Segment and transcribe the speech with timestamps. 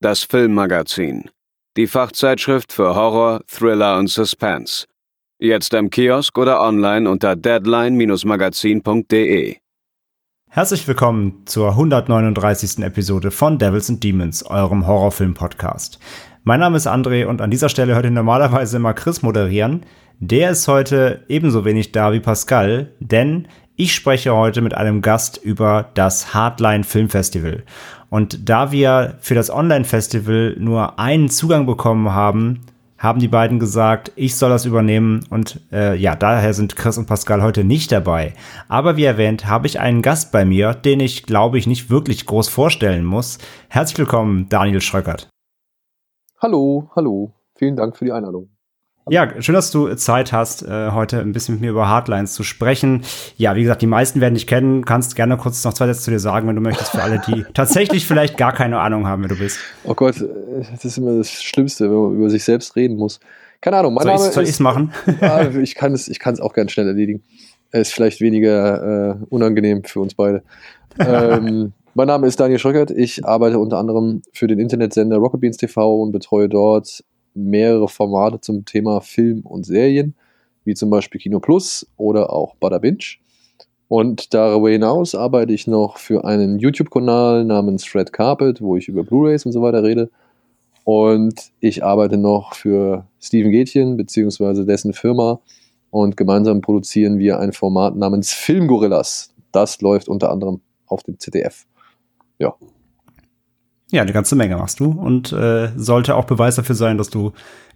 [0.00, 1.28] das Filmmagazin,
[1.76, 4.86] die Fachzeitschrift für Horror, Thriller und Suspense.
[5.38, 9.56] Jetzt im Kiosk oder online unter deadline-magazin.de.
[10.50, 12.84] Herzlich willkommen zur 139.
[12.84, 15.98] Episode von Devils and Demons, eurem Horrorfilm-Podcast.
[16.44, 19.84] Mein Name ist André und an dieser Stelle hört ihr normalerweise immer Chris moderieren.
[20.20, 25.40] Der ist heute ebenso wenig da wie Pascal, denn ich spreche heute mit einem Gast
[25.42, 27.64] über das Hardline Filmfestival.
[28.14, 32.60] Und da wir für das Online-Festival nur einen Zugang bekommen haben,
[32.96, 37.06] haben die beiden gesagt, ich soll das übernehmen und äh, ja, daher sind Chris und
[37.06, 38.34] Pascal heute nicht dabei.
[38.68, 42.24] Aber wie erwähnt, habe ich einen Gast bei mir, den ich glaube ich nicht wirklich
[42.24, 43.38] groß vorstellen muss.
[43.68, 45.28] Herzlich willkommen, Daniel Schröckert.
[46.40, 47.32] Hallo, hallo.
[47.56, 48.53] Vielen Dank für die Einladung.
[49.10, 52.42] Ja, schön, dass du Zeit hast, äh, heute ein bisschen mit mir über Hardlines zu
[52.42, 53.02] sprechen.
[53.36, 54.86] Ja, wie gesagt, die meisten werden dich kennen.
[54.86, 57.44] Kannst gerne kurz noch zwei Sätze zu dir sagen, wenn du möchtest, für alle, die
[57.54, 59.58] tatsächlich vielleicht gar keine Ahnung haben, wer du bist.
[59.84, 60.24] Oh Gott,
[60.70, 63.20] das ist immer das Schlimmste, wenn man über sich selbst reden muss.
[63.60, 64.60] Keine Ahnung, mein soll Name ich, soll ist.
[64.60, 64.92] machen?
[65.20, 67.22] ja, ich kann es, ich kann es auch ganz schnell erledigen.
[67.72, 70.42] Es ist vielleicht weniger äh, unangenehm für uns beide.
[70.98, 72.90] ähm, mein Name ist Daniel Schröckert.
[72.90, 78.40] Ich arbeite unter anderem für den Internetsender Rocket Beans TV und betreue dort mehrere Formate
[78.40, 80.14] zum Thema Film und Serien,
[80.64, 83.16] wie zum Beispiel Kino Plus oder auch Bada Binge.
[83.88, 89.04] Und darüber hinaus arbeite ich noch für einen YouTube-Kanal namens Red Carpet, wo ich über
[89.04, 90.10] Blu-rays und so weiter rede.
[90.84, 94.64] Und ich arbeite noch für Steven Gätchen bzw.
[94.64, 95.40] dessen Firma
[95.90, 99.32] und gemeinsam produzieren wir ein Format namens Filmgorillas.
[99.52, 101.66] Das läuft unter anderem auf dem ZDF.
[102.38, 102.54] Ja.
[103.90, 107.32] Ja, eine ganze Menge machst du und äh, sollte auch Beweis dafür sein, dass du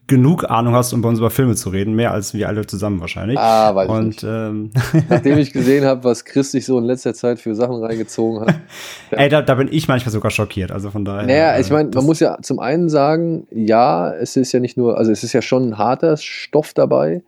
[0.09, 3.01] genug Ahnung hast, um bei uns über Filme zu reden, mehr als wir alle zusammen
[3.01, 3.39] wahrscheinlich.
[3.39, 4.25] Ah, weiß und, ich nicht.
[4.25, 4.71] Ähm,
[5.09, 8.55] Nachdem ich gesehen habe, was Chris sich so in letzter Zeit für Sachen reingezogen hat.
[9.11, 10.73] Ey, da, da bin ich manchmal sogar schockiert.
[10.73, 11.27] Also von daher.
[11.27, 14.79] Naja, ich äh, meine, man muss ja zum einen sagen, ja, es ist ja nicht
[14.79, 17.23] nur, also es ist ja schon ein harter Stoff dabei,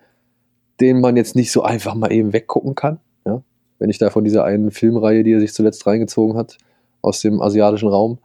[0.81, 2.99] den man jetzt nicht so einfach mal eben weggucken kann.
[3.27, 3.43] Ja?
[3.79, 6.57] Wenn ich da von dieser einen Filmreihe, die er sich zuletzt reingezogen hat,
[7.03, 8.19] aus dem asiatischen Raum,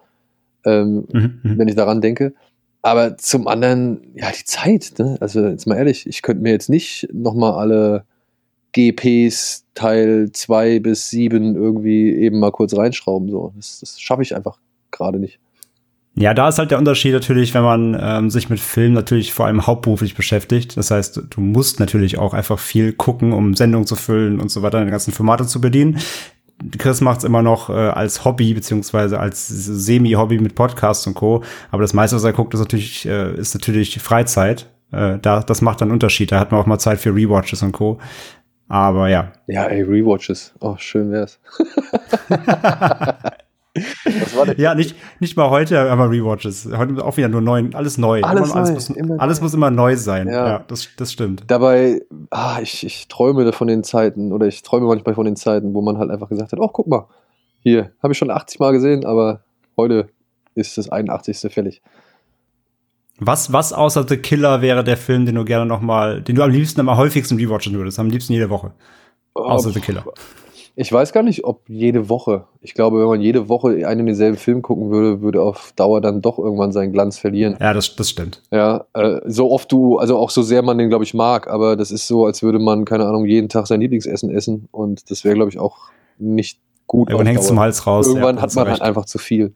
[0.66, 1.58] ähm, Mhm, mhm.
[1.58, 2.34] wenn ich daran denke.
[2.82, 5.18] Aber zum anderen, ja, die Zeit, ne?
[5.20, 8.04] Also jetzt mal ehrlich, ich könnte mir jetzt nicht nochmal alle
[8.74, 13.30] GPs Teil 2 bis 7 irgendwie eben mal kurz reinschrauben.
[13.30, 13.54] So.
[13.56, 14.60] Das, das schaffe ich einfach
[14.92, 15.40] gerade nicht.
[16.18, 19.48] Ja, da ist halt der Unterschied natürlich, wenn man ähm, sich mit Film natürlich vor
[19.48, 20.78] allem hauptberuflich beschäftigt.
[20.78, 24.62] Das heißt, du musst natürlich auch einfach viel gucken, um Sendungen zu füllen und so
[24.62, 25.98] weiter, die ganzen Formate zu bedienen.
[26.78, 31.44] Chris macht es immer noch äh, als Hobby, beziehungsweise als Semi-Hobby mit Podcasts und Co.
[31.72, 34.70] Aber das meiste, was er guckt, ist natürlich, äh, ist natürlich Freizeit.
[34.92, 36.32] Äh, da, das macht dann einen Unterschied.
[36.32, 38.00] Da hat man auch mal Zeit für Rewatches und Co.
[38.68, 40.54] Aber ja, Ja, ey, Rewatches.
[40.60, 41.40] Oh, schön wär's.
[44.58, 46.70] Ja, nicht, nicht mal heute, aber Rewatches.
[46.76, 48.22] Heute auch wieder nur neu, alles neu.
[48.22, 50.28] Alles immer, alles, neu, muss, immer alles muss immer neu sein.
[50.28, 50.48] Ja.
[50.48, 51.44] Ja, das, das stimmt.
[51.48, 55.74] Dabei, ah, ich, ich träume von den Zeiten oder ich träume manchmal von den Zeiten,
[55.74, 57.08] wo man halt einfach gesagt hat, oh, guck mal,
[57.60, 59.42] hier, habe ich schon 80 Mal gesehen, aber
[59.76, 60.08] heute
[60.54, 61.52] ist das 81.
[61.52, 61.82] fällig.
[63.20, 66.44] Was, was außer The Killer wäre der Film, den du gerne noch mal, den du
[66.44, 68.74] am liebsten am häufigsten rewatchen würdest, am liebsten jede Woche.
[69.34, 70.06] Außer Oh, The Killer.
[70.78, 72.46] Ich weiß gar nicht, ob jede Woche.
[72.60, 76.02] Ich glaube, wenn man jede Woche einen und denselben Film gucken würde, würde auf Dauer
[76.02, 77.56] dann doch irgendwann seinen Glanz verlieren.
[77.62, 78.42] Ja, das, das stimmt.
[78.52, 81.78] Ja, äh, so oft du, also auch so sehr man den, glaube ich, mag, aber
[81.78, 85.24] das ist so, als würde man, keine Ahnung, jeden Tag sein Lieblingsessen essen und das
[85.24, 85.78] wäre, glaube ich, auch
[86.18, 87.10] nicht gut.
[87.10, 87.60] Irgendwann hängt es zum.
[87.60, 88.08] Hals raus.
[88.08, 89.54] Irgendwann ja, hat man halt einfach zu viel.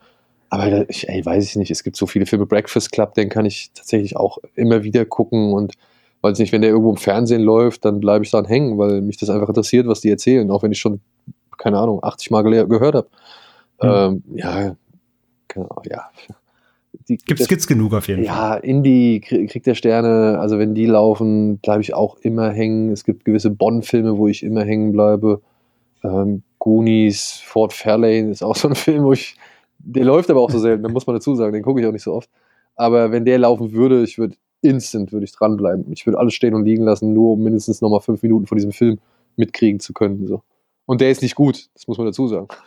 [0.49, 2.45] Aber ich, ey, weiß ich nicht, es gibt so viele Filme.
[2.45, 5.73] Breakfast Club, den kann ich tatsächlich auch immer wieder gucken und
[6.21, 9.17] weiß nicht, wenn der irgendwo im Fernsehen läuft, dann bleibe ich daran hängen, weil mich
[9.17, 10.99] das einfach interessiert, was die erzählen, auch wenn ich schon,
[11.57, 13.07] keine Ahnung, 80 Mal gehört habe.
[13.79, 13.89] Hm.
[13.89, 14.75] Ähm, ja,
[15.47, 16.09] genau, ja.
[17.07, 18.35] Die, Gibt's, gibt's genug auf jeden Fall.
[18.35, 22.91] ja, Indie krie- kriegt der Sterne, also wenn die laufen, bleibe ich auch immer hängen.
[22.91, 25.41] Es gibt gewisse Bonn-Filme, wo ich immer hängen bleibe.
[26.03, 29.35] Ähm, Goonies, Fort Fairlane ist auch so ein Film, wo ich,
[29.79, 31.91] der läuft aber auch so selten, da muss man dazu sagen, den gucke ich auch
[31.91, 32.29] nicht so oft.
[32.75, 35.91] Aber wenn der laufen würde, ich würde instant würde ich dranbleiben.
[35.91, 38.71] Ich würde alles stehen und liegen lassen, nur um mindestens nochmal fünf Minuten von diesem
[38.71, 38.99] Film
[39.35, 40.27] mitkriegen zu können.
[40.27, 40.41] So.
[40.85, 42.47] Und der ist nicht gut, das muss man dazu sagen.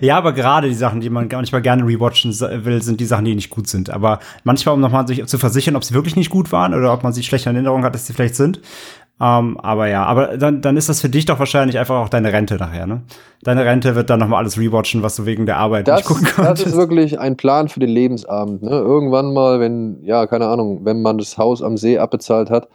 [0.00, 2.30] Ja, aber gerade die Sachen, die man manchmal gerne rewatchen
[2.64, 3.90] will, sind die Sachen, die nicht gut sind.
[3.90, 7.02] Aber manchmal, um nochmal sich zu versichern, ob sie wirklich nicht gut waren oder ob
[7.02, 8.60] man sich schlechte Erinnerungen hat, dass sie vielleicht sind.
[9.22, 12.32] Ähm, aber ja, aber dann, dann ist das für dich doch wahrscheinlich einfach auch deine
[12.32, 13.02] Rente nachher, ne?
[13.44, 16.26] Deine Rente wird dann nochmal alles rewatchen, was du wegen der Arbeit das, nicht gucken
[16.26, 16.66] konntest.
[16.66, 18.70] Das ist wirklich ein Plan für den Lebensabend, ne?
[18.70, 22.68] Irgendwann mal, wenn, ja, keine Ahnung, wenn man das Haus am See abbezahlt hat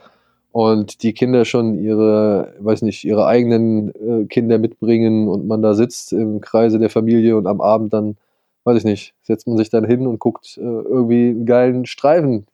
[0.53, 5.73] und die Kinder schon ihre, weiß nicht, ihre eigenen äh, Kinder mitbringen und man da
[5.73, 8.15] sitzt im Kreise der Familie und am Abend dann,
[8.63, 12.47] weiß ich nicht, setzt man sich dann hin und guckt äh, irgendwie einen geilen Streifen,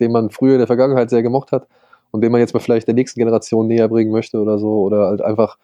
[0.00, 1.68] den man früher in der Vergangenheit sehr gemocht hat
[2.16, 4.80] und den man jetzt mal vielleicht der nächsten Generation näher bringen möchte oder so.
[4.80, 5.58] Oder halt einfach,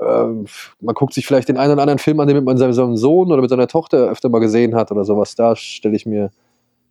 [0.00, 0.46] ähm,
[0.80, 3.30] man guckt sich vielleicht den einen oder anderen Film an, den man mit seinem Sohn
[3.30, 5.34] oder mit seiner Tochter öfter mal gesehen hat oder sowas.
[5.34, 6.30] Da stelle ich mir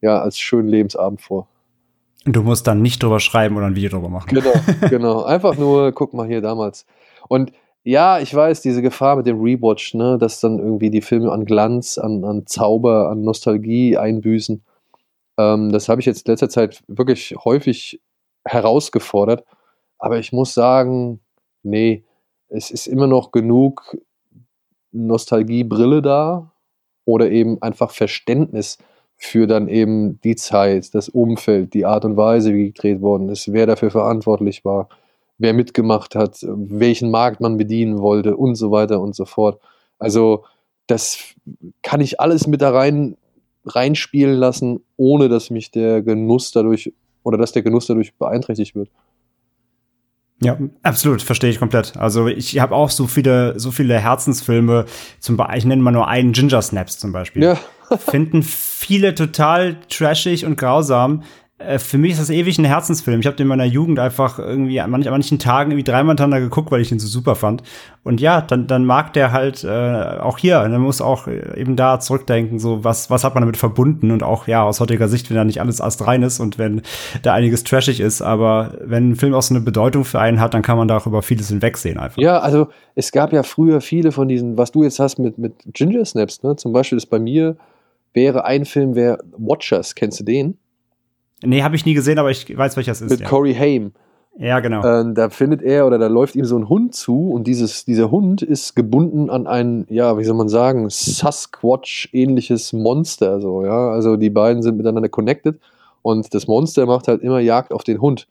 [0.01, 1.47] ja als schönen Lebensabend vor.
[2.25, 4.29] Und du musst dann nicht drüber schreiben oder ein Video drüber machen.
[4.29, 4.53] Genau,
[4.89, 5.23] genau.
[5.23, 6.85] Einfach nur, guck mal hier damals.
[7.27, 7.51] Und
[7.83, 11.45] ja, ich weiß, diese Gefahr mit dem Rewatch, ne, dass dann irgendwie die Filme an
[11.45, 14.61] Glanz, an, an Zauber, an Nostalgie einbüßen.
[15.37, 17.99] Ähm, das habe ich jetzt in letzter Zeit wirklich häufig
[18.45, 19.45] herausgefordert.
[19.97, 21.19] Aber ich muss sagen,
[21.63, 22.03] nee,
[22.49, 23.97] es ist immer noch genug
[24.91, 26.51] Nostalgiebrille da
[27.05, 28.77] oder eben einfach Verständnis
[29.15, 33.53] für dann eben die Zeit, das Umfeld, die Art und Weise, wie gedreht worden ist,
[33.53, 34.89] wer dafür verantwortlich war,
[35.37, 39.61] wer mitgemacht hat, welchen Markt man bedienen wollte und so weiter und so fort.
[39.99, 40.43] Also
[40.87, 41.35] das
[41.83, 43.15] kann ich alles mit da rein
[43.65, 48.89] reinspielen lassen, ohne dass mich der Genuss dadurch oder dass der Genuss dadurch beeinträchtigt wird.
[50.43, 51.95] Ja, absolut, verstehe ich komplett.
[51.97, 54.85] Also ich habe auch so viele, so viele Herzensfilme,
[55.19, 57.43] zum Beispiel, ich nenne mal nur einen Ginger Snaps zum Beispiel.
[57.43, 57.59] Ja.
[57.97, 61.23] Finden viele total trashig und grausam.
[61.65, 63.19] Äh, für mich ist das ewig ein Herzensfilm.
[63.19, 66.41] Ich habe den in meiner Jugend einfach irgendwie an manchen, manchen Tagen irgendwie dreimal hintereinander
[66.41, 67.63] geguckt, weil ich ihn so super fand.
[68.03, 70.59] Und ja, dann, dann mag der halt äh, auch hier.
[70.61, 74.47] Man muss auch eben da zurückdenken, so was, was hat man damit verbunden und auch
[74.47, 76.81] ja aus heutiger Sicht, wenn da nicht alles astrein ist und wenn
[77.21, 78.21] da einiges trashig ist.
[78.21, 80.97] Aber wenn ein Film auch so eine Bedeutung für einen hat, dann kann man da
[80.97, 82.21] auch über vieles hinwegsehen einfach.
[82.21, 85.53] Ja, also es gab ja früher viele von diesen, was du jetzt hast mit, mit
[85.73, 86.55] Ginger Snaps, ne?
[86.55, 87.57] Zum Beispiel ist bei mir
[88.13, 90.57] wäre ein Film, wäre Watchers, kennst du den?
[91.43, 93.09] Nee, habe ich nie gesehen, aber ich weiß, welcher es ist.
[93.09, 93.27] Mit ja.
[93.27, 93.93] Corey Haim.
[94.37, 94.83] Ja, genau.
[94.83, 98.11] Äh, da findet er oder da läuft ihm so ein Hund zu und dieses, dieser
[98.11, 103.41] Hund ist gebunden an ein, ja, wie soll man sagen, Sasquatch-ähnliches Monster.
[103.41, 103.89] So, ja?
[103.91, 105.59] Also die beiden sind miteinander connected
[106.01, 108.27] und das Monster macht halt immer Jagd auf den Hund.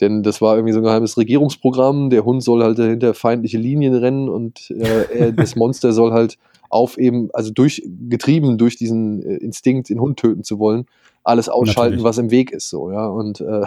[0.00, 2.10] Denn das war irgendwie so ein geheimes Regierungsprogramm.
[2.10, 6.38] Der Hund soll halt hinter feindliche Linien rennen und äh, das Monster soll halt
[6.68, 10.86] auf eben, also durch, getrieben durch diesen äh, Instinkt, den Hund töten zu wollen,
[11.24, 12.04] alles ausschalten, Natürlich.
[12.04, 13.06] was im Weg ist, so, ja.
[13.06, 13.62] Und äh,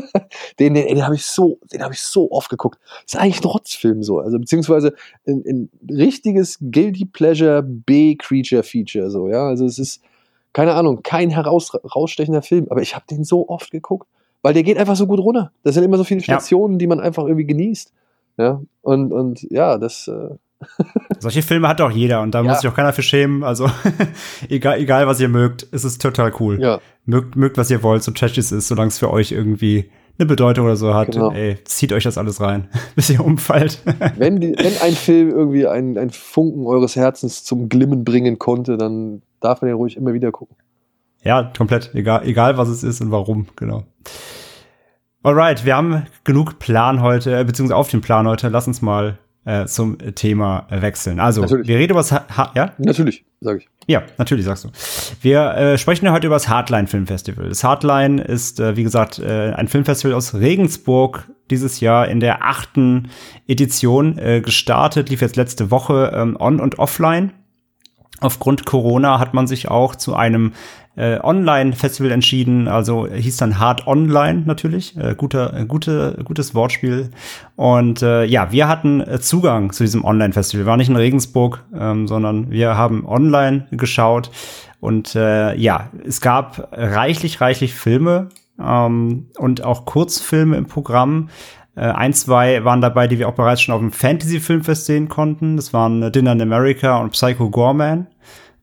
[0.60, 2.78] den, den, den habe ich so, den habe ich so oft geguckt.
[3.04, 4.94] Ist eigentlich ein Rotzfilm so, also beziehungsweise
[5.26, 9.48] ein, ein richtiges Guilty Pleasure B-Creature-Feature, so, ja.
[9.48, 10.00] Also es ist,
[10.52, 14.06] keine Ahnung, kein herausstechender Film, aber ich habe den so oft geguckt,
[14.42, 15.52] weil der geht einfach so gut runter.
[15.64, 16.78] Das sind immer so viele Stationen, ja.
[16.78, 17.92] die man einfach irgendwie genießt.
[18.38, 20.30] Ja, und, und ja, das, äh,
[21.18, 22.48] solche Filme hat auch jeder und da ja.
[22.48, 23.42] muss sich auch keiner für schämen.
[23.44, 23.70] Also
[24.48, 26.60] egal, egal, was ihr mögt, es ist total cool.
[26.60, 26.80] Ja.
[27.04, 30.26] Mögt, mögt, was ihr wollt, so trash es ist, solange es für euch irgendwie eine
[30.26, 31.12] Bedeutung oder so hat.
[31.12, 31.32] Genau.
[31.32, 33.80] Ey, zieht euch das alles rein, bis ihr umfallt.
[34.16, 38.76] wenn, die, wenn ein Film irgendwie ein, ein Funken eures Herzens zum Glimmen bringen konnte,
[38.76, 40.56] dann darf man den ruhig immer wieder gucken.
[41.22, 41.94] Ja, komplett.
[41.94, 43.84] Egal, egal was es ist und warum, genau.
[45.22, 48.48] Alright, wir haben genug Plan heute, äh, beziehungsweise auf dem Plan heute.
[48.48, 51.20] Lass uns mal äh, zum Thema wechseln.
[51.20, 51.68] Also, natürlich.
[51.68, 52.72] wir reden über das, ha ja?
[52.78, 53.68] Natürlich, sage ich.
[53.86, 54.68] Ja, natürlich sagst du.
[55.20, 57.48] Wir äh, sprechen heute über das Hardline Filmfestival.
[57.48, 62.44] Das Hardline ist, äh, wie gesagt, äh, ein Filmfestival aus Regensburg dieses Jahr in der
[62.44, 63.10] achten
[63.48, 67.32] Edition äh, gestartet, lief jetzt letzte Woche ähm, on und offline.
[68.20, 70.52] Aufgrund Corona hat man sich auch zu einem
[70.96, 77.10] äh, Online-Festival entschieden, also hieß dann Hard Online natürlich, äh, guter, äh, gute, gutes Wortspiel.
[77.56, 80.66] Und äh, ja, wir hatten äh, Zugang zu diesem Online-Festival.
[80.66, 84.30] War nicht in Regensburg, ähm, sondern wir haben online geschaut.
[84.80, 88.30] Und äh, ja, es gab reichlich, reichlich Filme
[88.60, 91.28] ähm, und auch Kurzfilme im Programm.
[91.76, 95.56] Äh, ein, zwei waren dabei, die wir auch bereits schon auf dem Fantasy-Filmfest sehen konnten.
[95.56, 98.06] Das waren Dinner in America und Psycho Gorman.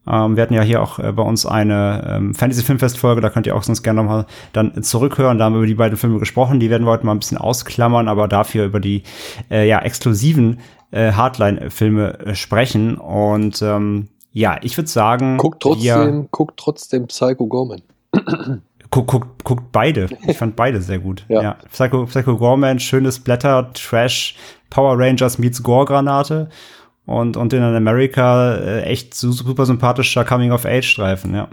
[0.09, 3.55] Ähm, wir hatten ja hier auch äh, bei uns eine ähm, Fantasy-Filmfest-Folge, da könnt ihr
[3.55, 5.37] auch sonst gerne nochmal dann zurückhören.
[5.37, 6.59] Da haben wir über die beiden Filme gesprochen.
[6.59, 9.03] Die werden wir heute mal ein bisschen ausklammern, aber dafür über die
[9.51, 10.59] äh, ja, exklusiven
[10.91, 12.97] äh, Hardline-Filme äh, sprechen.
[12.97, 15.37] Und ähm, ja, ich würde sagen.
[15.37, 17.81] Guckt trotzdem, guckt trotzdem Psycho Gorman.
[18.89, 20.07] Guckt guck, guck beide.
[20.27, 21.25] Ich fand beide sehr gut.
[21.27, 21.41] ja.
[21.41, 21.57] ja.
[21.71, 24.35] Psycho, Psycho Gorman, schönes Blätter, Trash,
[24.69, 26.47] Power Rangers meets Gore-Granate.
[27.07, 31.49] Und, und in America äh, echt super sympathischer Coming-of-Age-Streifen, ja.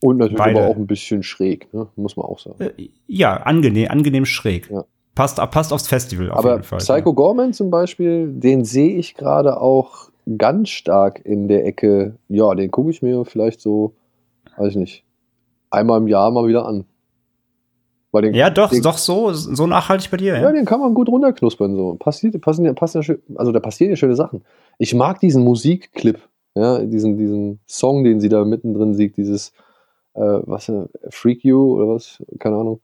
[0.00, 0.60] Und natürlich Beide.
[0.60, 1.88] aber auch ein bisschen schräg, ne?
[1.96, 2.56] muss man auch sagen.
[2.60, 4.70] Äh, ja, angenehm, angenehm schräg.
[4.70, 4.84] Ja.
[5.14, 6.78] Passt, passt aufs Festival auf aber jeden Fall.
[6.78, 12.16] Psycho Gorman zum Beispiel, den sehe ich gerade auch ganz stark in der Ecke.
[12.28, 13.94] Ja, den gucke ich mir vielleicht so,
[14.56, 15.04] weiß ich nicht,
[15.70, 16.84] einmal im Jahr mal wieder an.
[18.20, 20.42] Den, ja, doch, den, doch so, so nachhaltig bei dir, ja.
[20.42, 20.52] ja.
[20.52, 21.76] den kann man gut runterknuspern.
[21.76, 21.94] So.
[21.94, 23.02] Passiert, passen, passen
[23.34, 24.42] also da passieren ja schöne Sachen.
[24.78, 26.20] Ich mag diesen Musikclip,
[26.54, 29.52] ja, diesen, diesen Song, den sie da mittendrin singt, dieses,
[30.14, 32.80] äh, was, äh, Freak You oder was, keine Ahnung.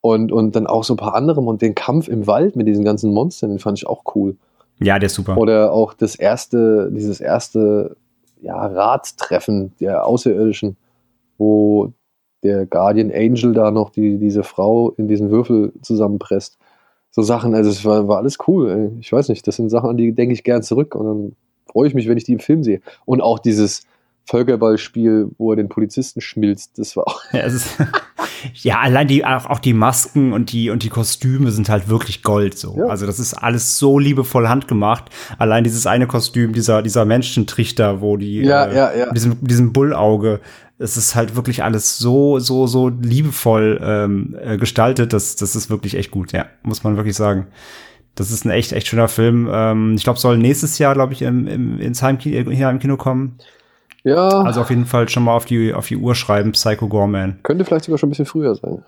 [0.00, 2.84] Und, und dann auch so ein paar andere und den Kampf im Wald mit diesen
[2.84, 4.36] ganzen Monstern, den fand ich auch cool.
[4.80, 5.36] Ja, der ist super.
[5.36, 7.96] Oder auch das erste, dieses erste
[8.40, 10.76] ja, Ratstreffen der Außerirdischen,
[11.38, 11.92] wo
[12.42, 16.58] der Guardian Angel da noch die, diese Frau in diesen Würfel zusammenpresst.
[17.10, 18.70] So Sachen, also es war, war alles cool.
[18.70, 19.00] ey.
[19.00, 21.88] Ich weiß nicht, das sind Sachen, an die denke ich gern zurück und dann freue
[21.88, 22.80] ich mich, wenn ich die im Film sehe.
[23.04, 23.82] Und auch dieses
[24.24, 27.20] Völkerballspiel, wo er den Polizisten schmilzt, das war auch.
[27.32, 27.46] Ja,
[28.54, 32.22] ja allein die, auch, auch die Masken und die, und die Kostüme sind halt wirklich
[32.22, 32.76] Gold so.
[32.78, 32.86] Ja.
[32.86, 35.10] Also das ist alles so liebevoll handgemacht.
[35.38, 39.12] Allein dieses eine Kostüm, dieser, dieser Menschentrichter, wo die, Ja, äh, ja, ja.
[39.12, 40.40] diesem, diesem Bullauge,
[40.82, 45.12] es ist halt wirklich alles so, so, so liebevoll ähm, äh, gestaltet.
[45.12, 47.46] Das, das ist wirklich echt gut, ja, muss man wirklich sagen.
[48.14, 49.48] Das ist ein echt, echt schöner Film.
[49.50, 52.96] Ähm, ich glaube, soll nächstes Jahr, glaube ich, im, im, ins Heimkino, hier im Kino
[52.96, 53.38] kommen.
[54.04, 57.38] Ja, Also auf jeden Fall schon mal auf die, auf die Uhr schreiben, Psycho Gorman.
[57.44, 58.84] könnte vielleicht sogar schon ein bisschen früher sein.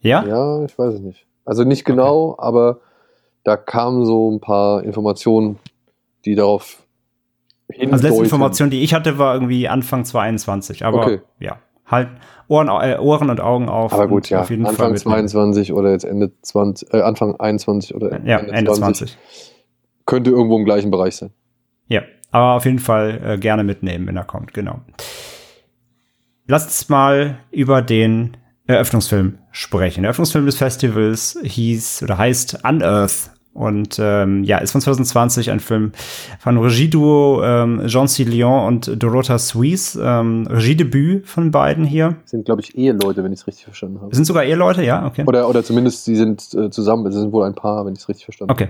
[0.00, 0.24] Ja?
[0.24, 1.26] Ja, ich weiß es nicht.
[1.44, 2.78] Also nicht genau, aber
[3.42, 5.58] da kamen so ein paar Informationen,
[6.24, 6.82] die darauf
[7.70, 7.92] hindeuten.
[7.92, 10.84] Also letzte Information, die ich hatte, war irgendwie Anfang 2021.
[10.84, 11.20] Aber Okay.
[11.40, 12.08] ja, halt
[12.48, 13.92] Ohren, äh, Ohren und Augen auf.
[13.92, 15.28] Aber gut, ja, auf jeden Fall Anfang mitnehmen.
[15.28, 19.16] 22 oder jetzt Ende 20, äh, Anfang 21 oder Ja, Ende 20.
[20.06, 21.30] Könnte irgendwo im gleichen Bereich sein.
[21.88, 24.80] Ja, aber auf jeden Fall äh, gerne mitnehmen, wenn er kommt, genau.
[26.46, 30.02] Lasst uns mal über den Eröffnungsfilm sprechen.
[30.02, 33.30] Der Eröffnungsfilm des Festivals hieß oder heißt Unearth.
[33.54, 35.92] Und ähm, ja, ist von 2020 ein Film
[36.38, 38.22] von Regieduo ähm, Jean C.
[38.22, 40.00] Leon und Dorota Suisse.
[40.00, 42.16] Ähm, Regiedebüt von beiden hier.
[42.24, 44.14] Sind, glaube ich, Eheleute, wenn ich es richtig verstanden habe.
[44.14, 45.24] Sind sogar Eheleute, ja, okay.
[45.26, 47.10] Oder, oder zumindest sie sind äh, zusammen.
[47.10, 48.68] Sie sind wohl ein Paar, wenn ich es richtig verstanden Okay.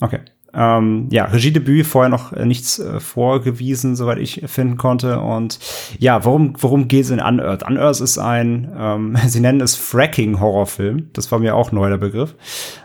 [0.00, 0.20] Okay.
[0.52, 5.20] Ähm, ja, Regiedebüt, vorher noch äh, nichts äh, vorgewiesen, soweit ich finden konnte.
[5.20, 5.58] Und
[5.98, 7.62] ja, worum, worum geht es in Unearth?
[7.68, 11.10] Unearth ist ein, ähm, sie nennen es Fracking-Horrorfilm.
[11.12, 12.34] Das war mir auch neu der Begriff.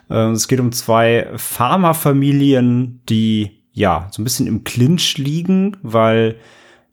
[0.09, 6.35] Ähm, es geht um zwei Pharmafamilien, die ja so ein bisschen im Clinch liegen, weil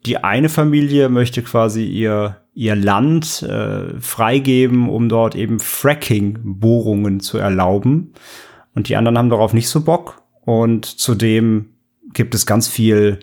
[0.07, 7.39] die eine Familie möchte quasi ihr ihr Land äh, freigeben, um dort eben Fracking-Bohrungen zu
[7.39, 8.13] erlauben.
[8.75, 10.22] Und die anderen haben darauf nicht so Bock.
[10.45, 11.71] Und zudem
[12.13, 13.21] gibt es ganz viel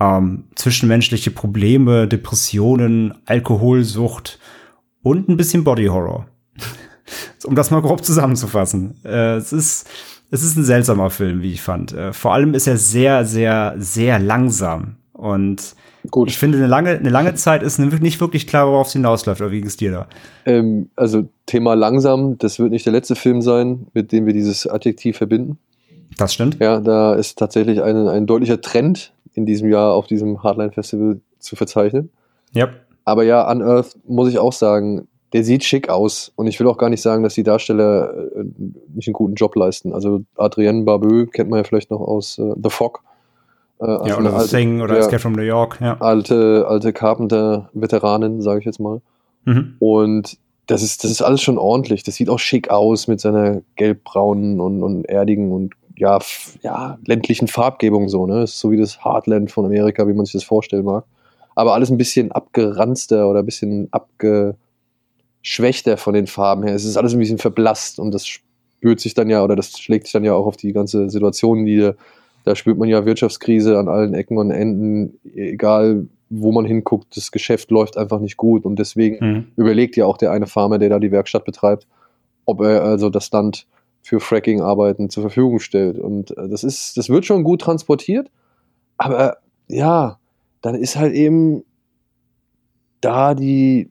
[0.00, 4.38] ähm, zwischenmenschliche Probleme, Depressionen, Alkoholsucht
[5.02, 6.26] und ein bisschen Body Horror.
[7.44, 8.96] um das mal grob zusammenzufassen.
[9.04, 9.88] Äh, es ist
[10.30, 11.92] es ist ein seltsamer Film, wie ich fand.
[11.92, 14.96] Äh, vor allem ist er sehr, sehr, sehr langsam.
[15.12, 15.74] Und
[16.10, 16.28] Gut.
[16.28, 19.40] ich finde, eine lange, eine lange Zeit ist nicht wirklich klar, worauf es hinausläuft.
[19.40, 20.06] Oder wie ging es dir da?
[20.44, 24.66] Ähm, also Thema langsam, das wird nicht der letzte Film sein, mit dem wir dieses
[24.66, 25.58] Adjektiv verbinden.
[26.18, 26.58] Das stimmt.
[26.60, 31.20] Ja, da ist tatsächlich ein, ein deutlicher Trend in diesem Jahr auf diesem Hardline Festival
[31.38, 32.10] zu verzeichnen.
[32.52, 32.68] Ja.
[33.04, 36.32] Aber ja, Unearth muss ich auch sagen, der sieht schick aus.
[36.36, 38.44] Und ich will auch gar nicht sagen, dass die Darsteller äh,
[38.94, 39.92] nicht einen guten Job leisten.
[39.92, 43.02] Also Adrienne Barbeau kennt man ja vielleicht noch aus äh, The Fog.
[43.80, 45.78] Äh, also Ja, oder Sing oder ja, Escape from New York.
[45.80, 46.00] Ja.
[46.00, 49.02] alte, alte Carpenter-Veteranin, sage ich jetzt mal.
[49.44, 49.74] Mhm.
[49.78, 52.02] Und das ist, das ist alles schon ordentlich.
[52.02, 56.18] Das sieht auch schick aus mit seiner gelbbraunen und, und erdigen und ja,
[56.62, 58.40] ja, ländlichen Farbgebung so, ne?
[58.40, 61.04] Das ist so wie das Heartland von Amerika, wie man sich das vorstellen mag.
[61.54, 63.88] Aber alles ein bisschen abgeranzter oder ein bisschen
[65.42, 66.74] abgeschwächter von den Farben her.
[66.74, 70.06] Es ist alles ein bisschen verblasst und das spürt sich dann ja oder das schlägt
[70.06, 71.94] sich dann ja auch auf die ganze Situation nieder.
[72.44, 77.30] Da spürt man ja Wirtschaftskrise an allen Ecken und Enden, egal wo man hinguckt, das
[77.30, 79.46] Geschäft läuft einfach nicht gut und deswegen Mhm.
[79.56, 81.86] überlegt ja auch der eine Farmer, der da die Werkstatt betreibt,
[82.44, 83.66] ob er also das Land
[84.06, 85.98] für Fracking-Arbeiten zur Verfügung stellt.
[85.98, 88.30] Und äh, das ist, das wird schon gut transportiert,
[88.98, 90.20] aber ja,
[90.62, 91.64] dann ist halt eben
[93.00, 93.90] da die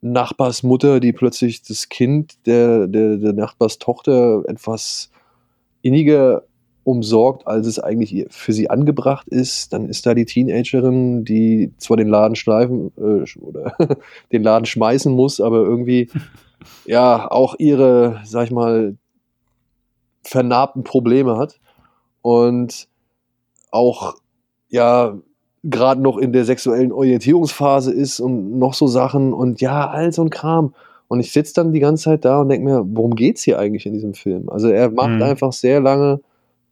[0.00, 5.12] Nachbarsmutter, die plötzlich das Kind der, der, der Nachbarstochter etwas
[5.82, 6.42] inniger
[6.88, 9.74] umsorgt, als es eigentlich für sie angebracht ist.
[9.74, 13.76] Dann ist da die Teenagerin, die zwar den Laden schleifen äh, oder
[14.32, 16.08] den Laden schmeißen muss, aber irgendwie
[16.86, 18.96] ja auch ihre, sag ich mal,
[20.22, 21.60] vernarbten Probleme hat.
[22.22, 22.88] Und
[23.70, 24.14] auch
[24.70, 25.18] ja
[25.62, 30.22] gerade noch in der sexuellen Orientierungsphase ist und noch so Sachen und ja, all so
[30.22, 30.74] ein Kram.
[31.06, 33.84] Und ich sitze dann die ganze Zeit da und denke mir, worum geht's hier eigentlich
[33.84, 34.48] in diesem Film?
[34.48, 35.22] Also er macht Mhm.
[35.22, 36.20] einfach sehr lange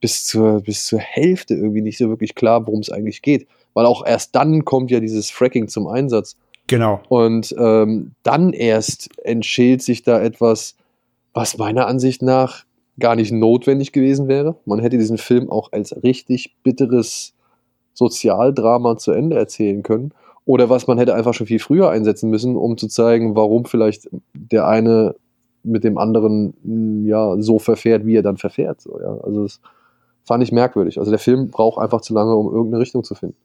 [0.00, 3.46] bis zur, bis zur Hälfte irgendwie nicht so wirklich klar, worum es eigentlich geht.
[3.74, 6.36] Weil auch erst dann kommt ja dieses Fracking zum Einsatz.
[6.66, 7.00] Genau.
[7.08, 10.76] Und ähm, dann erst entschält sich da etwas,
[11.32, 12.64] was meiner Ansicht nach
[12.98, 14.56] gar nicht notwendig gewesen wäre.
[14.64, 17.34] Man hätte diesen Film auch als richtig bitteres
[17.92, 20.12] Sozialdrama zu Ende erzählen können.
[20.44, 24.08] Oder was man hätte einfach schon viel früher einsetzen müssen, um zu zeigen, warum vielleicht
[24.32, 25.14] der eine
[25.62, 28.80] mit dem anderen ja so verfährt, wie er dann verfährt.
[28.80, 29.18] So, ja.
[29.22, 29.60] Also das
[30.26, 30.98] fand ich merkwürdig.
[30.98, 33.36] Also der Film braucht einfach zu lange, um irgendeine Richtung zu finden.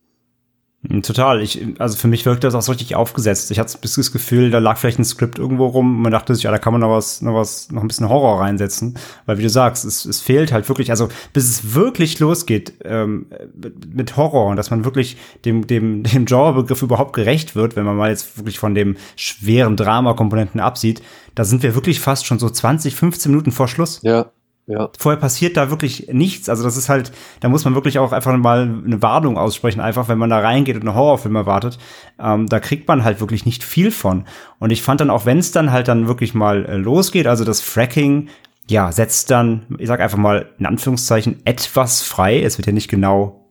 [0.83, 1.39] Mm, Total.
[1.41, 3.51] Ich, also für mich wirkte das auch so richtig aufgesetzt.
[3.51, 6.01] Ich hatte bis das Gefühl, da lag vielleicht ein Skript irgendwo rum.
[6.01, 8.39] Man dachte sich, ja, da kann man noch was, noch was, noch ein bisschen Horror
[8.41, 8.97] reinsetzen.
[9.27, 13.27] Weil wie du sagst, es, es fehlt halt wirklich, also bis es wirklich losgeht ähm,
[13.53, 17.85] mit- mit Horror und dass man wirklich dem, dem, dem Genrebegriff überhaupt gerecht wird, wenn
[17.85, 21.03] man mal jetzt wirklich von dem schweren Drama-Komponenten absieht,
[21.35, 24.31] da sind wir wirklich fast schon so 20, 15 Minuten vor Schluss Ja,
[24.67, 24.89] ja.
[24.97, 26.49] vorher passiert da wirklich nichts.
[26.49, 30.07] Also das ist halt, da muss man wirklich auch einfach mal eine Warnung aussprechen, einfach
[30.07, 31.77] wenn man da reingeht und einen Horrorfilm erwartet.
[32.19, 34.25] Ähm, da kriegt man halt wirklich nicht viel von.
[34.59, 37.43] Und ich fand dann auch, wenn es dann halt dann wirklich mal äh, losgeht, also
[37.43, 38.29] das Fracking,
[38.67, 42.41] ja, setzt dann, ich sag einfach mal in Anführungszeichen, etwas frei.
[42.41, 43.49] Es wird ja nicht genau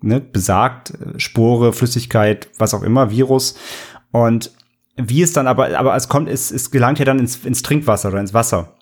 [0.00, 3.56] ne, besagt, äh, Spore, Flüssigkeit, was auch immer, Virus.
[4.10, 4.52] Und
[4.96, 8.08] wie es dann aber, aber es kommt, es, es gelangt ja dann ins, ins Trinkwasser
[8.08, 8.74] oder ins Wasser.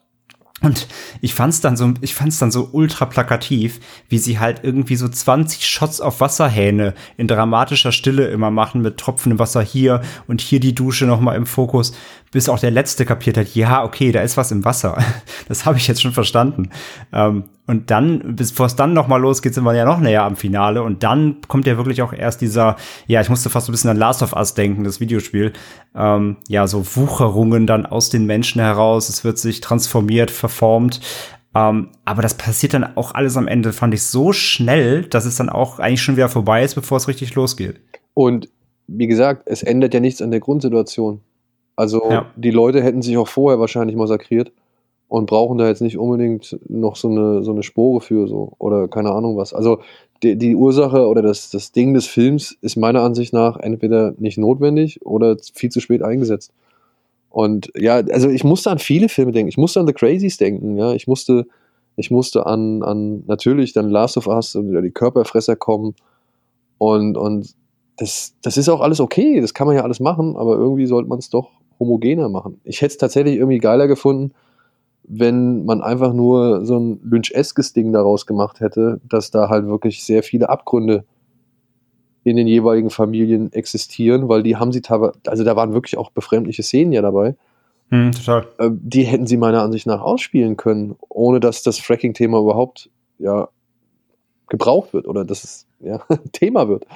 [0.60, 0.88] Und
[1.20, 5.08] ich fand's dann so, ich fand's dann so ultra plakativ, wie sie halt irgendwie so
[5.08, 10.58] 20 Shots auf Wasserhähne in dramatischer Stille immer machen mit tropfendem Wasser hier und hier
[10.58, 11.92] die Dusche noch mal im Fokus,
[12.32, 14.98] bis auch der letzte kapiert hat, ja, okay, da ist was im Wasser.
[15.48, 16.70] Das habe ich jetzt schon verstanden.
[17.12, 20.36] Ähm, und dann, bevor es dann noch mal losgeht, sind wir ja noch näher am
[20.36, 23.74] Finale und dann kommt ja wirklich auch erst dieser, ja, ich musste fast so ein
[23.74, 25.52] bisschen an Last of Us denken, das Videospiel.
[25.94, 31.00] Ähm, ja, so Wucherungen dann aus den Menschen heraus, es wird sich transformiert, verformt.
[31.54, 35.36] Ähm, aber das passiert dann auch alles am Ende, fand ich so schnell, dass es
[35.36, 37.80] dann auch eigentlich schon wieder vorbei ist, bevor es richtig losgeht.
[38.14, 38.48] Und
[38.86, 41.20] wie gesagt, es ändert ja nichts an der Grundsituation.
[41.76, 42.24] Also Ja.
[42.34, 44.52] die Leute hätten sich auch vorher wahrscheinlich massakriert
[45.08, 48.88] und brauchen da jetzt nicht unbedingt noch so eine, so eine Spore für so oder
[48.88, 49.54] keine Ahnung was.
[49.54, 49.80] Also
[50.22, 54.36] die, die Ursache oder das, das Ding des Films ist meiner Ansicht nach entweder nicht
[54.38, 56.52] notwendig oder viel zu spät eingesetzt.
[57.30, 59.48] Und ja, also ich musste an viele Filme denken.
[59.48, 60.92] Ich musste an The Crazies denken, ja.
[60.92, 61.46] Ich musste,
[61.96, 65.94] ich musste an, an natürlich dann Last of Us und wieder die Körperfresser kommen.
[66.78, 67.54] Und, und
[67.96, 71.08] das, das ist auch alles okay, das kann man ja alles machen, aber irgendwie sollte
[71.08, 72.60] man es doch homogener machen.
[72.64, 74.32] Ich hätte es tatsächlich irgendwie geiler gefunden,
[75.08, 80.04] wenn man einfach nur so ein Lynch-eskes Ding daraus gemacht hätte, dass da halt wirklich
[80.04, 81.04] sehr viele Abgründe
[82.24, 86.10] in den jeweiligen Familien existieren, weil die haben sie teilweise, also da waren wirklich auch
[86.10, 87.36] befremdliche Szenen ja dabei.
[87.90, 88.46] Hm, total.
[88.58, 93.48] Äh, Die hätten sie meiner Ansicht nach ausspielen können, ohne dass das Fracking-Thema überhaupt ja
[94.48, 96.00] gebraucht wird oder dass es ja
[96.32, 96.86] Thema wird.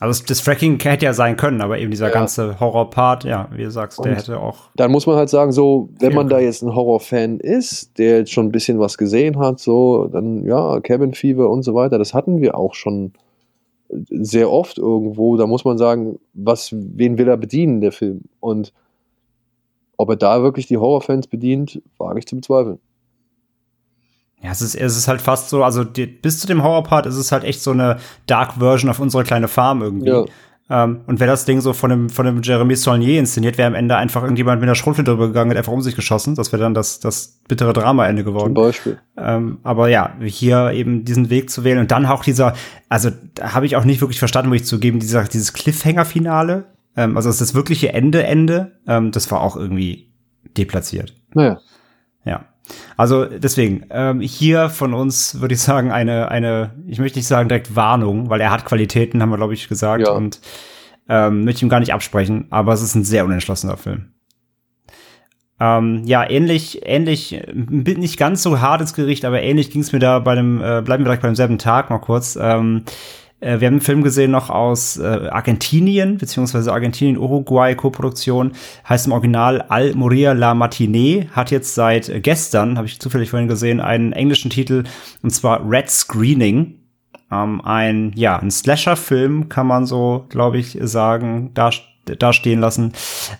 [0.00, 2.12] Also das, Fracking hätte ja sein können, aber eben dieser Ja.
[2.12, 4.56] ganze Horror-Part, ja, wie du sagst, der Und- hätte auch.
[4.76, 8.32] dann muss man halt sagen, so, wenn man da jetzt ein Horrorfan ist, der jetzt
[8.32, 12.12] schon ein bisschen was gesehen hat, so, dann ja, Cabin Fever und so weiter, das
[12.12, 13.12] hatten wir auch schon
[14.10, 15.36] sehr oft irgendwo.
[15.36, 18.22] Da muss man sagen, was, wen will er bedienen, der Film?
[18.40, 18.72] Und
[19.96, 22.78] ob er da wirklich die Horrorfans bedient, wage ich zu bezweifeln.
[24.44, 27.16] Ja, es ist, es ist halt fast so, also die, bis zu dem Horror-Part ist
[27.16, 30.10] es halt echt so eine Dark Version auf unsere kleine Farm irgendwie.
[30.10, 30.24] Ja.
[30.68, 33.74] Ähm, und wäre das Ding so von dem, von dem Jeremy Saulnier inszeniert, wäre am
[33.74, 36.34] Ende einfach irgendjemand mit einer Schrotflinte drüber gegangen, hat einfach um sich geschossen.
[36.34, 38.52] Das wäre dann das, das bittere Drama-Ende Zum geworden.
[38.52, 38.98] Beispiel.
[39.16, 42.52] Ähm, aber ja, hier eben diesen Weg zu wählen und dann auch dieser,
[42.90, 46.66] also da habe ich auch nicht wirklich verstanden, muss ich zugeben, dieser, dieses Cliffhanger-Finale,
[46.98, 50.12] ähm, also das, das wirkliche Ende, Ende, das war auch irgendwie
[50.56, 51.14] deplatziert.
[51.32, 51.58] Naja.
[52.26, 52.44] Ja.
[52.96, 57.48] Also deswegen, ähm, hier von uns würde ich sagen, eine, eine, ich möchte nicht sagen
[57.48, 60.06] direkt Warnung, weil er hat Qualitäten, haben wir, glaube ich, gesagt.
[60.06, 60.12] Ja.
[60.12, 60.40] Und
[61.08, 64.14] ähm, möchte ich ihm gar nicht absprechen, aber es ist ein sehr unentschlossener Film.
[65.60, 69.82] Ähm, ja, ähnlich, ähnlich, äh, bin nicht ganz so hart ins Gericht, aber ähnlich ging
[69.82, 72.36] es mir da bei dem, äh, bleiben wir direkt beim selben Tag mal kurz.
[72.40, 72.84] Ähm,
[73.44, 78.52] äh, wir haben einen Film gesehen noch aus äh, Argentinien, beziehungsweise Argentinien-Uruguay-Koproduktion,
[78.88, 83.48] heißt im Original Al Morir la Matinee, hat jetzt seit gestern, habe ich zufällig vorhin
[83.48, 84.84] gesehen, einen englischen Titel,
[85.22, 86.80] und zwar Red Screening.
[87.30, 91.70] Ähm, ein, ja, ein Slasher-Film, kann man so, glaube ich, sagen, da,
[92.04, 92.92] da stehen lassen,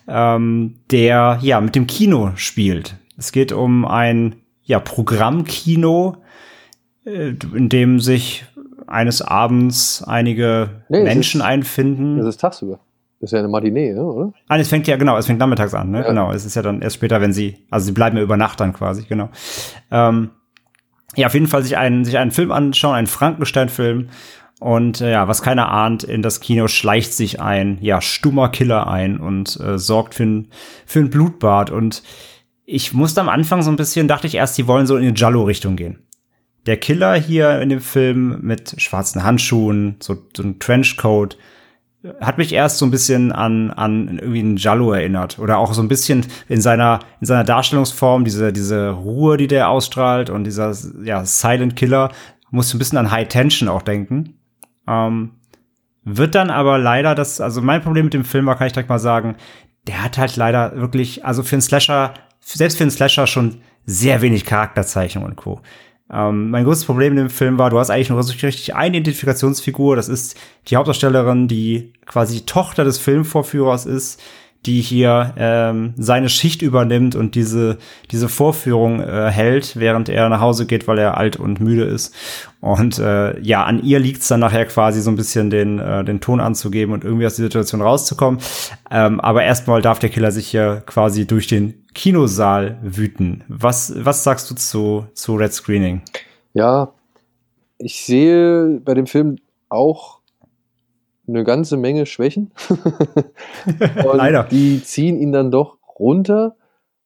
[0.09, 2.97] ähm, der, ja, mit dem Kino spielt.
[3.17, 6.17] Es geht um ein, ja, Programmkino,
[7.05, 8.47] äh, in dem sich
[8.87, 12.19] eines Abends einige Nee, Menschen ist- einfinden.
[12.19, 12.81] Das ist tagsüber.
[13.21, 14.33] Das ist ja eine Matinee, ne, oder?
[14.49, 16.01] Ah, es fängt ja, genau, es fängt nachmittags an, ne?
[16.01, 16.09] Ja.
[16.09, 16.31] Genau.
[16.33, 18.73] Es ist ja dann erst später, wenn sie, also sie bleiben ja über Nacht dann
[18.75, 19.31] quasi, genau.
[19.91, 20.31] Ähm,
[21.17, 24.09] ja, auf jeden Fall sich einen, sich einen Film anschauen, einen Frankenstein-Film.
[24.61, 28.89] Und äh, ja, was keiner ahnt, in das Kino schleicht sich ein, ja, stummer Killer
[28.89, 30.49] ein und äh, sorgt für ein,
[30.87, 31.71] für ein Blutbad.
[31.71, 32.03] Und
[32.65, 35.21] ich musste am Anfang so ein bisschen, dachte ich erst, die wollen so in die
[35.21, 36.01] Jallo-Richtung gehen.
[36.67, 41.37] Der Killer hier in dem Film mit schwarzen Handschuhen, so, so ein Trenchcoat,
[42.21, 45.39] hat mich erst so ein bisschen an, an irgendwie einen Jallo erinnert.
[45.39, 49.69] Oder auch so ein bisschen in seiner, in seiner Darstellungsform, diese, diese Ruhe, die der
[49.69, 52.11] ausstrahlt und dieser, ja, Silent Killer,
[52.51, 54.35] musste ein bisschen an High Tension auch denken.
[54.87, 55.33] Ähm,
[56.05, 58.91] wird dann aber leider das, also mein Problem mit dem Film war, kann ich direkt
[58.91, 59.37] mal sagen,
[59.87, 64.21] der hat halt leider wirklich, also für einen Slasher, selbst für einen Slasher schon sehr
[64.21, 65.61] wenig Charakterzeichnung und Co.
[66.15, 69.97] Ähm, mein größtes Problem in dem Film war, du hast eigentlich nur richtig eine Identifikationsfigur,
[69.97, 74.23] das ist die Hauptdarstellerin, die quasi die Tochter des Filmvorführers ist,
[74.67, 77.79] die hier ähm, seine Schicht übernimmt und diese,
[78.11, 82.15] diese Vorführung äh, hält, während er nach Hause geht, weil er alt und müde ist.
[82.61, 86.03] Und äh, ja, an ihr liegt es dann nachher quasi so ein bisschen den, äh,
[86.03, 88.41] den Ton anzugeben und irgendwie aus der Situation rauszukommen.
[88.91, 93.45] Ähm, aber erstmal darf der Killer sich hier quasi durch den Kinosaal wüten.
[93.49, 96.03] Was, was sagst du zu, zu Red Screening?
[96.55, 96.93] Ja,
[97.79, 99.37] ich sehe bei dem Film
[99.69, 100.21] auch
[101.27, 102.51] eine ganze Menge Schwächen.
[104.15, 104.45] Leider.
[104.45, 106.57] Die ziehen ihn dann doch runter,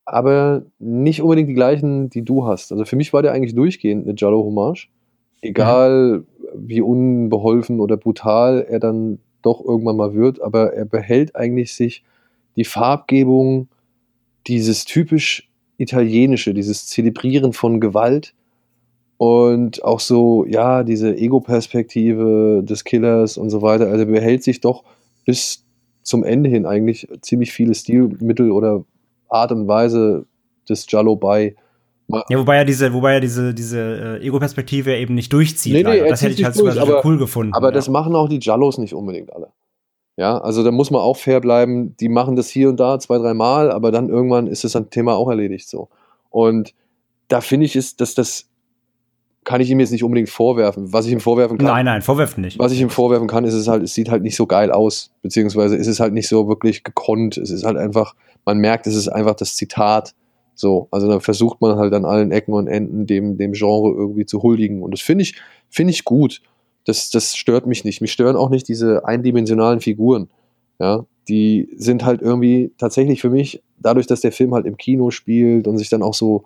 [0.05, 2.73] aber nicht unbedingt die gleichen, die du hast.
[2.73, 4.89] Also für mich war der eigentlich durchgehend eine Jallo-Hommage.
[5.41, 11.75] Egal wie unbeholfen oder brutal er dann doch irgendwann mal wird, aber er behält eigentlich
[11.75, 12.05] sich
[12.57, 13.69] die Farbgebung,
[14.47, 18.35] dieses typisch italienische, dieses Zelebrieren von Gewalt
[19.19, 23.89] und auch so, ja, diese Ego-Perspektive des Killers und so weiter.
[23.89, 24.85] Also behält sich doch
[25.27, 25.65] bis
[26.03, 28.85] zum Ende hin eigentlich ziemlich viele Stilmittel oder
[29.29, 30.25] Art und Weise
[30.69, 31.57] des Jallo bei.
[32.31, 35.75] Ja, wobei er diese, wobei er diese, diese äh, Ego-Perspektive eben nicht durchzieht.
[35.75, 37.53] Nee, nee, das hätte ich halt sogar durch, total aber- cool gefunden.
[37.53, 37.73] Aber ja.
[37.73, 39.49] das machen auch die Jallos nicht unbedingt alle.
[40.17, 41.97] Ja, also da muss man auch fair bleiben.
[41.99, 44.91] Die machen das hier und da zwei, drei Mal, aber dann irgendwann ist das ein
[44.91, 45.89] Thema auch erledigt so.
[46.31, 46.73] Und
[47.27, 48.49] da finde ich, ist, dass das
[49.49, 50.93] kann ich ihm jetzt nicht unbedingt vorwerfen.
[50.93, 52.59] Was ich ihm vorwerfen kann, Nein, nein, vorwerfen nicht.
[52.59, 55.11] was ich ihm vorwerfen kann, ist es halt, es sieht halt nicht so geil aus,
[55.23, 57.39] beziehungsweise ist es halt nicht so wirklich gekonnt.
[57.39, 60.15] Es ist halt einfach, man merkt, es ist einfach das Zitat.
[60.55, 64.27] So, also da versucht man halt an allen Ecken und Enden dem, dem Genre irgendwie
[64.27, 64.83] zu huldigen.
[64.83, 65.35] Und das finde ich,
[65.71, 66.43] finde ich gut.
[66.85, 68.03] Das, das stört mich nicht.
[68.03, 70.29] Mich stören auch nicht diese eindimensionalen Figuren.
[70.79, 75.11] Ja, die sind halt irgendwie tatsächlich für mich, dadurch, dass der Film halt im Kino
[75.11, 76.43] spielt und sich dann auch so,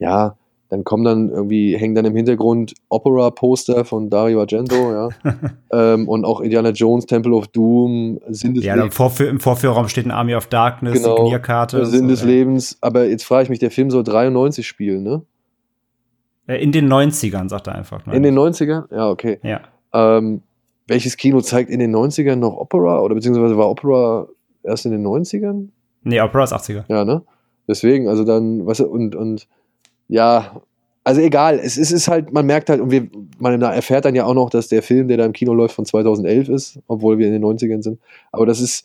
[0.00, 0.36] ja,
[0.68, 5.08] dann kommen dann irgendwie, hängen dann im Hintergrund Opera-Poster von Dario Argento, ja.
[5.72, 9.88] ähm, und auch Indiana Jones, Temple of Doom, Sinn des Ja, im, Vorführ im Vorführraum
[9.88, 11.86] steht ein Army of Darkness, Genau, Signierkarte.
[11.86, 12.28] Sinn so, des ey.
[12.28, 12.78] Lebens.
[12.80, 15.22] Aber jetzt frage ich mich, der Film soll 93 spielen, ne?
[16.48, 18.06] Äh, In den 90ern, sagt er einfach.
[18.12, 18.84] In den 90ern?
[18.90, 19.38] Ja, okay.
[19.42, 19.60] Ja.
[19.92, 20.42] Ähm,
[20.88, 23.00] welches Kino zeigt in den 90ern noch Opera?
[23.00, 24.28] Oder beziehungsweise war Opera
[24.62, 25.68] erst in den 90ern?
[26.02, 26.84] Nee, Opera ist 80er.
[26.88, 27.22] Ja, ne?
[27.68, 29.48] Deswegen, also dann, was und, und
[30.08, 30.60] ja,
[31.04, 34.24] also egal, es, ist- ist halt, man merkt halt, und wir, man erfährt dann ja
[34.24, 37.26] auch noch, dass der Film, der da im Kino läuft, von 2011 ist, obwohl wir
[37.28, 38.00] in den 90ern sind.
[38.32, 38.84] Aber das ist,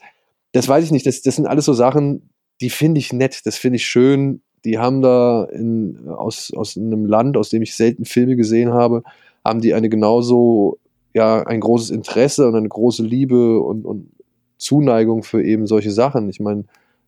[0.51, 2.29] das weiß ich nicht, das, das sind alles so Sachen,
[2.61, 4.41] die finde ich nett, das finde ich schön.
[4.65, 9.01] Die haben da in, aus, aus einem Land, aus dem ich selten Filme gesehen habe,
[9.43, 10.77] haben die eine genauso,
[11.15, 14.11] ja, ein großes Interesse und eine große Liebe und, und
[14.57, 16.29] Zuneigung für eben solche Sachen.
[16.29, 16.65] Ich meine,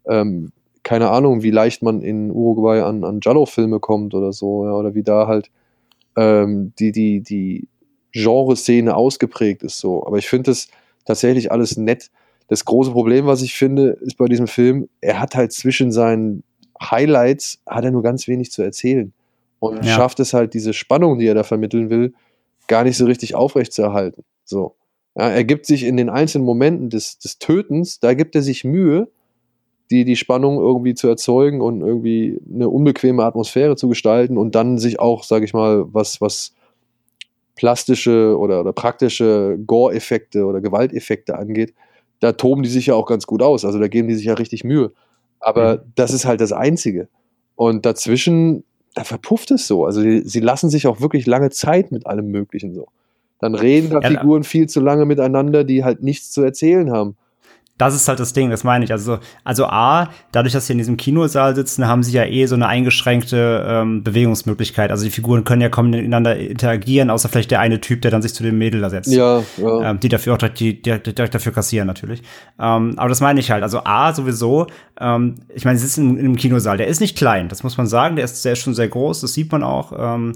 [0.08, 0.52] ähm,
[0.84, 4.94] keine Ahnung, wie leicht man in Uruguay an, an Giallo-Filme kommt oder so, ja, oder
[4.96, 5.50] wie da halt
[6.16, 7.68] ähm, die, die, die
[8.12, 10.06] Genreszene ausgeprägt ist so.
[10.06, 10.68] Aber ich finde das
[11.06, 12.12] tatsächlich alles nett.
[12.48, 16.44] Das große Problem, was ich finde, ist bei diesem Film, er hat halt zwischen seinen
[16.82, 19.14] Highlights, hat er nur ganz wenig zu erzählen.
[19.60, 19.84] Und Ja.
[19.84, 22.14] schafft es halt, diese Spannung, die er da vermitteln will,
[22.68, 24.24] gar nicht so richtig aufrechtzuerhalten.
[24.44, 24.76] So.
[25.16, 28.64] Ja, er gibt sich in den einzelnen Momenten des, des Tötens, da gibt er sich
[28.64, 29.08] Mühe,
[29.94, 34.80] die, die Spannung irgendwie zu erzeugen und irgendwie eine unbequeme Atmosphäre zu gestalten und dann
[34.80, 36.56] sich auch, sage ich mal, was, was
[37.56, 41.76] plastische oder, oder praktische Gore-Effekte oder Gewalteffekte angeht,
[42.20, 43.66] da toben die sich ja auch ganz gut aus.
[43.66, 44.92] Also da geben die sich ja richtig Mühe.
[45.40, 47.08] Aber das ist halt das Einzige.
[47.56, 48.64] Und dazwischen,
[48.96, 49.86] da verpufft es so.
[49.86, 52.88] Also die, sie lassen sich auch wirklich lange Zeit mit allem Möglichen so.
[53.40, 57.16] Dann reden da Ja, Figuren viel zu lange miteinander, die halt nichts zu erzählen haben.
[57.80, 58.92] Das ist halt das Ding, das meine ich.
[58.92, 62.54] Also, also A, dadurch, dass sie in diesem Kinosaal sitzen, haben sie ja eh so
[62.54, 64.92] eine eingeschränkte ähm, Bewegungsmöglichkeit.
[64.92, 68.22] Also die Figuren können ja kommen miteinander interagieren, außer vielleicht der eine Typ, der dann
[68.22, 69.12] sich zu dem Mädel da setzt.
[69.12, 69.90] Ja, ja.
[69.90, 72.22] Ähm, die dafür auch direkt, die, direkt, direkt dafür kassieren natürlich.
[72.60, 73.64] Ähm, aber das meine ich halt.
[73.64, 74.68] Also A, sowieso,
[75.00, 76.78] ähm, ich meine, sie sitzen in, in einem Kinosaal.
[76.78, 78.16] Der ist nicht klein, das muss man sagen.
[78.18, 79.94] Der ist, der ist schon sehr groß, das sieht man auch.
[79.98, 80.34] Ähm,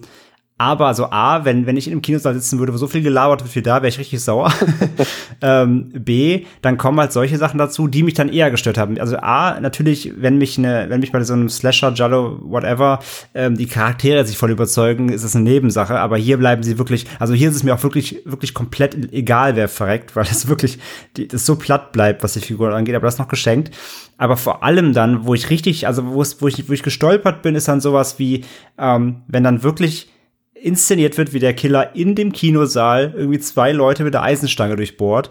[0.59, 3.43] aber also A, wenn, wenn ich in einem Kinosaal sitzen würde, wo so viel gelabert
[3.43, 4.51] wird wie da, wäre ich richtig sauer.
[5.41, 8.99] ähm, B, dann kommen halt solche Sachen dazu, die mich dann eher gestört haben.
[8.99, 12.99] Also A, natürlich, wenn mich eine, wenn mich bei so einem Slasher, Jallo, whatever,
[13.35, 15.99] ähm, die Charaktere sich voll überzeugen, ist es eine Nebensache.
[15.99, 19.55] Aber hier bleiben sie wirklich, also hier ist es mir auch wirklich, wirklich komplett egal,
[19.55, 20.79] wer verreckt, weil es wirklich,
[21.17, 22.95] die, das so platt bleibt, was die Figur angeht.
[22.95, 23.75] Aber das noch geschenkt.
[24.17, 27.67] Aber vor allem dann, wo ich richtig, also wo ich, wo ich gestolpert bin, ist
[27.67, 28.43] dann sowas wie,
[28.79, 30.09] ähm, wenn dann wirklich
[30.61, 35.29] inszeniert wird, wie der Killer in dem Kinosaal irgendwie zwei Leute mit der Eisenstange durchbohrt.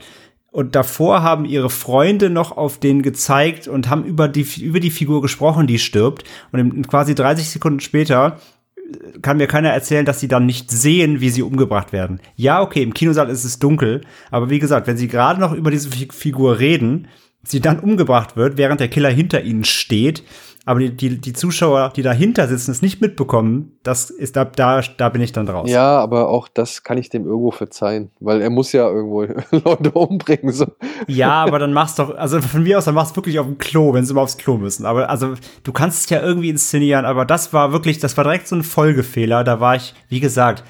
[0.51, 4.91] Und davor haben ihre Freunde noch auf den gezeigt und haben über die, über die
[4.91, 6.25] Figur gesprochen, die stirbt.
[6.51, 8.41] Und quasi 30 Sekunden später
[8.77, 12.21] äh, kann mir keiner erzählen, dass sie dann nicht sehen, wie sie umgebracht werden.
[12.37, 15.71] Ja, okay, im Kinosaal ist es dunkel, aber wie gesagt, wenn sie gerade noch über
[15.71, 17.09] diese Figur reden,
[17.43, 20.23] sie dann umgebracht wird, während der Killer hinter ihnen steht,
[20.67, 24.83] aber die, die, die Zuschauer, die dahinter sitzen, es nicht mitbekommen, das ist da, da,
[24.97, 25.71] da bin ich dann draus.
[25.71, 29.93] Ja, aber auch das kann ich dem irgendwo verzeihen, weil er muss ja irgendwo Leute
[29.93, 30.53] umbringen.
[30.53, 30.67] So.
[31.07, 33.59] Ja, aber dann machst doch, also von mir aus, dann machst du wirklich auf dem
[33.59, 34.87] Klo, wenn sie mal aufs Klo müssen.
[34.87, 38.49] Aber also du kannst es ja irgendwie inszenieren, aber das war wirklich, das war direkt
[38.49, 39.45] so ein Folgefehler.
[39.45, 40.65] Da war ich, wie gesagt,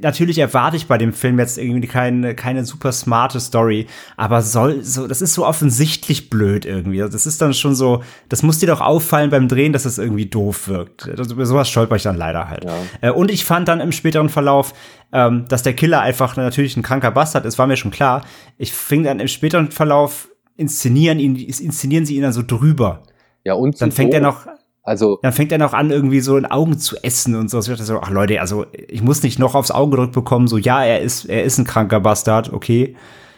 [0.00, 4.82] natürlich erwarte ich bei dem Film jetzt irgendwie keine, keine super smarte Story, aber soll
[4.82, 6.98] so, das ist so offensichtlich blöd irgendwie.
[6.98, 10.04] Das ist dann schon so, das muss dir doch auffallen beim Drehen, dass es das
[10.04, 11.08] irgendwie doof wirkt.
[11.08, 12.64] Also, über sowas stolper ich dann leider halt.
[12.64, 12.74] Ja.
[13.00, 14.74] Äh, und ich fand dann im späteren Verlauf,
[15.12, 18.24] ähm, dass der Killer einfach natürlich ein kranker Bastard ist, war mir schon klar.
[18.58, 23.02] Ich fing dann im späteren Verlauf inszenieren ihn, inszenieren sie ihn dann so drüber.
[23.44, 24.46] Ja, und dann fängt so er noch,
[24.84, 27.58] also dann fängt er noch an, irgendwie so in Augen zu essen und so.
[27.58, 30.58] Ich dachte so, ach Leute, also ich muss nicht noch aufs Auge gedrückt bekommen, so
[30.58, 32.94] ja, er ist, er ist ein kranker Bastard, okay.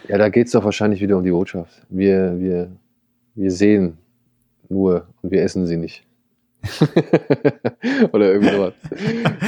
[0.09, 1.87] Ja, da geht's doch wahrscheinlich wieder um die Botschaft.
[1.89, 2.73] Wir, wir,
[3.35, 3.99] wir sehen
[4.69, 6.06] nur und wir essen sie nicht.
[8.13, 8.73] Oder irgendwie sowas.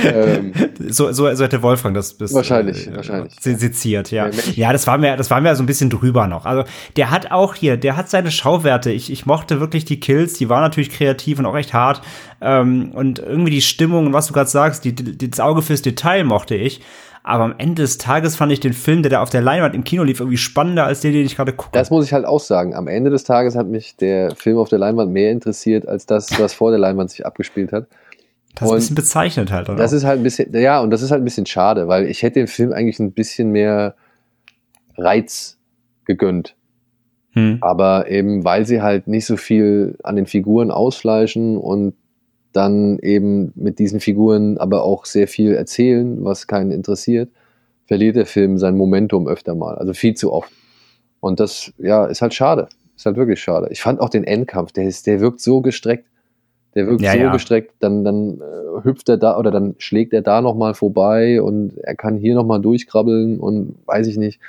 [0.05, 0.53] ähm,
[0.89, 3.35] so, so, so hätte Wolfgang das bis wahrscheinlich, äh, wahrscheinlich.
[3.41, 4.31] seziert, ja.
[4.55, 6.47] Ja, das war mir, das war mir so ein bisschen drüber noch.
[6.47, 6.65] Also
[6.97, 8.91] der hat auch hier, der hat seine Schauwerte.
[8.91, 12.03] Ich, ich mochte wirklich die Kills, die waren natürlich kreativ und auch echt hart.
[12.41, 15.83] Ähm, und irgendwie die Stimmung und was du gerade sagst, die, die, das Auge fürs
[15.83, 16.81] Detail mochte ich.
[17.29, 19.85] Aber am Ende des Tages fand ich den Film, der da auf der Leinwand im
[19.85, 21.73] Kino lief, irgendwie spannender als den, den ich gerade gucke.
[21.73, 22.75] Das muss ich halt auch sagen.
[22.75, 26.41] Am Ende des Tages hat mich der Film auf der Leinwand mehr interessiert, als das,
[26.41, 27.87] was vor der Leinwand sich abgespielt hat.
[28.55, 29.77] Das ist ein bisschen bezeichnet halt, oder?
[29.77, 32.23] Das ist halt ein bisschen, ja, und das ist halt ein bisschen schade, weil ich
[32.23, 33.95] hätte dem Film eigentlich ein bisschen mehr
[34.97, 35.59] Reiz
[36.07, 36.57] gegönnt.
[37.33, 37.59] Hm.
[37.61, 41.93] Aber eben, weil sie halt nicht so viel an den Figuren ausfleischen und
[42.59, 47.31] dann eben mit diesen Figuren aber auch sehr viel erzählen, was keinen interessiert,
[47.87, 50.51] verliert der Film sein Momentum öfter mal, also viel zu oft.
[51.21, 52.69] Und das, ja, ist halt schade.
[52.97, 53.69] Ist halt wirklich schade.
[53.71, 56.07] Ich fand auch den Endkampf, der, ist, der wirkt so gestreckt.
[56.75, 57.33] Der wirkt ja, so ja.
[57.33, 61.79] gestreckt, dann, dann äh, hüpft er da oder dann schlägt er da nochmal vorbei und
[61.79, 64.41] er kann hier nochmal durchkrabbeln und weiß ich nicht.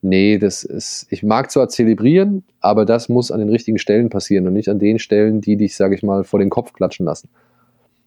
[0.00, 4.46] Nee, das ist, ich mag zwar zelebrieren, aber das muss an den richtigen Stellen passieren
[4.46, 7.28] und nicht an den Stellen, die dich, sag ich mal, vor den Kopf klatschen lassen.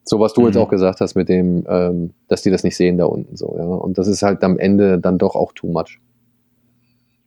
[0.03, 0.47] So was du mhm.
[0.47, 3.55] jetzt auch gesagt hast mit dem, ähm, dass die das nicht sehen da unten so,
[3.57, 3.63] ja.
[3.63, 5.99] Und das ist halt am Ende dann doch auch too much.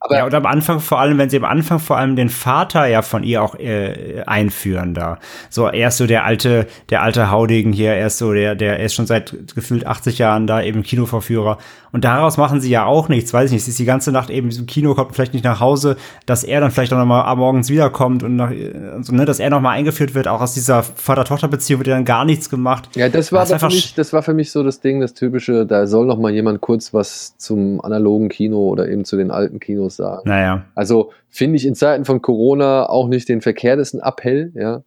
[0.04, 2.84] Aber ja, und am Anfang vor allem, wenn sie am Anfang vor allem den Vater
[2.84, 5.18] ja von ihr auch äh, einführen da.
[5.48, 8.78] So, er ist so der alte, der alte Haudegen hier, er ist so der, der
[8.78, 11.56] er ist schon seit gefühlt 80 Jahren da eben Kinoverführer.
[11.94, 13.62] Und daraus machen sie ja auch nichts, weiß ich nicht.
[13.62, 16.61] Sie ist die ganze Nacht eben im Kino, kommt vielleicht nicht nach Hause, dass er
[16.61, 19.70] dann vielleicht auch noch mal morgens wiederkommt und nach, also, ne, dass er noch mal
[19.70, 20.26] eingeführt wird.
[20.26, 22.88] Auch aus dieser Vater-Tochter-Beziehung wird ja dann gar nichts gemacht.
[22.96, 25.66] Ja, das war, das, für mich, das war für mich so das Ding, das typische,
[25.66, 29.61] da soll noch mal jemand kurz was zum analogen Kino oder eben zu den alten
[29.61, 30.28] Kinos sagen.
[30.28, 30.64] Naja.
[30.74, 34.83] Also finde ich in Zeiten von Corona auch nicht den verkehrtesten Appell, ja.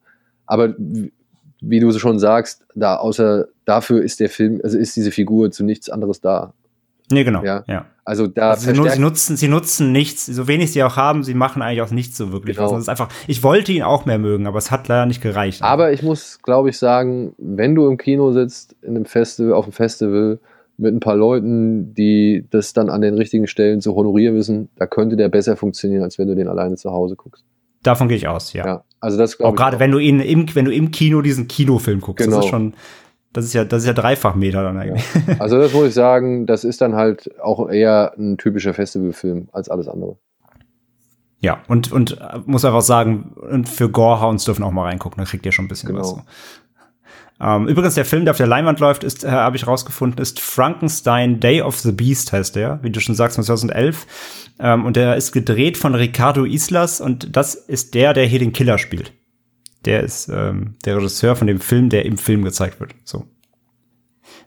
[0.46, 0.76] Aber
[1.62, 5.64] wie du schon sagst, da außer dafür ist der Film, also ist diese Figur zu
[5.64, 6.54] nichts anderes da.
[7.10, 7.44] Nee, genau.
[7.44, 7.64] Ja.
[7.68, 7.86] ja.
[8.04, 11.34] Also da also sie, sie, nutzen, sie nutzen nichts, so wenig sie auch haben, sie
[11.34, 12.56] machen eigentlich auch nichts so wirklich.
[12.56, 12.70] Genau.
[12.70, 15.62] Also ist einfach, ich wollte ihn auch mehr mögen, aber es hat leider nicht gereicht.
[15.62, 19.66] Aber ich muss, glaube ich, sagen, wenn du im Kino sitzt, in einem Festival, auf
[19.66, 20.40] einem Festival,
[20.78, 24.86] mit ein paar Leuten, die das dann an den richtigen Stellen zu honorieren wissen, da
[24.86, 27.44] könnte der besser funktionieren, als wenn du den alleine zu Hause guckst.
[27.84, 28.66] Davon gehe ich aus, ja.
[28.66, 32.02] ja also das auch gerade wenn du ihn im, wenn du im Kino diesen Kinofilm
[32.02, 32.38] guckst, genau.
[32.38, 32.74] das ist schon,
[33.38, 35.06] das ist ja, das ist ja Dreifachmeter dann eigentlich.
[35.28, 35.36] Ja.
[35.40, 39.70] Also das muss ich sagen, das ist dann halt auch eher ein typischer Festivalfilm als
[39.70, 40.18] alles andere.
[41.40, 45.30] Ja, und, und äh, muss einfach sagen, und für Gorehounds dürfen auch mal reingucken, da
[45.30, 46.00] kriegt ihr schon ein bisschen Genau.
[46.00, 46.10] was.
[46.10, 46.22] So.
[47.40, 50.40] Ähm, übrigens, der Film, der auf der Leinwand läuft, ist, äh, habe ich rausgefunden, ist
[50.40, 54.08] Frankenstein Day of the Beast, heißt der, wie du schon sagst, von 2011.
[54.60, 58.54] Ähm, und der ist gedreht von Ricardo Islas und das ist der, der hier den
[58.54, 59.14] Killer spielt.
[59.88, 62.94] Der ist ähm, der Regisseur von dem Film, der im Film gezeigt wird.
[63.06, 63.24] So.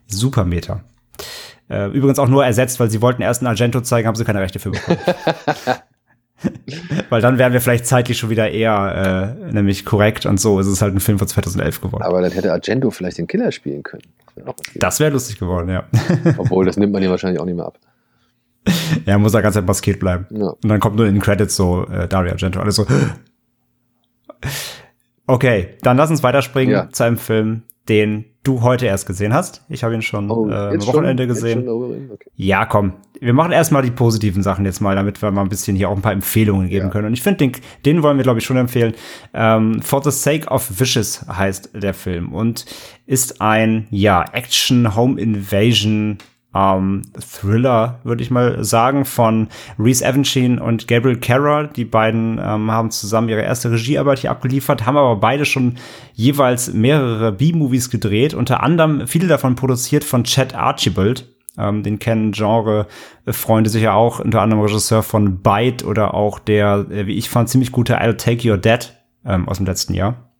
[0.07, 0.85] Super Meter.
[1.71, 4.41] Äh, übrigens auch nur ersetzt, weil sie wollten erst einen Argento zeigen, haben sie keine
[4.41, 4.99] Rechte für bekommen.
[7.09, 10.67] weil dann wären wir vielleicht zeitlich schon wieder eher äh, nämlich korrekt und so ist
[10.67, 12.03] es halt ein Film von 2011 geworden.
[12.03, 14.03] Aber dann hätte Argento vielleicht den Killer spielen können.
[14.75, 15.85] Das wäre lustig geworden, ja.
[16.37, 17.79] Obwohl, das nimmt man ihm wahrscheinlich auch nicht mehr ab.
[19.07, 20.27] er muss da ganz Zeit maskiert bleiben.
[20.31, 20.49] Ja.
[20.49, 22.61] Und dann kommt nur in den Credits so äh, Dario Argento.
[22.61, 22.87] Alles so.
[25.33, 26.89] Okay, dann lass uns weiterspringen Ja.
[26.91, 29.63] zu einem Film, den du heute erst gesehen hast.
[29.69, 31.29] Ich habe ihn schon äh, am Oh, Wochenende schon?
[31.29, 31.69] Gesehen.
[31.69, 32.31] Okay.
[32.37, 32.95] Ja, komm.
[33.21, 35.97] Wir machen erstmal die positiven Sachen jetzt mal, damit wir mal ein bisschen hier auch
[35.97, 36.91] ein paar Empfehlungen geben Ja.
[36.91, 37.09] können.
[37.09, 37.53] Und ich finde, den,
[37.85, 38.95] den wollen wir, glaube ich, schon empfehlen.
[39.35, 42.65] Ähm, For the Sake of Wishes heißt der Film und
[43.07, 46.17] ist ein, ja, Action Home Invasion
[46.55, 51.65] ähm, Thriller, würde ich mal sagen, von Reese Evanstein und Gabriel Carra.
[51.65, 55.77] Die beiden ähm, haben zusammen ihre erste Regiearbeit hier abgeliefert, haben aber beide schon
[56.15, 61.29] jeweils mehrere B-Movies gedreht, unter anderem viele davon produziert von Chad Archibald.
[61.59, 67.07] Ähm, den kennen Genre-Freunde sicher auch, unter anderem Regisseur von Bite oder auch der, äh,
[67.07, 68.93] wie ich fand, ziemlich gute I'll Take Your Dead
[69.25, 70.31] ähm, aus dem letzten Jahr.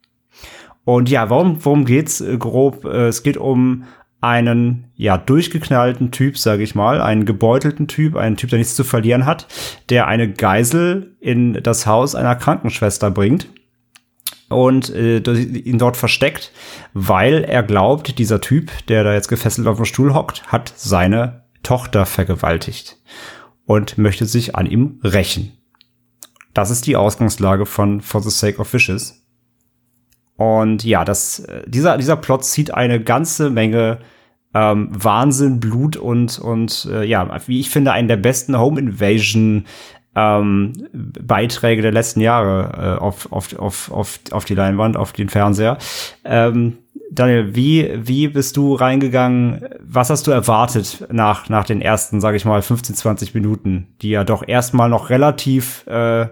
[0.83, 2.85] Und ja, worum, worum geht's äh, grob?
[2.85, 3.83] Äh, es geht um
[4.21, 8.83] einen ja durchgeknallten Typ, sage ich mal, einen gebeutelten Typ, einen Typ, der nichts zu
[8.83, 9.47] verlieren hat,
[9.89, 13.47] der eine Geisel in das Haus einer Krankenschwester bringt
[14.49, 16.51] und äh, ihn dort versteckt,
[16.93, 21.45] weil er glaubt, dieser Typ, der da jetzt gefesselt auf dem Stuhl hockt, hat seine
[21.63, 22.97] Tochter vergewaltigt
[23.65, 25.57] und möchte sich an ihm rächen.
[26.53, 29.20] Das ist die Ausgangslage von For the Sake of Wishes.
[30.41, 33.99] Und ja, das, äh, dieser, dieser Plot zieht eine ganze Menge
[34.55, 39.65] ähm, Wahnsinn, Blut und, und äh, ja, wie ich finde, einen der besten Home Invasion
[40.15, 45.29] ähm, Beiträge der letzten Jahre äh, auf, auf, auf, auf, auf die Leinwand, auf den
[45.29, 45.77] Fernseher.
[46.25, 46.79] Ähm,
[47.11, 49.67] Daniel, wie, wie bist du reingegangen?
[49.79, 54.09] Was hast du erwartet nach, nach den ersten, sage ich mal, 15, 20 Minuten, die
[54.09, 56.27] ja doch erstmal noch relativ äh,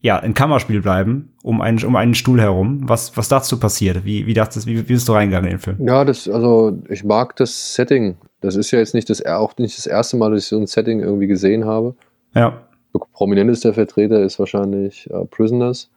[0.00, 2.80] ja, in Kammerspiel bleiben, um einen, um einen Stuhl herum.
[2.82, 4.04] Was, was dazu passiert?
[4.04, 5.76] Wie, wie dachtest, wie, wie bist du reingegangen in den Film?
[5.86, 8.16] Ja, das, also ich mag das Setting.
[8.40, 10.66] Das ist ja jetzt nicht das, auch nicht das erste Mal, dass ich so ein
[10.66, 11.94] Setting irgendwie gesehen habe.
[12.34, 12.68] Ja,
[13.12, 15.90] Prominentester Vertreter ist wahrscheinlich äh, Prisoners.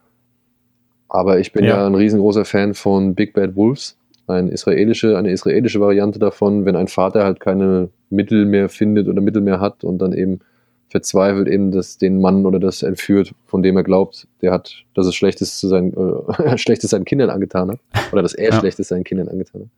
[1.08, 1.76] Aber ich bin ja.
[1.76, 1.86] Ja.
[1.86, 3.98] ein riesengroßer Fan von Big Bad Wolves.
[4.26, 9.20] Ein israelische, eine israelische Variante davon, wenn ein Vater halt keine Mittel mehr findet oder
[9.20, 10.40] Mittel mehr hat und dann eben
[10.92, 15.06] verzweifelt eben das, den Mann oder das entführt, von dem er glaubt, der hat, dass
[15.06, 17.80] es Schlechtes zu seinen, äh, Schlechtes seinen Kindern angetan hat.
[18.12, 18.60] Oder dass er Ja.
[18.60, 19.68] Schlechtes seinen Kindern angetan hat.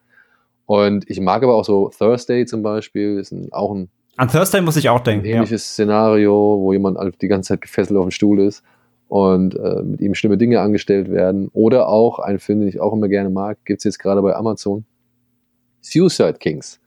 [0.66, 4.60] Und ich mag aber auch so Thursday zum Beispiel, ist ein, auch ein an Thursday
[4.60, 5.26] muss ich auch ein denken.
[5.26, 5.36] Ja.
[5.36, 8.62] ähnliches Szenario, wo jemand die ganze Zeit gefesselt auf dem Stuhl ist
[9.08, 11.48] und äh, mit ihm schlimme Dinge angestellt werden.
[11.52, 14.34] Oder auch ein Film, den ich auch immer gerne mag, gibt es jetzt gerade bei
[14.34, 14.84] Amazon.
[15.80, 16.80] Suicide Kings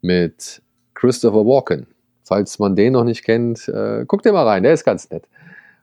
[0.00, 0.62] mit
[0.94, 1.86] Christopher Walken.
[2.24, 5.24] Falls man den noch nicht kennt, äh, guckt dir mal rein, der ist ganz nett.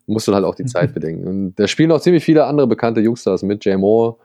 [0.08, 1.28] Muss dann halt auch die Zeit bedenken.
[1.28, 3.63] Und da spielen auch ziemlich viele andere bekannte Jungstars mit.
[3.65, 4.15] Jay Moore,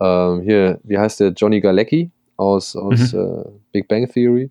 [0.00, 1.28] ähm, hier, wie heißt der?
[1.30, 4.50] Johnny Galecki aus, aus äh, Big Bang Theory.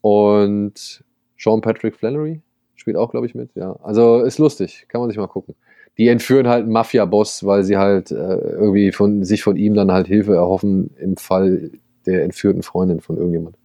[0.00, 1.04] Und
[1.38, 2.40] Sean Patrick Flannery
[2.74, 3.50] spielt auch, glaube ich, mit.
[3.54, 5.54] Ja, also ist lustig, kann man sich mal gucken.
[5.98, 9.92] Die entführen halt einen Mafia-Boss, weil sie halt äh, irgendwie von sich von ihm dann
[9.92, 11.70] halt Hilfe erhoffen im Fall
[12.06, 13.56] der entführten Freundin von irgendjemand.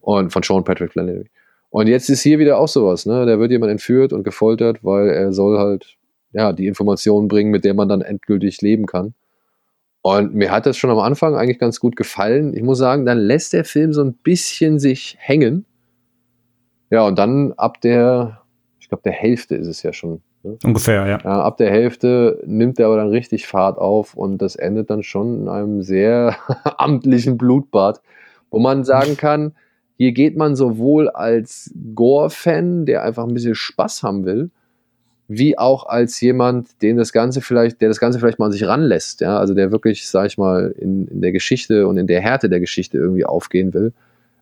[0.00, 1.30] Und von Sean Patrick Flannery.
[1.72, 3.24] Und jetzt ist hier wieder auch sowas, ne?
[3.24, 5.96] Da wird jemand entführt und gefoltert, weil er soll halt
[6.34, 9.14] ja die Informationen bringen, mit der man dann endgültig leben kann.
[10.02, 12.54] Und mir hat das schon am Anfang eigentlich ganz gut gefallen.
[12.54, 15.64] Ich muss sagen, dann lässt der Film so ein bisschen sich hängen.
[16.90, 18.42] Ja, und dann ab der,
[18.78, 20.20] ich glaube, der Hälfte ist es ja schon.
[20.42, 20.58] Ne?
[20.64, 21.18] Ungefähr, ja.
[21.24, 25.02] Ja, ab der Hälfte nimmt er aber dann richtig Fahrt auf und das endet dann
[25.02, 26.36] schon in einem sehr
[26.76, 28.02] amtlichen Blutbad,
[28.50, 29.54] wo man sagen kann,
[30.02, 34.50] hier geht man sowohl als Gore-Fan, der einfach ein bisschen Spaß haben will,
[35.28, 38.66] wie auch als jemand, den das Ganze vielleicht, der das Ganze vielleicht mal an sich
[38.66, 42.20] ranlässt, ja, also der wirklich, sag ich mal, in, in der Geschichte und in der
[42.20, 43.92] Härte der Geschichte irgendwie aufgehen will,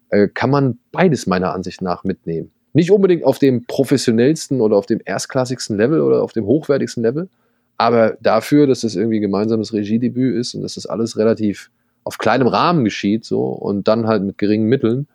[0.08, 2.50] äh, kann man beides meiner Ansicht nach mitnehmen.
[2.72, 7.28] Nicht unbedingt auf dem professionellsten oder auf dem erstklassigsten Level oder auf dem hochwertigsten Level,
[7.76, 11.70] aber dafür, dass das irgendwie gemeinsames Regiedebüt ist und dass das alles relativ
[12.02, 15.06] auf kleinem Rahmen geschieht, so und dann halt mit geringen Mitteln,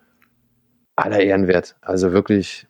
[0.96, 1.76] aller Ehrenwert.
[1.82, 2.66] Also wirklich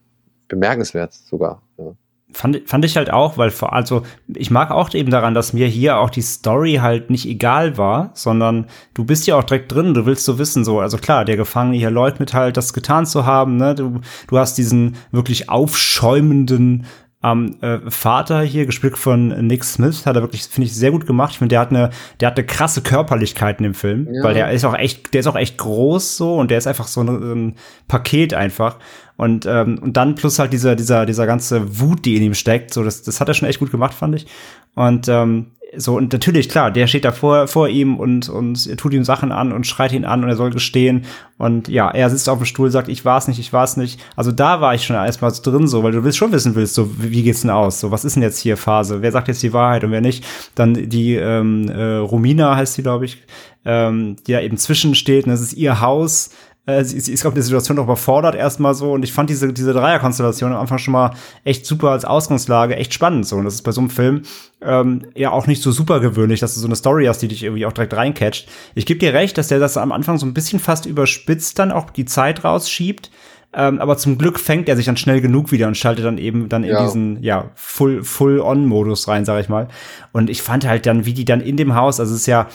[0.48, 1.62] bemerkenswert sogar.
[1.78, 1.94] Ja.
[2.32, 5.66] fand, fand ich halt auch, weil vor, also ich mag auch eben daran, dass mir
[5.66, 9.94] hier auch die Story halt nicht egal war, sondern du bist ja auch direkt drin,
[9.94, 13.06] du willst so wissen, so, also klar, der Gefangene hier leugnet mit halt, das getan
[13.06, 16.86] zu haben, ne, du, du hast diesen wirklich aufschäumenden
[17.26, 21.06] ähm, äh, Vater hier, gespielt von Nick Smith, hat er wirklich, finde ich, sehr gut
[21.06, 21.32] gemacht.
[21.32, 24.22] Ich finde, der hat eine, der hat eine krasse Körperlichkeit in dem Film, ja.
[24.22, 26.86] weil der ist auch echt, der ist auch echt groß so und der ist einfach
[26.86, 27.54] so ein, ein
[27.88, 28.78] Paket einfach.
[29.16, 32.72] Und, ähm, und dann plus halt dieser, dieser, dieser ganze Wut, die in ihm steckt,
[32.72, 34.26] so, das, das hat er schon echt gut gemacht, fand ich.
[34.74, 38.92] Und ähm, so, und natürlich, klar, der steht da vor, vor ihm und, und tut
[38.94, 41.04] ihm Sachen an und schreit ihn an und er soll gestehen.
[41.38, 44.00] Und ja, er sitzt auf dem Stuhl, sagt, ich war's nicht, ich war's nicht.
[44.14, 46.74] Also da war ich schon erstmal so drin, so, weil du willst schon wissen willst,
[46.74, 47.80] so, wie geht's denn aus?
[47.80, 49.02] So, was ist denn jetzt hier Phase?
[49.02, 50.24] Wer sagt jetzt die Wahrheit und wer nicht?
[50.54, 53.22] Dann die, ähm, äh, Romina heißt sie, glaube ich,
[53.64, 56.30] ähm, die da eben zwischensteht, und das ist ihr Haus
[56.66, 58.92] äh, sie, sie ist, glaube ich, die Situation noch überfordert erstmal so.
[58.92, 61.12] Und ich fand diese, diese Dreierkonstellation am Anfang schon mal
[61.44, 63.36] echt super als Ausgangslage, echt spannend so.
[63.36, 64.22] Und das ist bei so einem Film
[64.60, 67.44] ähm, ja auch nicht so super gewöhnlich, dass du so eine Story hast, die dich
[67.44, 68.48] irgendwie auch direkt reincatcht.
[68.74, 71.70] Ich gebe dir recht, dass der das am Anfang so ein bisschen fast überspitzt dann
[71.70, 73.10] auch die Zeit rausschiebt.
[73.54, 76.48] Ähm, aber zum Glück fängt er sich dann schnell genug wieder und schaltet dann eben
[76.48, 76.84] dann in ja.
[76.84, 79.68] diesen ja Full Full On Modus rein, sag ich mal.
[80.12, 82.48] Und ich fand halt dann, wie die dann in dem Haus, also es ist ja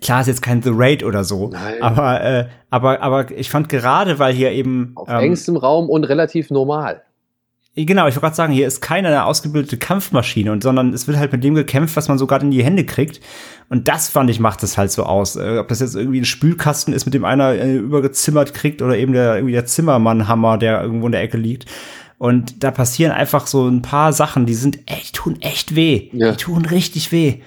[0.00, 1.82] klar ist jetzt kein The Raid oder so, Nein.
[1.82, 6.04] aber äh, aber aber ich fand gerade, weil hier eben auf ähm, engstem Raum und
[6.04, 7.02] relativ normal.
[7.78, 11.32] Genau, ich wollte gerade sagen, hier ist keine ausgebildete Kampfmaschine, und sondern es wird halt
[11.32, 13.20] mit dem gekämpft, was man so gerade in die Hände kriegt.
[13.68, 15.36] Und das fand ich macht es halt so aus.
[15.36, 18.96] Äh, ob das jetzt irgendwie ein Spülkasten ist, mit dem einer äh, übergezimmert kriegt, oder
[18.96, 21.66] eben der irgendwie der Zimmermannhammer, der irgendwo in der Ecke liegt.
[22.16, 26.08] Und da passieren einfach so ein paar Sachen, die sind echt, tun echt weh.
[26.12, 26.30] Ja.
[26.30, 27.42] Die tun richtig weh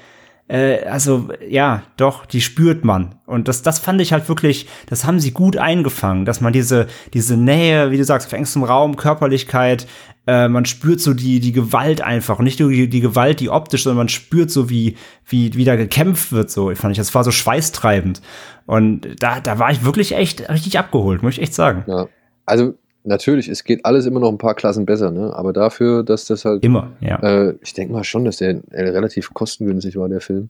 [0.50, 3.16] äh, also ja, doch, die spürt man.
[3.26, 6.88] Und das, das fand ich halt wirklich, das haben sie gut eingefangen, dass man diese,
[7.14, 9.88] diese Nähe, wie du sagst, auf engstem Raum, Körperlichkeit,
[10.26, 12.40] äh, man spürt so die, die Gewalt einfach.
[12.40, 14.98] Und nicht nur die, die Gewalt, die optisch, sondern man spürt so, wie,
[15.28, 16.74] wie, wie da gekämpft wird, so.
[16.74, 18.22] Fand ich, das war so schweißtreibend.
[18.66, 21.84] Und da, da war ich wirklich echt richtig abgeholt, muss ich echt sagen.
[21.88, 22.08] Ja.
[22.46, 22.74] Also
[23.04, 25.34] natürlich, es geht alles immer noch ein paar Klassen besser, ne?
[25.34, 26.64] Aber dafür, dass das halt.
[26.64, 27.20] Immer, ja.
[27.20, 30.50] Äh, ich denke mal schon, dass der äh, relativ kostengünstig war, der Film.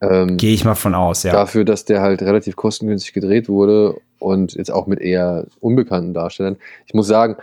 [0.00, 1.32] Ähm, Gehe ich mal von aus, ja.
[1.32, 6.56] Dafür, dass der halt relativ kostengünstig gedreht wurde und jetzt auch mit eher unbekannten Darstellern.
[6.86, 7.36] Ich muss sagen,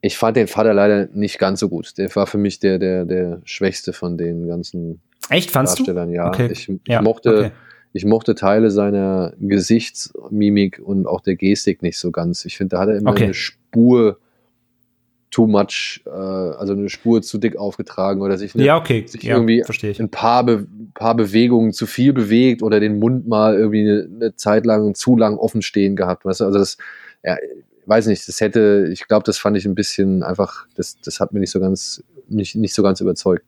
[0.00, 1.96] ich fand den Vater leider nicht ganz so gut.
[1.98, 5.00] Der war für mich der, der, der schwächste von den ganzen
[5.30, 6.08] Echt, fandst Darstellern.
[6.08, 6.16] Du?
[6.16, 6.48] Ja, okay.
[6.50, 7.38] ich, ich ja, mochte.
[7.38, 7.50] Okay
[7.96, 12.44] ich mochte Teile seiner Gesichtsmimik und auch der Gestik nicht so ganz.
[12.44, 13.24] Ich finde, da hat er immer okay.
[13.24, 14.18] eine Spur
[15.30, 19.06] too much, äh, also eine Spur zu dick aufgetragen oder sich, eine, ja, okay.
[19.06, 19.64] sich ja, irgendwie
[19.98, 24.36] ein paar, Be paar Bewegungen zu viel bewegt oder den Mund mal irgendwie eine, eine
[24.36, 26.26] Zeit lang zu lang offen stehen gehabt.
[26.26, 26.44] Weißt du?
[26.44, 26.76] Also das,
[27.24, 27.36] ja,
[27.86, 31.32] weiß nicht, das hätte, ich glaube, das fand ich ein bisschen einfach, das, das hat
[31.32, 33.44] mir nicht so ganz, nicht, nicht so ganz überzeugt.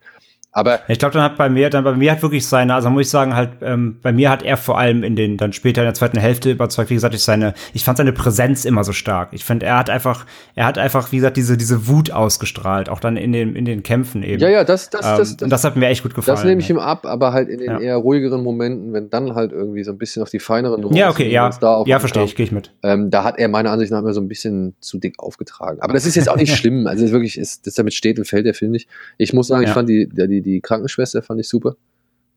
[0.51, 3.03] Aber ich glaube, dann hat bei mir, dann bei mir hat wirklich seine, also muss
[3.03, 5.87] ich sagen, halt, ähm, bei mir hat er vor allem in den, dann später in
[5.87, 9.29] der zweiten Hälfte überzeugt, wie gesagt, ich seine, ich fand seine Präsenz immer so stark.
[9.33, 10.25] Ich finde, er hat einfach,
[10.55, 13.83] er hat einfach, wie gesagt, diese, diese Wut ausgestrahlt, auch dann in den, in den
[13.83, 14.41] Kämpfen eben.
[14.41, 16.37] Ja, ja, das, das, ähm, das, das, und das hat mir echt gut gefallen.
[16.37, 17.79] Das nehme ich ihm ab, aber halt in den ja.
[17.79, 21.11] eher ruhigeren Momenten, wenn dann halt irgendwie so ein bisschen auf die feineren Nuancen, Ja,
[21.11, 22.73] okay, ja, da ja, verstehe ich, gehe ich mit.
[22.83, 25.81] Ähm, da hat er meiner Ansicht nach immer so ein bisschen zu dick aufgetragen.
[25.83, 26.87] Aber das ist jetzt auch nicht schlimm.
[26.87, 28.89] Also wirklich, ist, das damit steht und fällt der Film nicht.
[29.19, 29.69] Ich muss sagen, ja.
[29.69, 31.77] ich fand die, die, die Krankenschwester Schwester fand ich super.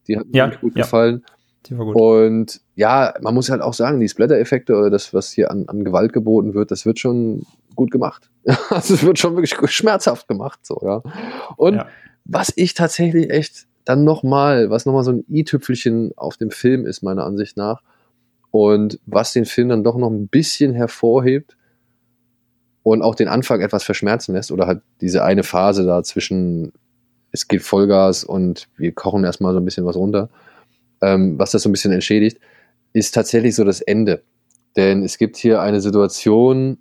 [0.07, 0.83] Die hat mir ja, gut ja.
[0.83, 1.23] gefallen.
[1.67, 1.95] Die war gut.
[1.95, 5.83] Und ja, man muss halt auch sagen, die Splatter-Effekte oder das, was hier an, an
[5.83, 7.45] Gewalt geboten wird, das wird schon
[7.75, 8.29] gut gemacht.
[8.69, 11.01] also es wird schon wirklich schmerzhaft gemacht, so, ja.
[11.57, 11.87] Und ja.
[12.25, 17.01] was ich tatsächlich echt dann nochmal, was nochmal so ein i-Tüpfelchen auf dem Film ist,
[17.01, 17.81] meiner Ansicht nach,
[18.51, 21.55] und was den Film dann doch noch ein bisschen hervorhebt
[22.83, 26.73] und auch den Anfang etwas verschmerzen lässt, oder halt diese eine Phase da zwischen
[27.31, 30.29] es geht Vollgas und wir kochen erstmal so ein bisschen was runter,
[31.01, 32.39] ähm, was das so ein bisschen entschädigt,
[32.93, 34.21] ist tatsächlich so das Ende.
[34.75, 36.77] Denn es gibt hier eine Situation,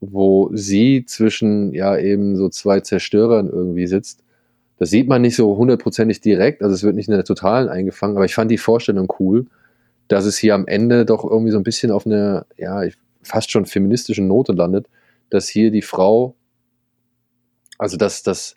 [0.00, 4.22] wo sie zwischen ja eben so zwei Zerstörern irgendwie sitzt.
[4.78, 8.16] Das sieht man nicht so hundertprozentig direkt, also es wird nicht in der totalen eingefangen,
[8.16, 9.46] aber ich fand die Vorstellung cool,
[10.08, 12.82] dass es hier am Ende doch irgendwie so ein bisschen auf eine, ja,
[13.22, 14.86] fast schon feministische Note landet,
[15.30, 16.34] dass hier die Frau,
[17.78, 18.56] also dass das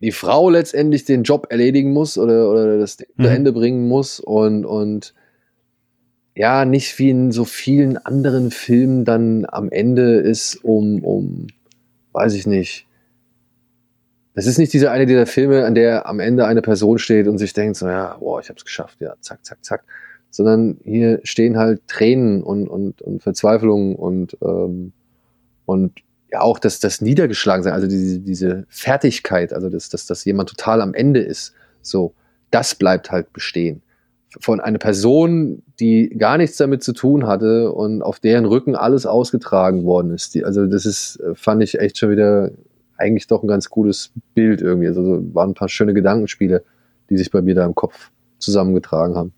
[0.00, 3.22] die Frau letztendlich den Job erledigen muss oder, oder das Ding mhm.
[3.22, 5.14] zu Ende bringen muss und, und
[6.34, 11.46] ja, nicht wie in so vielen anderen Filmen dann am Ende ist, um, um,
[12.12, 12.86] weiß ich nicht.
[14.34, 17.38] Es ist nicht diese eine dieser Filme, an der am Ende eine Person steht und
[17.38, 19.84] sich denkt, so, ja, boah, ich hab's geschafft, ja, zack, zack, zack.
[20.30, 24.92] Sondern hier stehen halt Tränen und, und, und Verzweiflung und, ähm,
[25.64, 25.92] und
[26.30, 30.80] ja auch das, das Niedergeschlagensein, also diese, diese Fertigkeit, also dass, dass, dass jemand total
[30.80, 32.14] am Ende ist, so,
[32.50, 33.82] das bleibt halt bestehen.
[34.40, 39.06] Von einer Person, die gar nichts damit zu tun hatte und auf deren Rücken alles
[39.06, 40.34] ausgetragen worden ist.
[40.34, 42.50] Die, also das ist, äh, fand ich echt schon wieder
[42.98, 44.88] eigentlich doch ein ganz gutes Bild irgendwie.
[44.88, 46.64] Also waren ein paar schöne Gedankenspiele,
[47.08, 49.32] die sich bei mir da im Kopf zusammengetragen haben.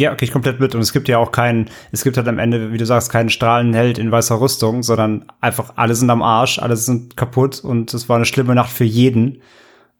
[0.00, 0.74] Ja, okay, ich komplett mit.
[0.74, 3.28] Und es gibt ja auch keinen, es gibt halt am Ende, wie du sagst, keinen
[3.28, 8.08] Strahlenheld in weißer Rüstung, sondern einfach alle sind am Arsch, alle sind kaputt und es
[8.08, 9.42] war eine schlimme Nacht für jeden.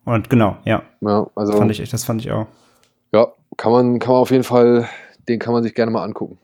[0.07, 0.82] Und genau, ja.
[1.03, 1.53] Ja, also.
[1.53, 2.46] Fand ich echt, das fand ich auch.
[3.12, 3.26] Ja,
[3.59, 4.88] kann man, kann man auf jeden Fall,
[5.28, 6.38] den kann man sich gerne mal angucken.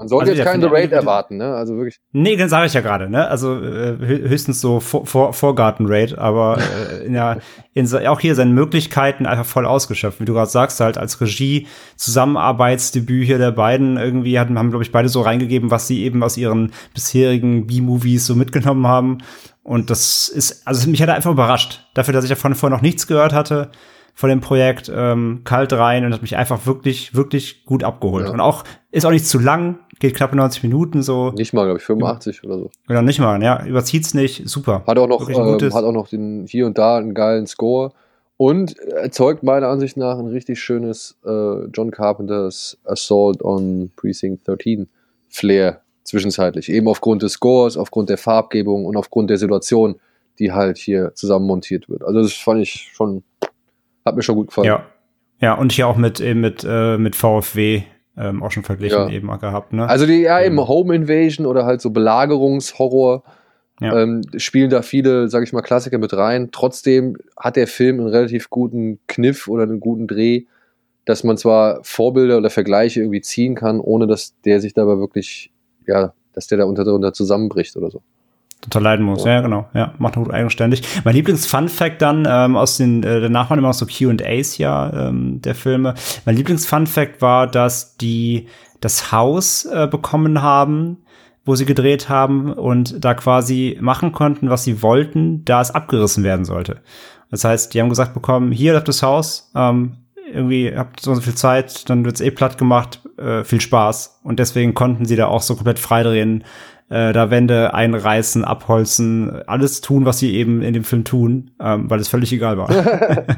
[0.00, 1.54] Man sollte Also jetzt keinen The Raid erwarten, ne?
[1.54, 1.98] Also wirklich.
[2.12, 3.28] Nee, das sage ich ja gerade, ne?
[3.28, 6.58] Also äh, hö- höchstens so Vor Vor Vorgarten-Raid, aber
[6.92, 7.40] äh, in der,
[7.74, 10.20] in, se- auch hier seine Möglichkeiten einfach voll ausgeschöpft.
[10.20, 14.84] Wie du gerade sagst, halt als Regie, Zusammenarbeitsdebüt hier der beiden irgendwie hatten, haben, glaube
[14.84, 19.18] ich, beide so reingegeben, was sie eben aus ihren bisherigen B-Movies so mitgenommen haben.
[19.62, 21.86] Und das ist, also mich hat er einfach überrascht.
[21.94, 23.70] Dafür, dass ich davon vorher noch nichts gehört hatte
[24.14, 28.26] von dem Projekt, ähm, kalt rein und hat mich einfach wirklich, wirklich gut abgeholt.
[28.26, 28.32] Ja.
[28.32, 31.30] Und auch, ist auch nicht zu lang, geht knappe 90 Minuten so.
[31.30, 32.70] Nicht mal, glaube ich, 85 oder so.
[32.88, 34.84] Oder nicht mal, ja, überzieht's nicht, super.
[34.86, 37.92] Hat auch noch, ähm, hat auch noch den, hier und da einen geilen Score
[38.36, 44.88] und erzeugt meiner Ansicht nach ein richtig schönes äh, John Carpenters Assault on Precinct 13
[45.28, 46.70] Flair zwischenzeitlich.
[46.70, 49.96] Eben aufgrund des Scores, aufgrund der Farbgebung und aufgrund der Situation,
[50.38, 52.02] die halt hier zusammen montiert wird.
[52.02, 53.22] Also das fand ich schon,
[54.04, 54.66] hat mir schon gut gefallen.
[54.66, 54.86] Ja.
[55.40, 57.82] Ja, und hier auch mit, eben mit, äh, mit VfW
[58.18, 59.08] ähm, auch schon verglichen Ja.
[59.08, 59.88] eben mal gehabt, ne?
[59.88, 60.68] Also die ja eben Ähm.
[60.68, 63.22] Home Invasion oder halt so Belagerungshorror
[63.80, 63.98] Ja.
[64.02, 66.50] ähm, spielen da viele, sag ich mal, Klassiker mit rein.
[66.52, 70.42] Trotzdem hat der Film einen relativ guten Kniff oder einen guten Dreh,
[71.06, 75.50] dass man zwar Vorbilder oder Vergleiche irgendwie ziehen kann, ohne dass der sich dabei wirklich,
[75.86, 78.02] ja, dass der da unter, darunter zusammenbricht oder so.
[78.60, 79.24] Total leiden muss.
[79.24, 79.68] Ja, genau.
[79.74, 80.82] Ja, macht er gut eigenständig.
[81.04, 85.40] Mein Lieblings-Fun-Fact dann ähm, aus den, äh, danach waren immer noch so Q&As ja ähm,
[85.42, 85.94] der Filme.
[86.24, 88.48] Mein Lieblings-Fun-Fact war, dass die
[88.80, 90.98] das Haus äh, bekommen haben,
[91.44, 96.24] wo sie gedreht haben und da quasi machen konnten, was sie wollten, da es abgerissen
[96.24, 96.80] werden sollte.
[97.30, 99.96] Das heißt, die haben gesagt bekommen, hier habt das Haus, ähm,
[100.32, 104.20] irgendwie habt so viel Zeit, dann wird's eh platt gemacht, äh, viel Spaß.
[104.22, 106.44] Und deswegen konnten sie da auch so komplett freidrehen,
[106.90, 111.88] äh, da Wände einreißen, abholzen, alles tun, was sie eben in dem Film tun, ähm,
[111.88, 112.68] weil es völlig egal war.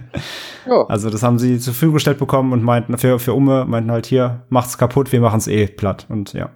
[0.65, 3.91] Ja, also das haben sie zur Verfügung gestellt bekommen und meinten für, für Umme, meinten
[3.91, 6.07] halt hier, macht's kaputt, wir machen's eh platt.
[6.09, 6.51] Und ja.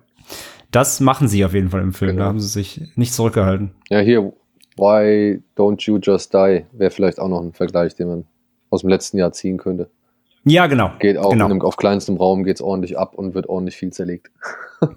[0.71, 2.13] Das machen sie auf jeden Fall im Film.
[2.13, 2.23] Genau.
[2.23, 3.73] Da haben sie sich nicht zurückgehalten.
[3.89, 4.33] ja hier,
[4.77, 8.25] Why Don't You Just Die wäre vielleicht auch noch ein Vergleich, den man
[8.71, 9.89] aus dem letzten Jahr ziehen könnte.
[10.49, 10.93] Ja, genau.
[11.01, 11.47] Geht auch genau.
[11.47, 14.31] in einem, auf kleinstem Raum geht's ordentlich ab und wird ordentlich viel zerlegt.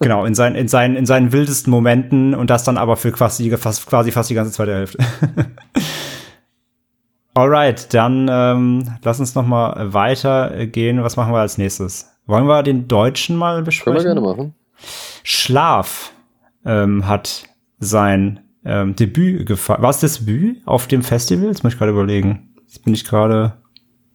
[0.02, 3.50] Genau, in, seinen in, seinen, in seinen wildesten Momenten und das dann aber für quasi
[3.56, 4.97] fast, quasi fast die ganze zweite Hälfte.
[7.34, 11.02] Alright, dann ähm, lass uns noch mal weitergehen.
[11.02, 12.12] Was machen wir als nächstes?
[12.26, 14.00] Wollen wir den Deutschen mal Können besprechen?
[14.00, 14.54] wir gerne machen.
[15.24, 16.12] Schlaf
[16.66, 17.45] ähm, hat
[17.80, 19.82] sein ähm, Debüt gefeiert.
[19.82, 21.47] War es das Debüt auf dem Festival?
[21.47, 22.54] Jetzt muss ich gerade überlegen.
[22.64, 23.54] Jetzt bin ich gerade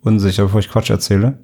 [0.04, 1.38] unsicher, bevor ich Quatsch erzähle.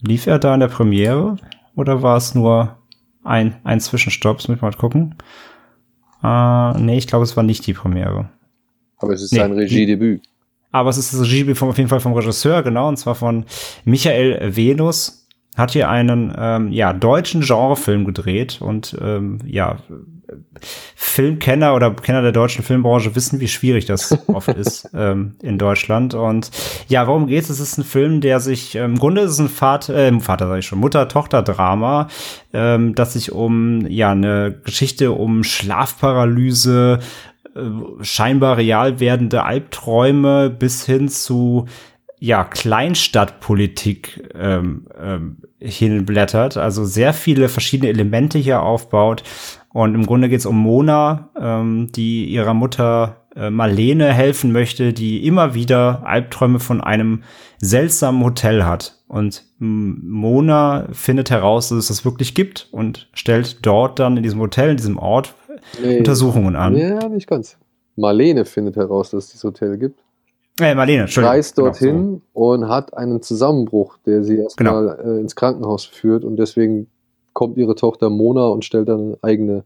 [0.00, 1.36] Lief er da in der Premiere
[1.74, 2.76] oder war es nur
[3.24, 4.38] ein, ein Zwischenstopp?
[4.38, 5.16] Das muss ich mal gucken.
[6.22, 8.28] Äh, nee, ich glaube, es war nicht die Premiere.
[8.98, 10.22] Aber es ist Nee, sein Regiedebüt.
[10.70, 13.46] Aber es ist das Regie vom, auf jeden Fall vom Regisseur, genau, und zwar von
[13.84, 15.27] Michael Venus.
[15.56, 19.78] Hat hier einen ähm, ja, deutschen Genrefilm gedreht und ähm, ja,
[20.94, 26.14] Filmkenner oder Kenner der deutschen Filmbranche wissen, wie schwierig das oft ist ähm, in Deutschland.
[26.14, 26.50] Und
[26.88, 27.48] ja, worum geht's?
[27.48, 30.48] Es ist ein Film, der sich ähm, im Grunde ist es ein Vater, äh, Vater
[30.48, 32.08] sag ich schon, Mutter-Tochter-Drama,
[32.52, 36.98] ähm, das sich um ja eine Geschichte um Schlafparalyse,
[37.54, 37.60] äh,
[38.04, 41.66] scheinbar real werdende Albträume bis hin zu
[42.20, 49.22] ja, Kleinstadtpolitik ähm, ähm, hinblättert, also sehr viele verschiedene Elemente hier aufbaut.
[49.72, 54.92] Und im Grunde geht es um Mona, ähm, die ihrer Mutter äh, Marlene helfen möchte,
[54.92, 57.22] die immer wieder Albträume von einem
[57.58, 58.96] seltsamen Hotel hat.
[59.08, 64.40] Und Mona findet heraus, dass es das wirklich gibt und stellt dort dann in diesem
[64.40, 65.34] Hotel, in diesem Ort
[65.82, 65.98] Nee.
[65.98, 66.76] Untersuchungen an.
[66.76, 67.56] Ja, nicht ganz.
[67.96, 70.00] Marlene findet heraus, dass es dieses Hotel gibt,
[70.60, 71.34] Äh, Marlene, Entschuldigung.
[71.34, 75.16] reist Genau, dorthin und hat einen Zusammenbruch, der sie erstmal Genau.
[75.16, 76.88] äh, ins Krankenhaus führt und deswegen
[77.32, 79.64] kommt ihre Tochter Mona und stellt dann eine eigene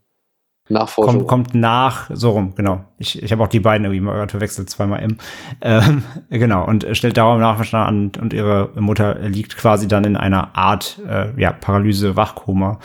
[0.68, 1.26] Nachforschung.
[1.26, 2.84] kommt, kommt nach, so rum, genau.
[2.98, 5.16] Ich, ich habe auch die beiden irgendwie mal verwechselt, zweimal M.
[5.60, 10.56] Ähm, genau, und stellt darum nach an und ihre Mutter liegt quasi dann in einer
[10.56, 12.78] Art äh, ja, Paralyse, Wachkoma.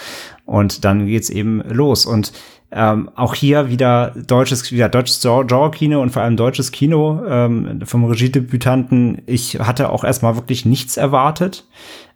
[0.45, 2.05] Und dann geht's eben los.
[2.05, 2.31] Und
[2.69, 8.03] Ähm, auch hier wieder deutsches, wieder deutsches Genre-Kino und vor allem deutsches Kino ähm, vom
[8.03, 9.21] Regiedebütanten.
[9.25, 11.65] Ich hatte auch erstmal wirklich nichts erwartet.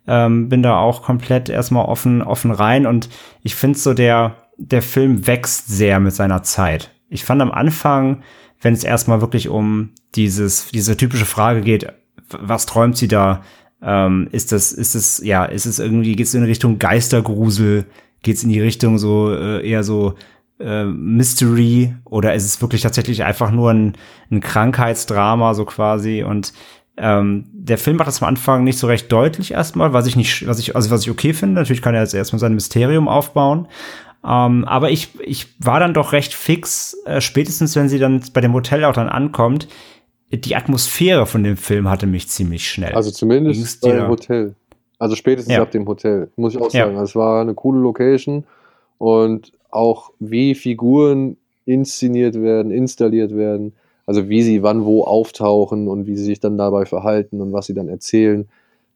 [0.08, 3.08] Ähm, bin da auch komplett erstmal offen, offen rein und
[3.44, 6.92] ich finde so der, der Film wächst sehr mit seiner Zeit.
[7.10, 8.24] Ich fand am Anfang,
[8.62, 11.88] wenn es erstmal wirklich um dieses, diese typische Frage geht,
[12.30, 13.44] was träumt sie da?
[13.82, 17.86] Ähm, ist das, ist es, ja, ist es irgendwie, geht es in Richtung Geistergrusel?
[18.24, 20.16] Geht es in die Richtung so äh, eher so
[20.64, 23.94] äh, Mystery oder ist es wirklich tatsächlich einfach nur ein,
[24.30, 26.54] ein Krankheitsdrama so quasi und
[26.98, 30.46] ähm, der Film macht das am Anfang nicht so recht deutlich erstmal, was ich nicht,
[30.48, 31.56] was ich, also was ich okay finde.
[31.56, 33.68] Natürlich kann er jetzt erstmal sein Mysterium aufbauen.
[34.24, 38.42] Ähm, aber ich, ich war dann doch recht fix, äh, spätestens wenn sie dann bei
[38.42, 39.68] dem Hotel auch dann ankommt.
[40.32, 42.94] Die Atmosphäre von dem Film hatte mich ziemlich schnell.
[42.94, 44.56] Also zumindest bei dem Hotel.
[45.00, 45.64] Also spätestens Ja.
[45.64, 46.96] ab dem Hotel, muss ich auch sagen.
[46.98, 48.44] Es war eine coole Location
[48.98, 53.74] und auch wie Figuren inszeniert werden, installiert werden,
[54.06, 57.68] also wie sie wann wo auftauchen und wie sie sich dann dabei verhalten und was
[57.68, 58.48] sie dann erzählen.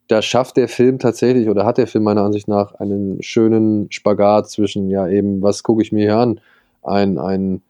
[0.08, 4.50] Da schafft der Film tatsächlich oder hat der Film meiner Ansicht nach einen schönen Spagat
[4.50, 6.40] zwischen, ja, eben, was gucke ich mir hier an?
[6.84, 7.62] Ein, ein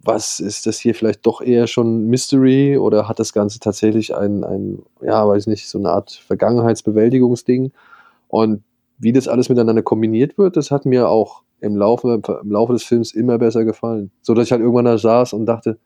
[0.04, 4.43] was ist das hier vielleicht doch eher schon Mystery oder hat das Ganze tatsächlich ein,
[4.43, 7.72] ein ja, weiß nicht, so eine Art Vergangenheitsbewältigungsding?
[8.28, 8.64] Und
[8.97, 12.84] wie das alles miteinander kombiniert wird, das hat mir auch im Laufe, im Laufe des
[12.84, 14.12] Films immer besser gefallen.
[14.22, 15.78] So dass ich halt irgendwann da saß und dachte,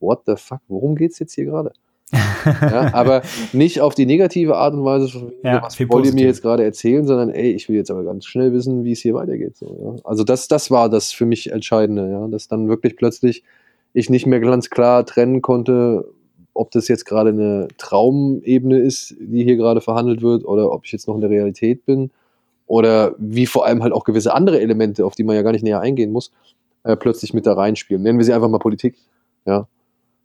[0.00, 1.72] what the fuck, worum geht's jetzt hier gerade?
[2.12, 6.26] Ja, aber nicht auf die negative Art und Weise, von, Ja, was wollt ihr mir
[6.26, 9.14] jetzt gerade erzählen, sondern ey, ich will jetzt aber ganz schnell wissen, wie es hier
[9.14, 9.56] weitergeht.
[9.56, 10.02] So, ja.
[10.04, 13.42] Also das, das war das für mich Entscheidende, ja, dass dann wirklich plötzlich
[13.94, 16.06] ich nicht mehr ganz klar trennen konnte,
[16.54, 20.92] ob das jetzt gerade eine Traumebene ist, die hier gerade verhandelt wird, oder ob ich
[20.92, 22.10] jetzt noch in der Realität bin,
[22.66, 25.64] oder wie vor allem halt auch gewisse andere Elemente, auf die man ja gar nicht
[25.64, 26.32] näher eingehen muss,
[26.84, 28.02] äh, plötzlich mit da reinspielen.
[28.02, 28.96] Nennen wir sie einfach mal Politik,
[29.46, 29.66] ja.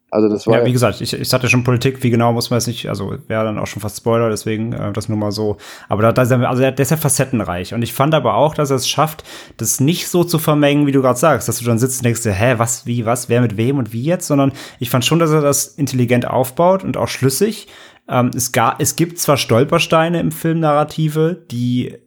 [0.09, 2.57] Also das war Ja, wie gesagt, ich, ich hatte schon Politik, wie genau muss man
[2.57, 5.57] es nicht, also wäre dann auch schon fast Spoiler, deswegen äh, das nur mal so.
[5.89, 7.73] Aber da, da ist er, also der, ist ja facettenreich.
[7.73, 9.25] Und ich fand aber auch, dass er es schafft,
[9.57, 12.21] das nicht so zu vermengen, wie du gerade sagst, dass du dann sitzt und denkst,
[12.23, 15.31] hä, was, wie, was, wer mit wem und wie jetzt, sondern ich fand schon, dass
[15.31, 17.67] er das intelligent aufbaut und auch schlüssig.
[18.07, 21.97] Ähm, es, ga, es gibt zwar Stolpersteine im Filmnarrative, die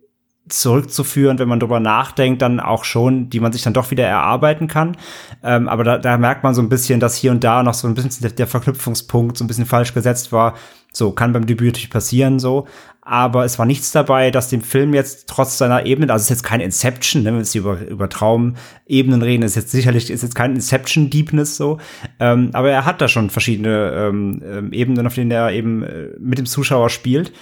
[0.52, 4.68] zurückzuführen, wenn man drüber nachdenkt, dann auch schon, die man sich dann doch wieder erarbeiten
[4.68, 4.96] kann.
[5.42, 7.88] Ähm, aber da, da merkt man so ein bisschen, dass hier und da noch so
[7.88, 10.54] ein bisschen der, der Verknüpfungspunkt so ein bisschen falsch gesetzt war.
[10.92, 12.66] So, kann beim Debüt natürlich passieren, so.
[13.02, 16.36] Aber es war nichts dabei, dass dem Film jetzt trotz seiner Ebene, also es ist
[16.38, 20.22] jetzt kein Inception, ne, wenn wir jetzt über, über Traumebenen reden, ist jetzt sicherlich, ist
[20.22, 21.78] jetzt kein Inception-Deepness so.
[22.18, 26.08] Ähm, aber er hat da schon verschiedene ähm, ähm, Ebenen, auf denen er eben äh,
[26.18, 27.32] mit dem Zuschauer spielt.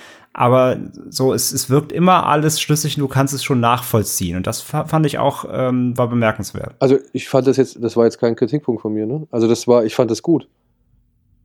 [0.41, 0.77] Aber
[1.11, 4.37] so, es, es wirkt immer alles schlüssig und du kannst es schon nachvollziehen.
[4.37, 6.77] Und das fa- fand ich auch, ähm, war bemerkenswert.
[6.79, 9.27] Also ich fand das jetzt, das war jetzt kein Kritikpunkt von mir, ne?
[9.33, 10.49] Also das war, ich fand das gut.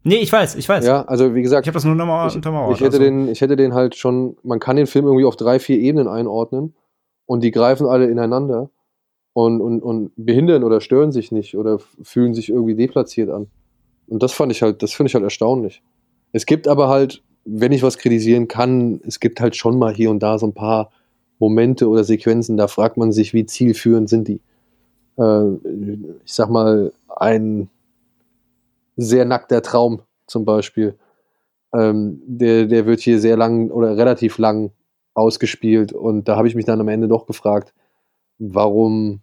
[0.03, 0.85] Nee, ich weiß, ich weiß.
[0.85, 2.75] Ja, also wie gesagt, Ich habe das nur nochmal ich, untermauert.
[2.75, 3.03] ich hätte also.
[3.03, 6.07] den, ich hätte den halt schon, man kann den Film irgendwie auf drei, vier Ebenen
[6.07, 6.75] einordnen
[7.25, 8.69] und die greifen alle ineinander
[9.33, 13.47] und, und, und behindern oder stören sich nicht oder fühlen sich irgendwie deplatziert an.
[14.07, 15.81] Und das fand ich halt, das finde ich halt erstaunlich.
[16.31, 20.09] Es gibt aber halt, wenn ich was kritisieren kann, es gibt halt schon mal hier
[20.09, 20.91] und da so ein paar
[21.39, 24.39] Momente oder Sequenzen, da fragt man sich, wie zielführend sind die.
[25.17, 25.53] Äh,
[26.23, 27.69] ich sag mal, ein
[28.95, 30.95] sehr nackter Traum zum Beispiel.
[31.73, 34.71] Ähm, der, der wird hier sehr lang oder relativ lang
[35.15, 37.73] ausgespielt und da habe ich mich dann am Ende doch gefragt,
[38.39, 39.21] warum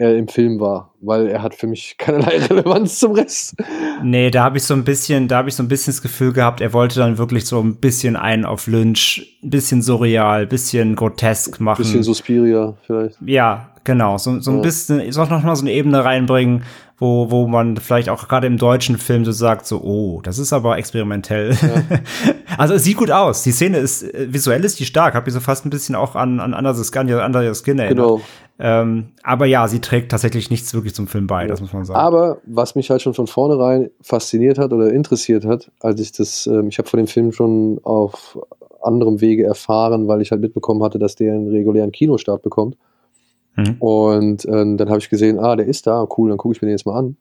[0.00, 3.54] er im Film war, weil er hat für mich keinerlei Relevanz zum Rest.
[4.02, 6.32] Nee, da habe ich so ein bisschen, da habe ich so ein bisschen das Gefühl
[6.32, 10.48] gehabt, er wollte dann wirklich so ein bisschen einen auf Lynch, ein bisschen surreal, ein
[10.48, 11.82] bisschen grotesk machen.
[11.82, 13.18] Bisschen Suspiria vielleicht.
[13.26, 14.18] Ja, genau.
[14.18, 14.62] So, so ein Ja.
[14.62, 16.64] bisschen, soll noch mal so eine Ebene reinbringen,
[16.98, 20.52] wo, wo man vielleicht auch gerade im deutschen Film so sagt, so, oh, das ist
[20.52, 21.56] aber experimentell.
[22.58, 23.42] also es sieht gut aus.
[23.42, 25.14] Die Szene ist, äh, visuell ist die stark.
[25.14, 27.78] Hab ich so fast ein bisschen auch an, an Under the Skin, Under the Skin
[27.78, 28.06] erinnert.
[28.06, 28.20] Genau.
[28.62, 31.98] Ähm, aber ja, sie trägt tatsächlich nichts wirklich zum Film bei, das muss man sagen.
[31.98, 36.46] Aber was mich halt schon von vornherein fasziniert hat oder interessiert hat, als ich das,
[36.46, 38.38] ähm, ich habe von dem Film schon auf
[38.82, 42.76] anderem Wege erfahren, weil ich halt mitbekommen hatte, dass der einen regulären Kinostart bekommt.
[43.68, 43.76] Mhm.
[43.78, 46.66] Und ähm, dann habe ich gesehen, ah, der ist da, cool, dann gucke ich mir
[46.66, 47.16] den jetzt mal an.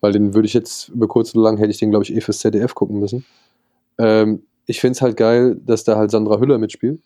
[0.00, 2.20] Weil den würde ich jetzt über kurz oder lang, hätte ich den, glaube ich, eh
[2.20, 3.24] fürs ZDF gucken müssen.
[3.98, 7.00] Ähm, ich finde es halt geil, dass da halt Sandra Hüller mitspielt.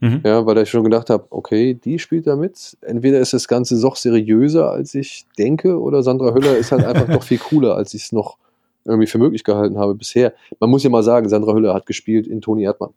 [0.00, 0.20] Mhm.
[0.24, 2.76] Ja, weil ich schon gedacht habe, okay, die spielt da mit.
[2.82, 7.08] Entweder ist das Ganze doch seriöser, als ich denke, oder Sandra Hüller ist halt einfach
[7.08, 8.36] doch viel cooler, als ich es noch
[8.84, 10.34] irgendwie für möglich gehalten habe bisher.
[10.60, 12.90] Man muss ja mal sagen, Sandra Hüller hat gespielt in Toni Erdmann.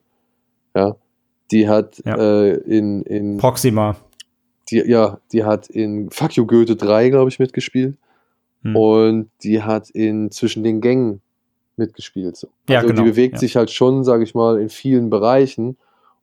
[0.75, 0.95] Ja.
[1.51, 2.15] Die hat Ja.
[2.15, 3.95] äh, in, in Proxima.
[4.71, 7.97] Die, ja, die hat in Fuck You Goethe 3, glaube ich, mitgespielt.
[8.63, 8.75] Hm.
[8.75, 11.21] Und die hat in Zwischen den Gängen
[11.77, 12.35] mitgespielt.
[12.37, 12.49] So.
[12.67, 13.39] Ja, also genau, die bewegt ja.
[13.39, 15.77] sich halt schon, sage ich mal, in vielen Bereichen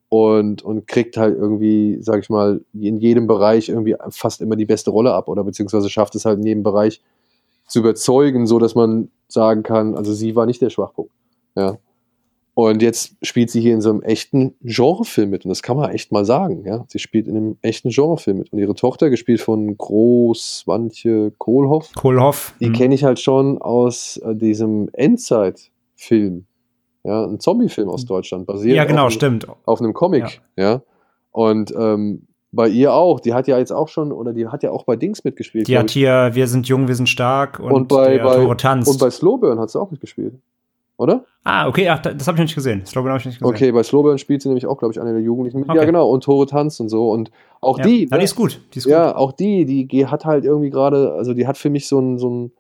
[0.09, 4.67] und, und kriegt halt irgendwie, sage ich mal, in jedem Bereich irgendwie fast immer die
[4.67, 7.03] beste Rolle ab oder beziehungsweise schafft es halt in jedem Bereich
[7.67, 11.11] zu überzeugen, so dass man sagen kann, also sie war nicht der Schwachpunkt.
[11.57, 11.79] Ja.
[12.59, 15.45] Und jetzt spielt sie hier in so einem echten Genrefilm mit.
[15.45, 16.65] Und das kann man echt mal sagen.
[16.65, 16.87] Ja?
[16.89, 18.51] Sie spielt in einem echten Genrefilm mit.
[18.51, 22.55] Und ihre Tochter, gespielt von Groß Wantje Kohlhoff, Kohlhoff.
[22.59, 22.73] die hm.
[22.73, 26.47] kenne ich halt schon aus äh, diesem Endzeit-Film.
[27.05, 29.47] Ja, ein Zombie-Film aus Deutschland, basiert Ja, genau, auf, einem- stimmt.
[29.67, 30.41] auf einem Comic.
[30.57, 30.81] Ja.
[31.33, 34.71] Und ähm, bei ihr auch, die hat ja jetzt auch schon, oder die hat ja
[34.71, 35.69] auch bei Dings mitgespielt.
[35.69, 38.57] Die hat hier Wir sind jung, wir sind stark und, Und bei- der bei- Tore
[38.57, 38.89] tanzt.
[38.91, 40.35] Und bei Slowburn hat sie auch mitgespielt.
[40.99, 41.25] Oder?
[41.45, 42.83] ah, okay, ach, das habe ich noch nicht gesehen.
[42.87, 43.47] Ich, habe ich nicht gesehen.
[43.55, 45.69] Okay, bei Slowburn spielt sie nämlich auch, glaube ich, eine der Jugendlichen mit.
[45.69, 45.87] Ja, Okay.
[45.87, 46.09] genau.
[46.11, 47.11] Und Tore tanzt und so.
[47.11, 47.31] Und
[47.61, 47.85] auch Ja.
[47.85, 48.05] die.
[48.05, 48.19] Ja, ne?
[48.19, 48.61] die ist gut.
[48.75, 51.87] Die ist Ja, auch die, die hat halt irgendwie gerade, also die hat für mich
[51.89, 52.51] so einen so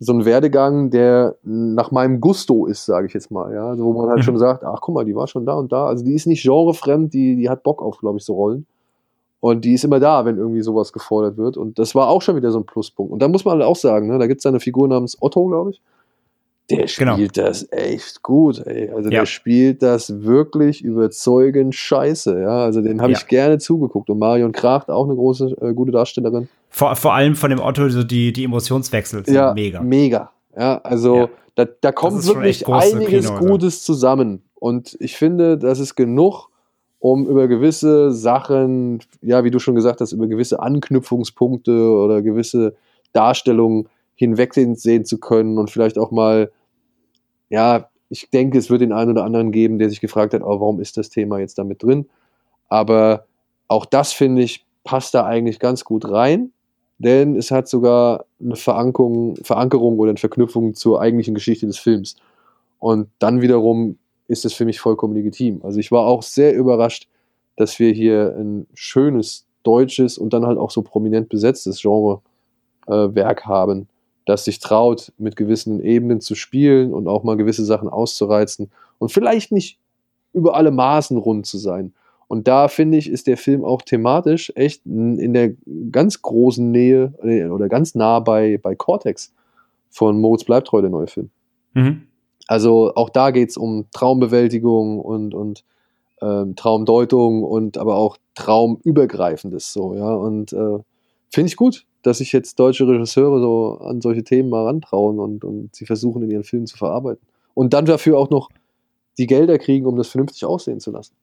[0.00, 3.92] so einen Werdegang, der nach meinem Gusto ist, sage ich jetzt mal, ja, also wo
[3.92, 4.22] man halt Mhm.
[4.24, 6.42] schon sagt, ach guck mal, die war schon da und da, also die ist nicht
[6.42, 8.66] genrefremd, die, die hat Bock auf, glaube ich, so Rollen
[9.40, 12.34] und die ist immer da, wenn irgendwie sowas gefordert wird und das war auch schon
[12.36, 14.46] wieder so ein Pluspunkt und da muss man halt auch sagen, ne, da gibt es
[14.46, 15.80] eine Figur namens Otto, glaube ich,
[16.70, 17.14] der Genau.
[17.14, 18.88] spielt das echt gut, ey.
[18.90, 19.20] Also Ja.
[19.20, 22.64] der spielt das wirklich überzeugend scheiße, ja.
[22.64, 23.18] Also den habe Ja.
[23.18, 24.08] ich gerne zugeguckt.
[24.10, 26.48] Und Marion Kracht, auch eine große, äh, gute Darstellerin.
[26.70, 29.80] Vor, vor allem von dem Otto, so die, die Emotionswechsel sind ja, mega.
[29.82, 30.30] Mega.
[30.58, 31.28] Ja, also Ja.
[31.54, 33.46] da, da kommt wirklich einiges Kino, also.
[33.48, 34.42] Gutes zusammen.
[34.54, 36.48] Und ich finde, das ist genug,
[36.98, 42.74] um über gewisse Sachen, ja, wie du schon gesagt hast, über gewisse Anknüpfungspunkte oder gewisse
[43.12, 46.50] Darstellungen hinwegsehen zu können und vielleicht auch mal,
[47.48, 50.60] ja, ich denke, es wird den einen oder anderen geben, der sich gefragt hat, oh,
[50.60, 52.06] warum ist das Thema jetzt damit drin?
[52.68, 53.26] Aber
[53.68, 56.52] auch das, finde ich, passt da eigentlich ganz gut rein,
[56.98, 62.16] denn es hat sogar eine Verankerung, Verankerung oder eine Verknüpfung zur eigentlichen Geschichte des Films.
[62.78, 63.98] Und dann wiederum
[64.28, 65.60] ist es für mich vollkommen legitim.
[65.64, 67.08] Also ich war auch sehr überrascht,
[67.56, 73.88] dass wir hier ein schönes deutsches und dann halt auch so prominent besetztes Genre-Werk haben,
[74.26, 79.12] das sich traut, mit gewissen Ebenen zu spielen und auch mal gewisse Sachen auszureizen und
[79.12, 79.78] vielleicht nicht
[80.32, 81.92] über alle Maßen rund zu sein.
[82.26, 85.52] Und da finde ich, ist der Film auch thematisch echt in der
[85.92, 89.32] ganz großen Nähe äh, oder ganz nah bei, bei Cortex
[89.90, 91.30] von Moritz bleibt treu, der neue Film.
[91.74, 92.02] Mhm.
[92.46, 95.64] Also auch da geht es um Traumbewältigung und, und
[96.20, 100.12] ähm, Traumdeutung und aber auch Traumübergreifendes so, ja.
[100.12, 100.78] Und äh,
[101.30, 105.42] finde ich gut, dass sich jetzt deutsche Regisseure so an solche Themen mal rantrauen und,
[105.42, 107.26] und sie versuchen, in ihren Filmen zu verarbeiten.
[107.54, 108.50] Und dann dafür auch noch
[109.16, 111.14] die Gelder kriegen, um das vernünftig aussehen zu lassen.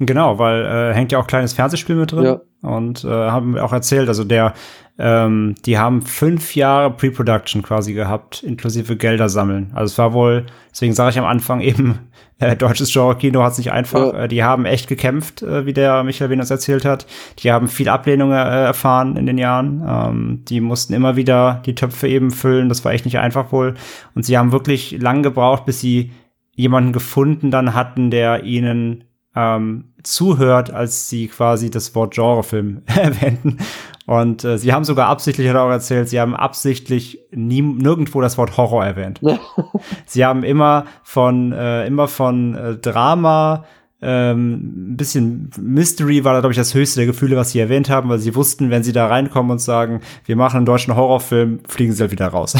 [0.00, 2.24] Genau, weil äh, hängt ja auch kleines Fernsehspiel mit drin.
[2.24, 2.40] Ja.
[2.62, 4.54] Und äh, haben wir auch erzählt, also der,
[4.98, 9.70] ähm, die haben fünf Jahre Pre-Production quasi gehabt, inklusive Gelder sammeln.
[9.74, 11.98] Also es war wohl, deswegen sage ich am Anfang eben,
[12.38, 14.12] äh, deutsches Genre-Kino hat es nicht einfach.
[14.12, 14.24] Ja.
[14.24, 17.06] Äh, die haben echt gekämpft, äh, wie der Michael Venus erzählt hat.
[17.40, 19.82] Die haben viel Ablehnung äh, erfahren in den Jahren.
[19.84, 22.68] Ähm, die mussten immer wieder die Töpfe eben füllen.
[22.68, 23.74] Das war echt nicht einfach wohl.
[24.14, 26.12] Und sie haben wirklich lang gebraucht, bis sie
[26.54, 29.04] jemanden gefunden dann hatten, der ihnen
[29.38, 33.58] ähm, zuhört, als sie quasi das Wort Genrefilm erwähnten.
[34.06, 38.20] Und äh, sie haben sogar absichtlich, hat er auch erzählt, sie haben absichtlich nie, nirgendwo
[38.20, 39.20] das Wort Horror erwähnt.
[40.06, 43.64] sie haben immer von, äh, immer von äh, Drama,
[44.00, 47.90] ähm, ein bisschen Mystery war da, glaube ich, das höchste der Gefühle, was sie erwähnt
[47.90, 51.60] haben, weil sie wussten, wenn sie da reinkommen und sagen, wir machen einen deutschen Horrorfilm,
[51.66, 52.54] fliegen sie halt wieder raus.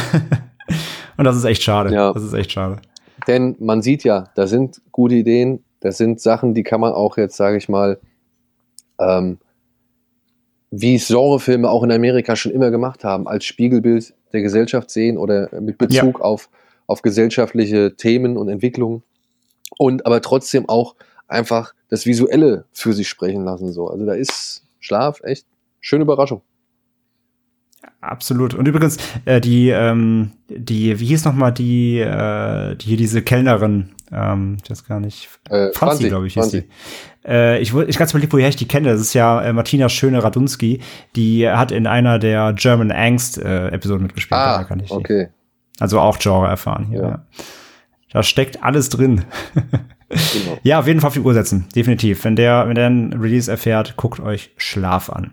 [1.17, 1.93] und das ist echt schade.
[1.95, 2.13] Ja.
[2.13, 2.77] Das ist echt schade.
[3.27, 7.17] Denn man sieht ja, da sind gute Ideen, das sind Sachen, die kann man auch
[7.17, 7.99] jetzt, sage ich mal,
[8.99, 9.39] ähm,
[10.71, 15.17] wie es Genrefilme auch in Amerika schon immer gemacht haben, als Spiegelbild der Gesellschaft sehen
[15.17, 16.51] oder mit Bezug auf,
[16.87, 19.03] auf gesellschaftliche Themen und Entwicklungen
[19.79, 20.95] und aber trotzdem auch
[21.27, 23.73] einfach das Visuelle für sich sprechen lassen.
[23.73, 23.89] So.
[23.89, 25.47] Also da ist Schlaf echt
[25.81, 26.43] schöne Überraschung.
[28.01, 28.55] Absolut.
[28.55, 33.23] Und übrigens, äh, die, ähm, die, wie hieß noch mal die, äh, die hier diese
[33.23, 36.63] Kellnerin, ähm, ich weiß gar nicht, Äh, Franzi, glaube ich, hieß Franzi.
[36.63, 37.29] die.
[37.29, 38.89] Äh, ich ich ganz überlegt, woher ich die kenne.
[38.91, 40.81] Das ist ja äh, Martina Schöne-Radunski.
[41.17, 44.39] Die hat in einer der German Angst äh, mitgespielt.
[44.41, 44.95] Ah, kann ich die.
[44.95, 45.29] okay.
[45.81, 47.01] Also auch Genre erfahren hier.
[47.03, 47.09] Ja.
[47.09, 47.25] Ja.
[48.13, 49.25] Da steckt alles drin.
[49.55, 50.59] Genau.
[50.63, 51.67] Ja, auf jeden Fall auf die Uhr setzen.
[51.77, 52.25] Definitiv.
[52.25, 55.33] Wenn der, wenn der ein Release erfährt, guckt euch Schlaf an.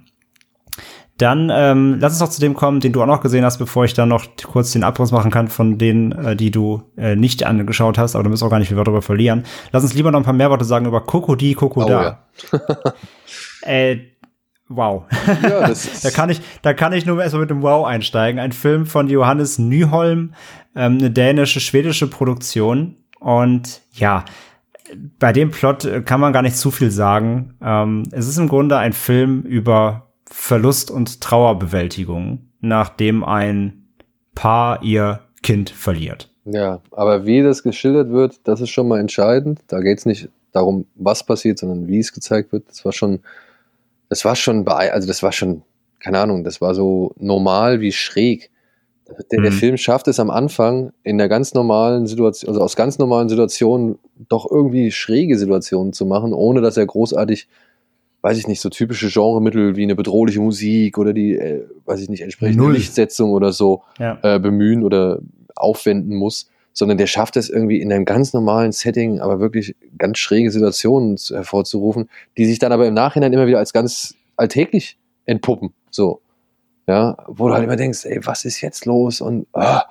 [1.18, 3.86] Dann ähm, lass uns noch zu dem kommen, den du auch noch gesehen hast, bevor
[3.86, 7.46] ich dann noch kurz den Abriss machen kann von denen, äh, die du äh, nicht
[7.46, 9.46] angeschaut hast, aber du musst auch gar nicht viel Wörter darüber verlieren.
[9.72, 12.20] Lass uns lieber noch ein paar mehr Worte sagen über Kokodi Kokoda.
[12.52, 12.94] Oh, ja.
[13.62, 14.00] äh,
[14.68, 15.04] wow.
[15.42, 15.72] Ja,
[16.04, 18.38] da kann ich, da kann ich nur erstmal mit dem Wow einsteigen.
[18.38, 20.34] Ein Film von Johannes Nyholm,
[20.76, 22.98] ähm, eine dänische, schwedische Produktion.
[23.22, 24.26] Und ja,
[25.18, 27.56] bei dem Plot äh, kann man gar nicht zu viel sagen.
[27.62, 30.05] Ähm, es ist im Grunde ein Film über
[30.38, 33.88] Verlust und Trauerbewältigung, nachdem ein
[34.36, 36.30] Paar ihr Kind verliert.
[36.44, 39.62] Ja, aber wie das geschildert wird, das ist schon mal entscheidend.
[39.68, 42.68] Da geht es nicht darum, was passiert, sondern wie es gezeigt wird.
[42.68, 43.22] Das war schon,
[44.10, 45.64] das war schon, also das war schon,
[46.00, 48.52] keine Ahnung, das war so normal wie schräg.
[49.32, 49.56] Der, der Mhm.
[49.56, 53.98] Film schafft es am Anfang in der ganz normalen Situation, also aus ganz normalen Situationen
[54.30, 57.48] doch irgendwie schräge Situationen zu machen, ohne dass er großartig,
[58.26, 62.10] weiß ich nicht, so typische Genremittel wie eine bedrohliche Musik oder die, äh, weiß ich
[62.10, 62.74] nicht, entsprechende Null.
[62.74, 64.18] Lichtsetzung oder so Ja.
[64.24, 65.20] äh, bemühen oder
[65.56, 70.18] aufwenden muss, sondern der schafft es irgendwie in einem ganz normalen Setting, aber wirklich ganz
[70.18, 74.98] schräge Situationen zu- hervorzurufen, die sich dann aber im Nachhinein immer wieder als ganz alltäglich
[75.28, 75.70] entpuppen.
[75.92, 76.20] So.
[76.88, 79.22] Ja, wo du halt immer denkst, ey, was ist jetzt los?
[79.22, 79.84] Und, ah,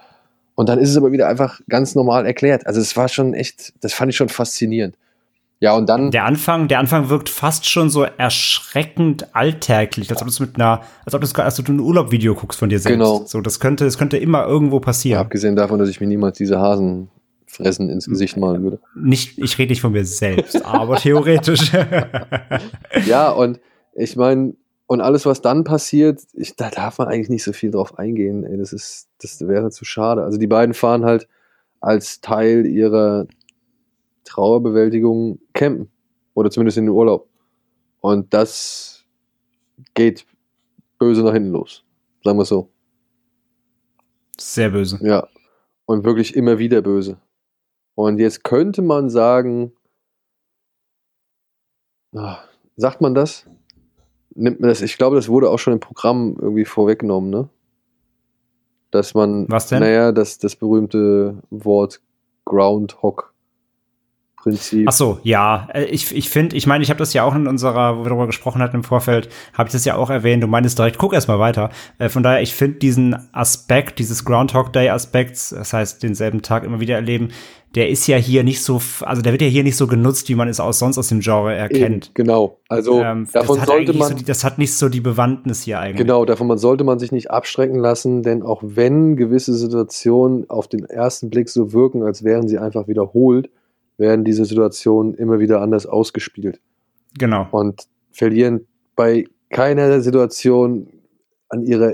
[0.56, 2.66] und dann ist es aber wieder einfach ganz normal erklärt.
[2.66, 4.96] Also es war schon echt, das fand ich schon faszinierend.
[5.60, 6.10] Ja, und dann.
[6.10, 10.82] Der Anfang, der Anfang wirkt fast schon so erschreckend alltäglich, als ob du mit einer,
[11.04, 12.98] als ob du, als du ein Urlaubvideo guckst von dir selbst.
[12.98, 13.22] Genau.
[13.24, 15.20] So, das könnte, das könnte immer irgendwo passieren.
[15.20, 17.08] Abgesehen davon, dass ich mir niemals diese Hasen
[17.46, 18.80] fressen ins Gesicht malen würde.
[18.94, 21.72] Nicht, ich rede nicht von mir selbst, aber theoretisch.
[23.06, 23.60] Ja, und
[23.94, 24.54] ich meine,
[24.86, 28.44] und alles, was dann passiert, ich, da darf man eigentlich nicht so viel drauf eingehen.
[28.44, 30.22] Ey, das ist, das wäre zu schade.
[30.22, 31.28] Also die beiden fahren halt
[31.80, 33.26] als Teil ihrer
[34.24, 35.90] Trauerbewältigung campen.
[36.34, 37.28] Oder zumindest in den Urlaub.
[38.00, 39.04] Und das
[39.94, 40.26] geht
[40.98, 41.84] böse nach hinten los.
[42.24, 42.70] Sagen wir es so.
[44.38, 44.98] Sehr böse.
[45.02, 45.28] Ja.
[45.86, 47.18] Und wirklich immer wieder böse.
[47.94, 49.72] Und jetzt könnte man sagen,
[52.14, 52.38] ah,
[52.76, 53.46] sagt man das?
[54.34, 54.82] Nimmt man das?
[54.82, 57.48] Ich glaube, das wurde auch schon im Programm irgendwie vorweggenommen, ne?
[58.90, 59.80] Dass man, Was denn?
[59.80, 62.00] naja, das, das berühmte Wort
[64.44, 64.86] Groundhog-Prinzip.
[64.88, 65.68] Ach so, ja.
[65.72, 68.10] Äh, Ich, ich finde, ich meine, ich habe das ja auch in unserer, wo wir
[68.10, 70.42] darüber gesprochen hatten im Vorfeld, habe ich das ja auch erwähnt.
[70.42, 71.70] Du meinst direkt, guck erst mal weiter.
[71.98, 76.64] Äh, Von daher, ich finde diesen Aspekt, dieses Groundhog Day Aspekts, das heißt, denselben Tag
[76.64, 77.28] immer wieder erleben,
[77.74, 80.36] der ist ja hier nicht so, also der wird ja hier nicht so genutzt, wie
[80.36, 82.06] man es auch sonst aus dem Genre erkennt.
[82.06, 82.58] Eben, genau.
[82.68, 84.08] Also Ähm, davon das hat sollte man.
[84.10, 85.96] so die, das hat nicht so die Bewandtnis hier eigentlich.
[85.96, 90.68] Genau, davon man sollte man sich nicht abschrecken lassen, denn auch wenn gewisse Situationen auf
[90.68, 93.50] den ersten Blick so wirken, als wären sie einfach wiederholt,
[93.96, 96.60] werden diese Situationen immer wieder anders ausgespielt
[97.18, 97.46] Genau.
[97.50, 98.66] und verlieren
[98.96, 100.88] bei keiner Situation
[101.48, 101.92] an ihrer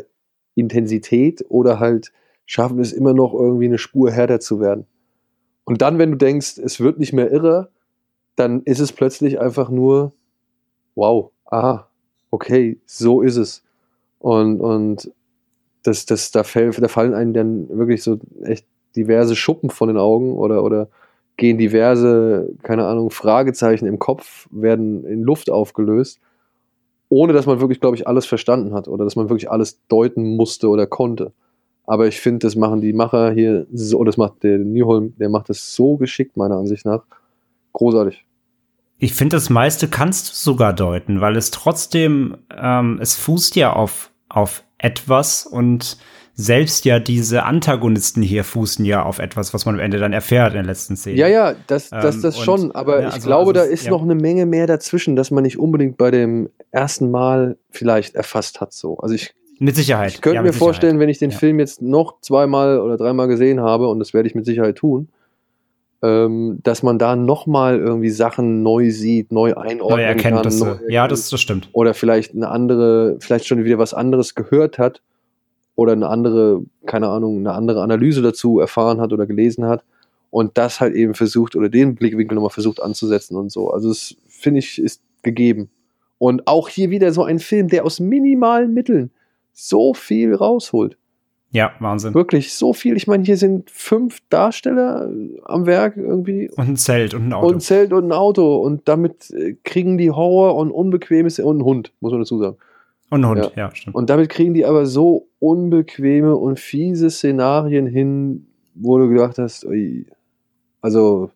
[0.55, 2.13] Intensität oder halt
[2.47, 4.87] schaffen es immer noch irgendwie eine Spur härter zu werden.
[5.65, 7.71] Und dann, wenn du denkst, es wird nicht mehr irre,
[8.37, 10.13] dann ist es plötzlich einfach nur,
[10.95, 11.89] wow, aha,
[12.31, 13.63] okay, so ist es.
[14.19, 15.13] Und, und
[15.83, 19.97] das, das, da, fäll, da fallen einem dann wirklich so echt diverse Schuppen von den
[19.97, 20.89] Augen oder, oder
[21.41, 26.21] gehen diverse, keine Ahnung, Fragezeichen im Kopf, werden in Luft aufgelöst,
[27.09, 30.37] ohne dass man wirklich, glaube ich, alles verstanden hat oder dass man wirklich alles deuten
[30.37, 31.33] musste oder konnte.
[31.87, 35.49] Aber ich finde, das machen die Macher hier so, das macht der Newholm, der macht
[35.49, 37.05] das so geschickt, meiner Ansicht nach.
[37.73, 38.27] Großartig.
[38.99, 43.73] Ich finde, das meiste kannst du sogar deuten, weil es trotzdem, ähm, es fußt ja
[43.73, 45.97] auf, auf etwas und
[46.35, 50.53] selbst ja diese Antagonisten hier fußen ja auf etwas, was man am Ende dann erfährt
[50.53, 51.19] in der letzten Szene.
[51.19, 53.63] Ja, ja, das, das, Ähm, das und- schon, aber ja, ich also- glaube, also da
[53.63, 53.91] ist ja.
[53.91, 58.61] noch eine Menge mehr dazwischen, dass man nicht unbedingt bei dem ersten Mal vielleicht erfasst
[58.63, 58.73] hat.
[58.73, 58.97] So.
[58.99, 60.13] Also ich, Mit Sicherheit.
[60.13, 61.31] ich könnte ja, mir vorstellen, wenn ich den.
[61.31, 65.09] Film jetzt noch zweimal oder dreimal gesehen habe, und das werde ich mit Sicherheit tun,
[66.03, 70.17] ähm, dass man da nochmal irgendwie Sachen neu sieht, neu einordnen Neue kann.
[70.17, 70.65] Erkenntnisse.
[70.65, 71.13] neu ja, erkennt.
[71.13, 71.69] das, das stimmt.
[71.73, 75.03] oder vielleicht eine andere, vielleicht schon wieder was anderes gehört hat
[75.75, 79.85] oder eine andere, keine Ahnung, eine andere Analyse dazu erfahren hat oder gelesen hat
[80.31, 83.71] und das halt eben versucht oder den Blickwinkel nochmal versucht anzusetzen und so.
[83.71, 85.71] Also das finde ich ist gegeben.
[86.19, 89.11] Und auch hier wieder so ein Film, der aus minimalen Mitteln
[89.53, 90.97] so viel rausholt.
[91.53, 92.15] Ja, Wahnsinn.
[92.15, 92.97] Wirklich so viel.
[92.97, 95.11] Ich meine, hier sind fünf Darsteller
[95.45, 97.49] am Werk irgendwie Und ein Zelt und ein Auto.
[97.49, 101.57] und ein Zelt und ein Auto und damit äh, kriegen die Horror und Unbequemes und
[101.57, 102.57] einen Hund, muss man dazu sagen.
[103.11, 103.97] Und ein Hund, ja, stimmt.
[103.97, 109.65] Und damit kriegen die aber so unbequeme und fiese Szenarien hin, wo du gedacht hast,
[109.65, 110.07] ui,
[110.81, 111.31] also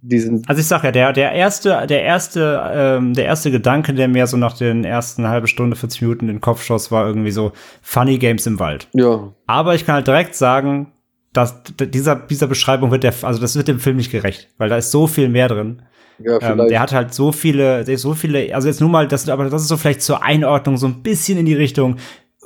[0.00, 0.42] diesen.
[0.46, 4.26] Also ich sag ja, der, der erste, der erste, ähm, der erste Gedanke, der mir
[4.26, 7.52] so nach den ersten halbe Stunde, 40 Minuten in den Kopf schoss, war irgendwie so
[7.82, 8.88] Funny Games im Wald.
[8.94, 10.92] Ja, Aber ich kann halt direkt sagen,
[11.32, 14.76] dass dieser, dieser Beschreibung wird der, also das wird dem Film nicht gerecht, weil da
[14.76, 15.82] ist so viel mehr drin.
[16.18, 16.70] ja, Ähm, vielleicht.
[16.70, 19.68] der hat halt so viele, so viele, also jetzt nur mal, das, aber das ist
[19.68, 21.96] so vielleicht zur Einordnung so ein bisschen in die Richtung,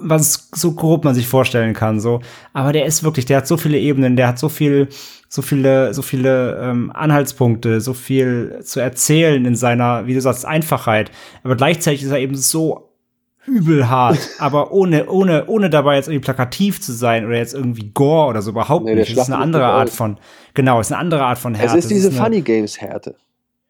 [0.03, 2.21] was so grob man sich vorstellen kann, so.
[2.53, 4.89] Aber der ist wirklich, der hat so viele Ebenen, der hat so viel,
[5.29, 10.45] so viele, so viele ähm, Anhaltspunkte, so viel zu erzählen in seiner, wie du sagst,
[10.45, 11.11] Einfachheit.
[11.45, 12.89] Aber gleichzeitig ist er eben so
[13.47, 17.91] übel hart, aber ohne, ohne, ohne dabei jetzt irgendwie plakativ zu sein oder jetzt irgendwie
[17.93, 19.17] Gore oder so überhaupt Nee, nicht.
[19.17, 19.97] Das ist eine andere Art aus.
[19.97, 20.19] von,
[20.55, 21.79] genau, ist eine andere Art von es Härte.
[21.79, 23.17] ist diese eine- Funny Games Härte.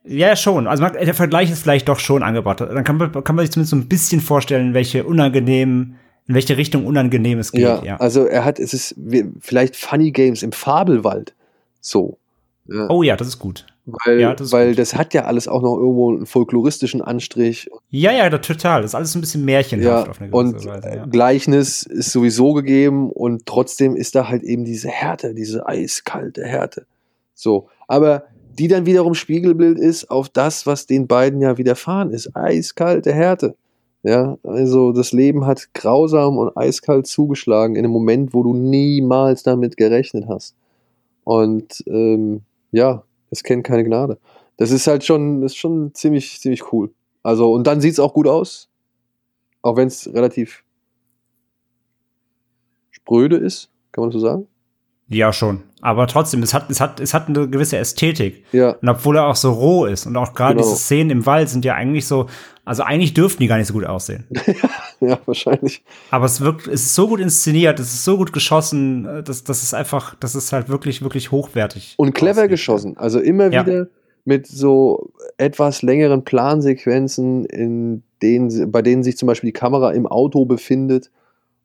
[0.05, 0.67] ja, schon.
[0.67, 2.61] Also man, der Vergleich ist vielleicht doch schon angebracht.
[2.61, 5.97] Dann kann man, kann man sich zumindest so ein bisschen vorstellen, welche unangenehmen,
[6.33, 7.61] in welche Richtung unangenehm es geht.
[7.61, 7.97] Ja, Ja.
[7.99, 8.95] also er hat, es ist
[9.41, 11.35] vielleicht Funny Games im Fabelwald.
[11.83, 12.17] So.
[12.67, 13.67] Ja, Oh ja, das ist gut.
[13.85, 17.69] weil, ja, das weil das hat ja alles auch noch irgendwo einen folkloristischen Anstrich.
[17.91, 18.81] Ja, ja, das, total.
[18.81, 20.97] Das ist alles ein bisschen märchenhaft Ja, auf eine gewisse und Weise.
[20.97, 21.05] Ja.
[21.07, 26.87] Gleichnis ist sowieso gegeben und trotzdem ist da halt eben diese Härte, diese eiskalte Härte.
[27.35, 28.25] So, aber
[28.59, 32.35] die dann wiederum Spiegelbild ist auf das, was den beiden ja widerfahren ist.
[32.37, 33.55] Eiskalte Härte.
[34.05, 39.45] Ja, also das Leben hat grausam und eiskalt zugeschlagen in einem Moment, wo du niemals
[39.45, 40.57] damit gerechnet hast.
[41.25, 42.43] Und ähm,
[42.73, 44.19] ja, es kennt keine Gnade.
[44.57, 46.91] Das ist halt schon, das ist schon ziemlich, ziemlich cool.
[47.23, 48.69] Also, und dann sieht's auch gut aus.
[49.63, 50.65] Auch wenn es relativ
[52.91, 54.49] spröde ist, kann man so sagen?
[55.09, 55.63] Ja, schon.
[55.81, 58.45] Aber trotzdem, es hat, es hat, es hat eine gewisse Ästhetik.
[58.53, 60.65] Ja, Und obwohl er auch so roh ist und auch gerade Genau.
[60.67, 62.27] diese Szenen im Wald sind ja eigentlich so,
[62.65, 64.25] also eigentlich dürften die gar nicht so gut aussehen.
[65.01, 65.83] ja, wahrscheinlich.
[66.13, 69.43] Aber es wirkt, es ist so gut inszeniert, es ist so gut geschossen, äh, das,
[69.43, 71.95] das ist einfach, das ist halt wirklich, wirklich hochwertig.
[71.97, 72.51] Und clever aussieht.
[72.51, 72.97] geschossen.
[72.97, 73.67] Also immer Ja.
[73.67, 73.89] wieder
[74.25, 80.07] mit so etwas längeren Plansequenzen, in denen, bei denen sich zum Beispiel die Kamera im
[80.07, 81.11] Auto befindet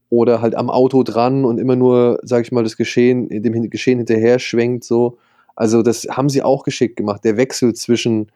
[0.10, 3.98] oder halt am Auto dran und immer nur, sag ich mal, das Geschehen, dem Geschehen
[4.00, 5.18] hinterher schwenkt so.
[5.56, 7.24] Also das haben sie auch geschickt gemacht.
[7.24, 8.32] Der Wechsel zwischen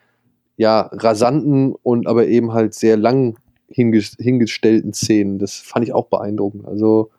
[0.57, 3.38] ja rasanten und aber eben halt sehr lang
[3.69, 6.65] hinges hingestellten Szenen, das fand ich auch beeindruckend.
[6.67, 7.09] Also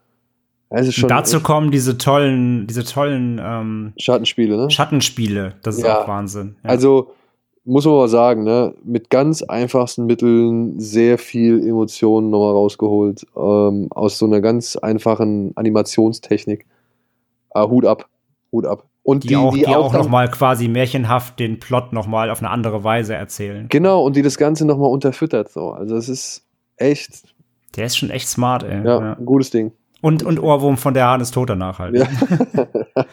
[0.71, 4.71] ja, es ist schon dazu kommen diese tollen, diese tollen ähm, Schattenspiele, ne?
[4.71, 5.55] Schattenspiele.
[5.63, 6.03] Das ist Ja.
[6.03, 6.57] auch Wahnsinn.
[6.63, 6.71] Ja.
[6.71, 7.13] Also
[7.65, 13.25] muss man mal sagen, ne, mit ganz einfachsten Mitteln sehr viel Emotionen nochmal rausgeholt.
[13.37, 16.67] Ähm, aus so einer ganz einfachen Animationstechnik.
[17.51, 18.09] Ah, Hut ab.
[18.51, 18.85] Hut ab.
[19.05, 22.39] Und die, auch, die auch, dann- noch mal quasi märchenhaft den Plot noch mal auf
[22.39, 23.67] eine andere Weise erzählen.
[23.69, 25.51] Genau, und die das Ganze nochmal unterfüttert.
[25.51, 25.71] So.
[25.71, 26.45] Also es ist
[26.77, 27.23] echt
[27.77, 28.77] Der ist schon echt smart, ey.
[28.85, 29.13] ja, Ja.
[29.15, 29.73] ein gutes Ding.
[30.03, 31.97] Und, und Ohrwurm von der Hahn ist tot danach halt.
[31.97, 32.07] Ja.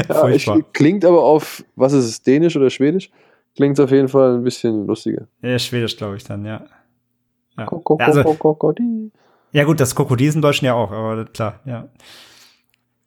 [0.08, 3.10] ja, ich, klingt aber auf, was ist es, Dänisch oder Schwedisch?
[3.56, 5.26] Klingt auf jeden Fall ein bisschen lustiger.
[5.42, 6.62] Ja, Schwedisch, glaube ich dann, ja.
[7.58, 7.68] Ja.
[7.98, 8.36] Also,
[9.52, 11.88] ja gut, das Krokodil ist im Deutschen ja auch, aber klar, ja.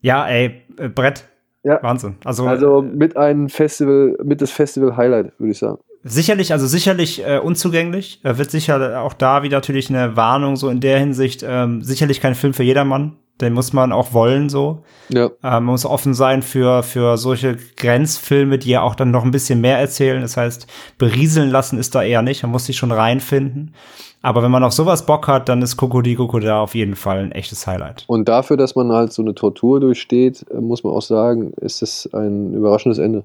[0.02, 1.26] Ja, ey, äh, Brett.
[1.64, 1.82] Ja.
[1.84, 2.16] Wahnsinn.
[2.24, 5.78] Also, Also äh, mit einem Festival, mit das Festival-Highlight, würde ich sagen.
[6.04, 8.24] sicherlich, also sicherlich äh, unzugänglich.
[8.24, 11.44] Äh, wird sicher auch da wieder natürlich eine Warnung so in der Hinsicht.
[11.48, 13.18] Ähm, sicherlich kein Film für jedermann.
[13.42, 14.84] Den muss man auch wollen so.
[15.10, 15.26] Ja.
[15.26, 19.32] Ähm, man muss offen sein für, für solche Grenzfilme, die ja auch dann noch ein
[19.32, 20.22] bisschen mehr erzählen.
[20.22, 20.68] Das heißt,
[20.98, 22.44] berieseln lassen ist da eher nicht.
[22.44, 23.74] Man muss sich schon reinfinden.
[24.22, 27.32] Aber wenn man auf sowas Bock hat, dann ist Kokodi da auf jeden Fall ein
[27.32, 28.04] echtes Highlight.
[28.08, 31.82] Und dafür, dass man halt so eine Tortur durchsteht, äh, muss man auch sagen, ist
[31.82, 33.24] es ein überraschendes Ende.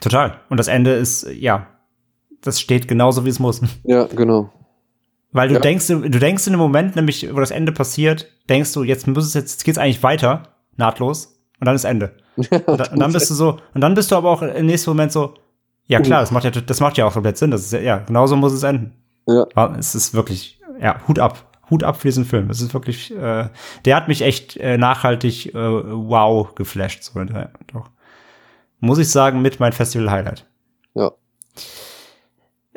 [0.00, 0.38] Total.
[0.48, 1.66] Und das Ende ist, ja,
[2.40, 3.60] das steht genauso, wie es muss.
[3.84, 4.50] Ja, genau.
[5.32, 5.60] Weil du Ja.
[5.60, 9.26] denkst, du denkst in dem Moment, nämlich, wo das Ende passiert, denkst du, jetzt muss
[9.26, 10.44] es jetzt, jetzt geht's eigentlich weiter,
[10.76, 12.12] nahtlos, und dann ist Ende.
[12.36, 14.90] Und, dann, und dann bist du so, und dann bist du aber auch im nächsten
[14.90, 15.34] Moment so,
[15.88, 17.50] ja klar, das macht ja, das macht ja auch komplett Sinn.
[17.50, 18.92] Das ist ja, ja, genauso muss es enden.
[19.26, 19.74] Ja.
[19.76, 21.44] Es ist wirklich, ja, Hut ab.
[21.68, 22.48] Hut ab für diesen Film.
[22.48, 23.48] Es ist wirklich, äh,
[23.84, 27.02] der hat mich echt äh, nachhaltig äh, wow geflasht.
[27.02, 27.90] So, ja, doch.
[28.80, 30.46] Muss ich sagen, mit mein Festival-Highlight.
[30.94, 31.10] Ja.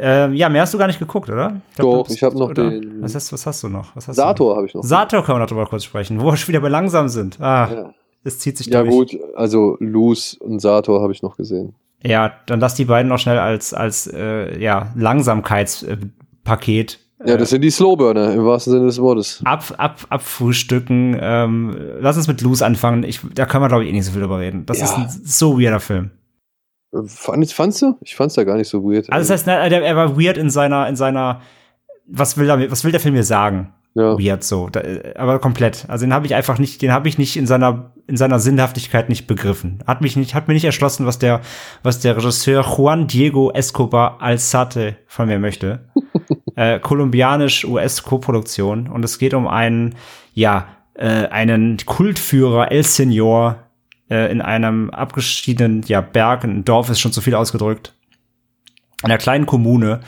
[0.03, 1.61] Ähm, ja, mehr hast du gar nicht geguckt, oder?
[1.77, 2.69] Doch, du bist- ich hab noch oder?
[2.71, 3.95] den- Was hast, was hast du noch?
[3.95, 4.83] Was Sator habe ich noch.
[4.83, 7.39] Sator können wir noch drüber kurz sprechen, wo wir schon wieder bei langsam sind.
[7.39, 7.93] Ah, ja,
[8.23, 9.11] es zieht sich ja durch.
[9.11, 11.75] gut, also Luz und Sator habe ich noch gesehen.
[12.03, 17.61] Ja, dann lass die beiden noch schnell als, als äh, ja, Langsamkeitspaket Ja, das sind
[17.61, 19.41] die Slowburner im wahrsten Sinne des Wortes.
[19.45, 21.15] ab, ab, abfrühstücken.
[21.21, 23.03] Ähm, lass uns mit Loose anfangen.
[23.03, 24.65] Ich, da können wir, glaube ich, eh nicht so viel drüber reden.
[24.65, 24.85] Das Ja.
[24.85, 26.09] ist ein so weirder Film.
[27.05, 27.97] Fand, fandst du?
[28.01, 29.11] Ich fand's ja gar nicht so weird.
[29.11, 31.41] Also das heißt, der, er war weird in seiner, in seiner,
[32.05, 33.73] was will, er, was will der Film mir sagen?
[33.93, 34.17] ja.
[34.17, 34.69] weird so.
[34.69, 34.81] Da,
[35.15, 35.85] aber komplett.
[35.87, 39.07] Also den habe ich einfach nicht, den habe ich nicht in seiner in seiner Sinnhaftigkeit
[39.07, 39.79] nicht begriffen.
[39.87, 41.39] Hat mich nicht, hat mir nicht erschlossen, was der,
[41.81, 45.87] was der Regisseur Juan Diego Escobar Alzate von mir möchte.
[46.55, 49.95] äh, Kolumbianisch-US-Koproduktion und es geht um einen,
[50.33, 53.59] ja, äh, einen Kultführer El Senor
[54.11, 57.93] äh, in einem abgeschiedenen ja, Berg, ein Dorf ist schon zu viel ausgedrückt,
[59.01, 60.01] einer kleinen Kommune,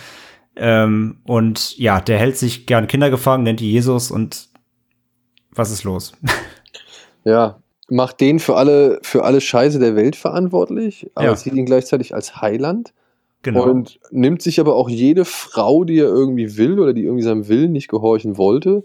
[0.55, 4.49] ähm, und ja, der hält sich gern Kinder gefangen, nennt die Jesus und
[5.51, 6.13] was ist los?
[7.25, 11.35] Ja, macht den für alle, für alle Scheiße der Welt verantwortlich, aber ja.
[11.37, 12.93] sieht ihn gleichzeitig als Heiland.
[13.43, 13.63] Genau.
[13.63, 17.47] Und nimmt sich aber auch jede Frau, die er irgendwie will oder die irgendwie seinem
[17.47, 18.83] Willen nicht gehorchen wollte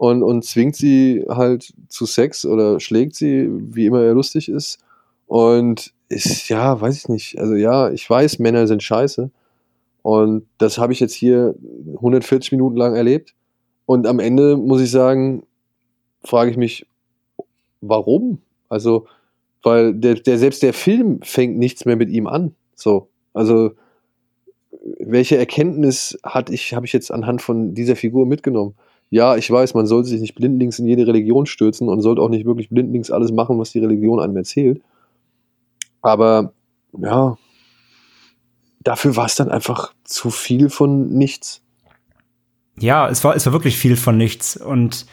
[0.00, 4.78] und, und zwingt sie halt zu Sex oder schlägt sie, wie immer er lustig ist.
[5.26, 7.38] Und ist, ja, weiß ich nicht.
[7.38, 9.30] Also ja, ich weiß, Männer sind scheiße.
[10.00, 11.54] Und das habe ich jetzt hier
[11.96, 13.34] 140 Minuten lang erlebt.
[13.84, 15.42] Und am Ende muss ich sagen,
[16.24, 16.86] frage ich mich,
[17.82, 18.38] warum?
[18.70, 19.06] Also,
[19.62, 22.54] weil der, der, selbst der Film fängt nichts mehr mit ihm an.
[22.74, 23.72] So, also,
[24.98, 28.74] welche Erkenntnis hat ich, habe ich jetzt anhand von dieser Figur mitgenommen?
[29.10, 32.28] Ja, ich weiß, man sollte sich nicht blindlings in jede Religion stürzen und sollte auch
[32.28, 34.80] nicht wirklich blindlings alles machen, was die Religion einem erzählt.
[36.00, 36.52] Aber
[36.96, 37.36] ja,
[38.80, 41.60] dafür war es dann einfach zu viel von nichts.
[42.78, 44.56] Ja, es war, es war wirklich viel von nichts.
[44.56, 45.06] Und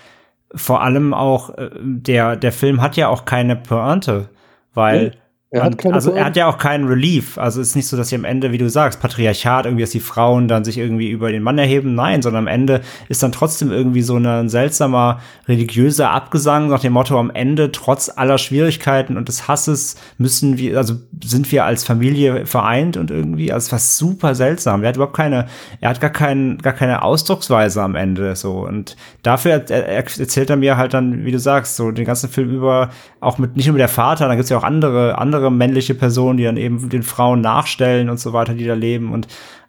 [0.54, 4.30] vor allem auch, äh, der, der Film hat ja auch keine Pointe,
[4.74, 5.18] weil nee.
[5.50, 7.38] Er hat keine also er hat ja auch keinen Relief.
[7.38, 9.92] Also es ist nicht so, dass sie am Ende, wie du sagst, Patriarchat, irgendwie, dass
[9.92, 11.96] die Frauen dann sich irgendwie über den Mann erheben.
[11.96, 16.92] Nein, sondern am Ende ist dann trotzdem irgendwie so ein seltsamer religiöser Abgesang nach dem
[16.92, 21.86] Motto, am Ende, trotz aller Schwierigkeiten und des Hasses, müssen wir, also sind wir als
[21.86, 24.84] Familie vereint und irgendwie, also was super seltsam.
[24.84, 25.46] Er hat überhaupt keine,
[25.80, 28.66] er hat gar keinen, gar keine Ausdrucksweise am Ende so.
[28.68, 32.28] Und dafür er, er erzählt er mir halt dann, wie du sagst, so den ganzen
[32.30, 32.90] Film über,
[33.22, 35.94] auch mit, nicht nur mit der Vater, dann gibt's ja auch andere, andere andere männliche
[35.94, 39.28] Personen, die dann eben den Frauen nachstellen und so weiter, die da leben und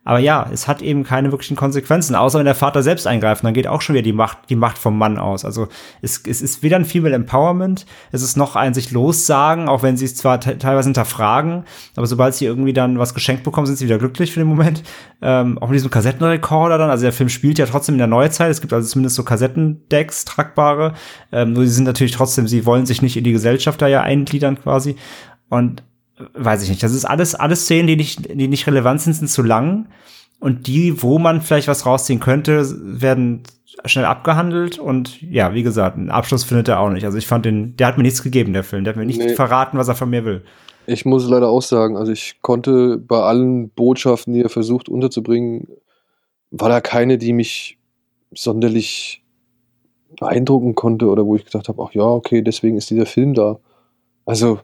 [0.09, 3.53] aber ja, es hat eben keine wirklichen Konsequenzen, außer wenn der Vater selbst eingreift, dann
[3.53, 5.45] geht auch schon wieder die Macht, die Macht vom Mann aus.
[5.45, 5.69] Also
[6.01, 9.99] es, es ist weder ein Female Empowerment, es ist noch ein sich lossagen, auch wenn
[9.99, 11.65] sie es zwar teilweise hinterfragen,
[11.95, 14.83] aber sobald sie irgendwie dann was geschenkt bekommen, sind sie wieder glücklich für den Moment.
[15.21, 18.51] Ähm, auch mit diesem Kassettenrekorder dann, also der Film spielt ja trotzdem in der Neuzeit,
[18.51, 20.95] es gibt also zumindest so Kassettendecks, tragbare,
[21.33, 24.01] ähm, nur sie sind natürlich trotzdem, sie wollen sich nicht in die Gesellschaft da ja
[24.01, 24.97] eingliedern quasi.
[25.49, 25.83] Und
[26.35, 29.29] weiß ich nicht, das ist alles, alles Szenen, die nicht, die nicht relevant sind, sind
[29.29, 29.89] zu lang.
[30.41, 33.43] Und die, wo man vielleicht was rausziehen könnte, werden
[33.85, 34.79] schnell abgehandelt.
[34.79, 37.05] Und ja, wie gesagt, einen Abschluss findet er auch nicht.
[37.05, 38.85] Also ich fand den, der hat mir nichts gegeben, der Film.
[38.85, 39.35] Der hat mir nicht nee.
[39.35, 40.45] verraten, was er von mir will.
[40.87, 45.69] Ich muss leider auch sagen, also ich konnte bei allen Botschaften, die er versucht unterzubringen,
[46.51, 47.79] war da keine, die mich
[48.33, 49.23] sonderlich
[50.19, 53.59] beeindrucken konnte oder wo ich gedacht habe, ach ja, okay, deswegen ist dieser Film da.
[54.25, 54.61] Also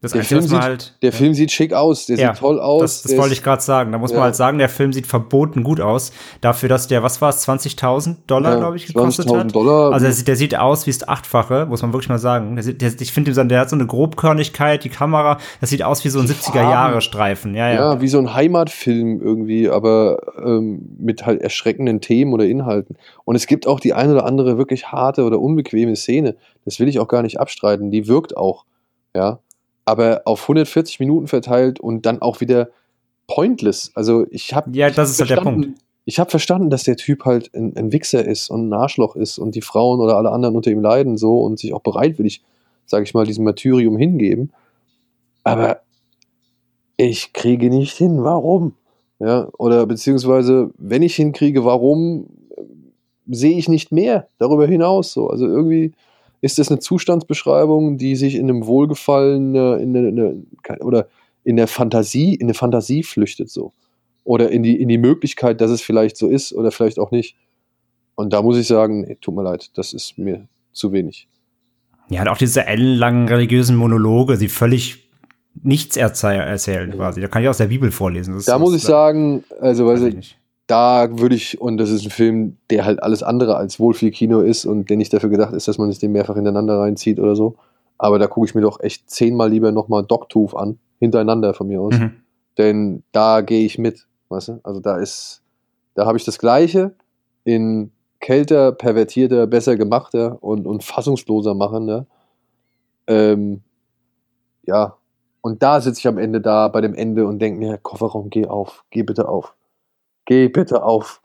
[0.00, 2.82] das der, Film, sieht, halt, der Film sieht schick aus, der ja, sieht toll aus.
[2.82, 3.90] Das, das wollte ich gerade sagen.
[3.90, 4.18] Da muss ja.
[4.18, 6.12] man halt sagen, der Film sieht verboten gut aus.
[6.40, 9.52] Dafür, dass der, was war es, 20.000 Dollar, ja, glaube ich, gekostet hat.
[9.52, 9.92] Dollar.
[9.92, 12.54] Also der sieht, der sieht aus wie das Achtfache, muss man wirklich mal sagen.
[12.54, 16.10] Der, der, ich finde, der hat so eine Grobkörnigkeit, die Kamera, das sieht aus wie
[16.10, 17.56] so ein 70er-Jahre-Streifen.
[17.56, 17.74] Ja, ja.
[17.74, 22.96] ja, wie so ein Heimatfilm irgendwie, aber ähm, mit halt erschreckenden Themen oder Inhalten.
[23.24, 26.36] Und es gibt auch die eine oder andere wirklich harte oder unbequeme Szene.
[26.64, 27.90] Das will ich auch gar nicht abstreiten.
[27.90, 28.64] Die wirkt auch.
[29.16, 29.40] Ja,
[29.88, 32.68] aber auf 140 Minuten verteilt und dann auch wieder
[33.26, 33.90] pointless.
[33.94, 35.80] Also ich habe ja, das ist halt der Punkt.
[36.04, 39.38] Ich habe verstanden, dass der Typ halt ein, ein, Wichser ist und ein Arschloch ist
[39.38, 42.42] und die Frauen oder alle anderen unter ihm leiden so und sich auch bereitwillig,
[42.84, 44.52] sage ich mal, diesem Martyrium hingeben.
[45.42, 45.80] Aber
[46.98, 48.24] ich kriege nicht hin.
[48.24, 48.74] Warum?
[49.20, 52.26] Ja, oder beziehungsweise, wenn ich hinkriege, warum
[53.26, 55.12] sehe ich nicht mehr darüber hinaus?
[55.12, 55.92] So, also irgendwie
[56.40, 60.42] ist das eine Zustandsbeschreibung, die sich in einem Wohlgefallen in eine, eine,
[60.80, 61.08] oder
[61.44, 63.72] in der Fantasie, in eine Fantasie flüchtet so?
[64.24, 67.36] Oder in die, in die Möglichkeit, dass es vielleicht so ist oder vielleicht auch nicht.
[68.14, 71.28] Und da muss ich sagen, nee, tut mir leid, das ist mir zu wenig.
[72.10, 75.08] Ja, und auch diese ellenlangen religiösen Monologe, die völlig
[75.62, 77.20] nichts erzählen quasi.
[77.20, 78.34] Da kann ich aus der Bibel vorlesen.
[78.34, 80.38] Das da muss ich sagen, also weiß ich,
[80.68, 84.66] da würde ich, und das ist ein Film, der halt alles andere als Wohlfühlkino ist
[84.66, 87.56] und der nicht dafür gedacht ist, dass man sich den mehrfach hintereinander reinzieht oder so.
[87.96, 91.80] Aber da gucke ich mir doch echt zehnmal lieber nochmal Dogtooth an, hintereinander von mir
[91.80, 91.98] aus.
[91.98, 92.12] Mhm.
[92.58, 94.60] Denn da gehe ich mit, weißt du?
[94.62, 95.42] Also da ist,
[95.94, 96.94] da habe ich das Gleiche
[97.44, 97.90] in
[98.20, 102.06] kälter, pervertierter, besser gemachter und, und fassungsloser machender.
[103.06, 103.62] Ähm,
[104.66, 104.98] ja,
[105.40, 108.46] und da sitze ich am Ende da bei dem Ende und denke mir, Kofferraum, geh
[108.46, 109.54] auf, geh bitte auf
[110.28, 111.20] geh bitte auf.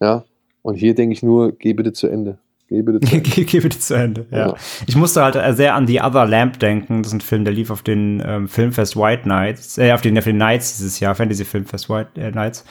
[0.00, 0.24] Ja,
[0.62, 2.38] und hier denke ich nur, geh bitte zu Ende.
[2.68, 3.28] Geh bitte zu Ende.
[3.28, 4.26] Geh, geh bitte zu Ende.
[4.30, 4.48] Ja.
[4.48, 4.54] Ja.
[4.86, 7.02] Ich musste halt äh, sehr an The Other Lamp denken.
[7.02, 10.16] Das ist ein Film, der lief auf den ähm, Filmfest White Nights, äh, auf den,
[10.16, 12.64] auf den Nights dieses Jahr, Fantasy Filmfest White äh, Nights.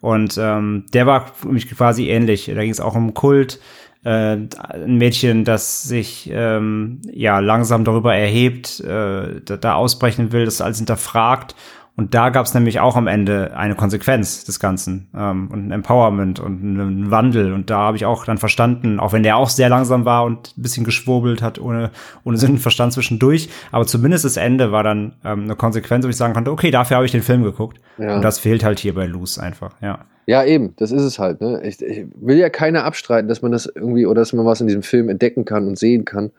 [0.00, 2.46] Und ähm, der war für mich quasi ähnlich.
[2.46, 3.60] Da ging es auch um Kult.
[4.04, 4.36] Äh,
[4.68, 10.60] ein Mädchen, das sich ähm, ja langsam darüber erhebt, äh, da, da ausbrechen will, das
[10.60, 11.54] alles hinterfragt.
[11.98, 15.72] Und da gab es nämlich auch am Ende eine Konsequenz des Ganzen ähm, und ein
[15.72, 17.52] Empowerment und einen Wandel.
[17.52, 20.56] Und da habe ich auch dann verstanden, auch wenn der auch sehr langsam war und
[20.56, 21.90] ein bisschen geschwurbelt hat, ohne,
[22.22, 23.48] ohne Sinn und Verstand zwischendurch.
[23.72, 26.98] Aber zumindest das Ende war dann ähm, eine Konsequenz, wo ich sagen konnte, okay, dafür
[26.98, 27.80] habe ich den Film geguckt.
[27.98, 28.14] Ja.
[28.14, 30.04] Und das fehlt halt hier bei Loose einfach, ja.
[30.26, 31.40] Ja, eben, das ist es halt.
[31.40, 31.62] Ne?
[31.64, 34.68] Ich, ich will ja keiner abstreiten, dass man das irgendwie oder dass man was in
[34.68, 36.30] diesem Film entdecken kann und sehen kann.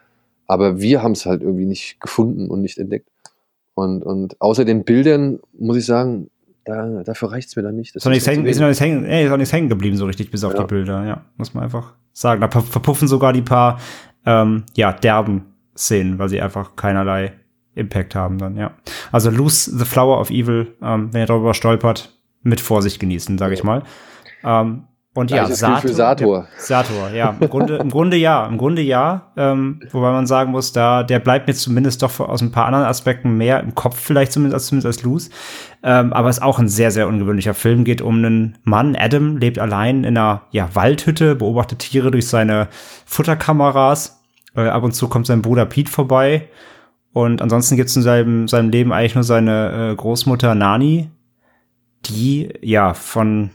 [0.47, 3.09] Aber wir haben es halt irgendwie nicht gefunden und nicht entdeckt.
[3.79, 6.29] Und, und außer den Bildern muss ich sagen,
[6.65, 7.95] da, dafür reicht es mir dann nicht.
[7.95, 9.95] Das Ist noch nichts hängen, ist noch nichts hängen, ey, ist noch nichts hängen geblieben,
[9.97, 10.59] so richtig, bis auf Ja.
[10.61, 11.21] die Bilder, ja.
[11.37, 12.41] Muss man einfach sagen.
[12.41, 13.79] Da ver- verpuffen sogar die paar,
[14.25, 15.45] ähm, ja, derben
[15.75, 17.31] Szenen, weil sie einfach keinerlei
[17.75, 18.71] Impact haben dann, ja.
[19.11, 23.53] Also Lose the Flower of Evil, ähm, wenn ihr darüber stolpert, mit Vorsicht genießen, sage
[23.53, 23.83] ich mal.
[24.43, 24.83] Ähm,
[25.19, 26.47] und ja, Sator.
[26.47, 27.35] Ja, Sator, ja.
[27.39, 28.45] Im Grunde, im Grunde ja.
[28.47, 29.31] Im Grunde ja.
[29.37, 32.85] Ähm, wobei man sagen muss, da, der bleibt mir zumindest doch aus ein paar anderen
[32.85, 35.29] Aspekten mehr im Kopf, vielleicht zumindest als, zumindest als Loose.
[35.83, 37.83] Ähm, aber ist auch ein sehr, sehr ungewöhnlicher Film.
[37.83, 42.67] Geht um einen Mann, Adam, lebt allein in einer ja, Waldhütte, beobachtet Tiere durch seine
[43.05, 44.21] Futterkameras.
[44.55, 46.49] Äh, ab und zu kommt sein Bruder Pete vorbei.
[47.11, 51.09] Und ansonsten gibt es in seinem, seinem Leben eigentlich nur seine äh, Großmutter Nani,
[52.05, 53.51] die ja von,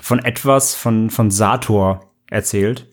[0.00, 2.00] von etwas von, von Sator
[2.30, 2.86] erzählt.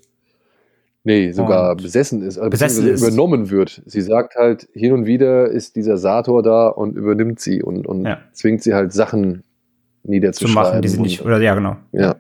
[1.04, 3.02] Nee, sogar Und- besessen ist, also Besessen ist.
[3.02, 3.82] übernommen wird.
[3.86, 8.06] Sie sagt halt, hin und wieder ist dieser Sator da und übernimmt sie und, und
[8.06, 8.18] Ja.
[8.34, 9.44] zwingt sie halt Sachen
[10.04, 10.54] zu niederzuschreiben.
[10.56, 11.78] machen, die sie nicht, oder ja, genau.
[11.92, 12.16] ja.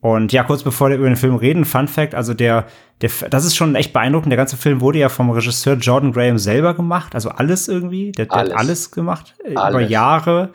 [0.00, 2.66] Und ja, kurz bevor wir über den Film reden, Fun Fact, also der,
[3.00, 4.30] der, das ist schon echt beeindruckend.
[4.30, 8.12] Der ganze Film wurde ja vom Regisseur Jordan Graham selber gemacht, also alles irgendwie.
[8.12, 8.52] Der, der Alles.
[8.52, 9.90] hat alles gemacht, äh, über Alles.
[9.90, 10.50] Jahre.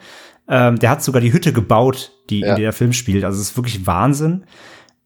[0.48, 2.48] Ähm, der hat sogar die Hütte gebaut, die, Ja.
[2.50, 3.24] in der der Film spielt.
[3.24, 4.44] Also es ist wirklich Wahnsinn.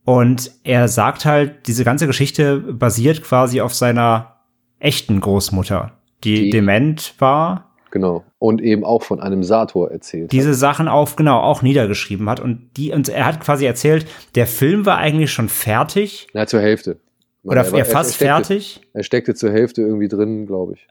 [0.05, 4.37] Und er sagt halt, diese ganze Geschichte basiert quasi auf seiner
[4.79, 5.93] echten Großmutter,
[6.25, 8.23] die, Die- dement war Genau.
[8.39, 10.31] Und eben auch von einem Sator erzählt.
[10.31, 12.39] diese Sachen auf, genau, auch niedergeschrieben hat.
[12.39, 16.27] Und die, und er hat quasi erzählt, der Film war eigentlich schon fertig.
[16.35, 17.01] Na, zur Hälfte.
[17.45, 18.81] Oder Er ja, fast er steckte, fertig.
[18.93, 20.87] Er steckte zur Hälfte irgendwie drin, glaube ich.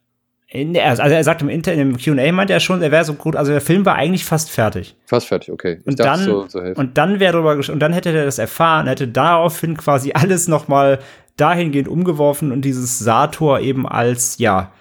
[0.50, 3.04] In der, also er sagt im Inter, in dem Q&A meinte er schon, er wäre
[3.04, 4.96] so gut, also der Film war eigentlich fast fertig.
[5.06, 5.80] Fast fertig, okay.
[5.82, 6.80] Ich Und dann, so, Hälfte.
[6.80, 11.00] und dann wäre darüber, und dann hätte er das erfahren, hätte daraufhin quasi alles nochmal
[11.36, 14.72] dahingehend umgeworfen und dieses Sator eben als, ja,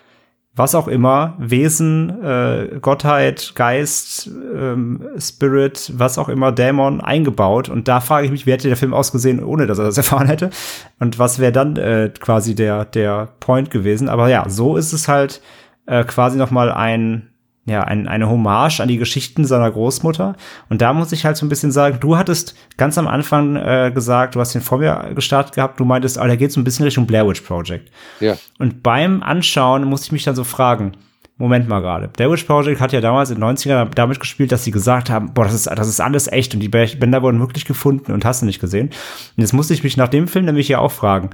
[0.56, 7.68] was auch immer, Wesen, äh, Gottheit, Geist, ähm, Spirit, was auch immer, Dämon eingebaut.
[7.68, 10.26] Und da frage ich mich, wie hätte der Film ausgesehen, ohne dass er das erfahren
[10.26, 10.50] hätte?
[10.98, 14.08] Und was wäre dann äh, quasi der, der Point gewesen?
[14.08, 15.42] Aber ja, so ist es halt
[15.84, 17.28] äh, quasi noch mal ein,
[17.66, 20.36] ja, ein, eine Hommage an die Geschichten seiner Großmutter.
[20.68, 23.90] Und da muss ich halt so ein bisschen sagen, du hattest ganz am Anfang äh,
[23.92, 26.64] gesagt, du hast den vor mir gestartet gehabt, du meintest, ah, da geht so ein
[26.64, 27.90] bisschen Richtung Blair Witch Project.
[28.20, 28.36] ja.
[28.58, 30.92] Und beim Anschauen muss ich mich dann so fragen,
[31.38, 32.08] Moment mal gerade.
[32.08, 35.34] Blair Witch Project hat ja damals in den 90ern damit gespielt, dass sie gesagt haben,
[35.34, 38.40] boah, das ist, das ist alles echt und die Bänder wurden wirklich gefunden und hast
[38.40, 38.86] du nicht gesehen.
[38.88, 41.30] Und jetzt musste ich mich nach dem Film nämlich ja auch fragen,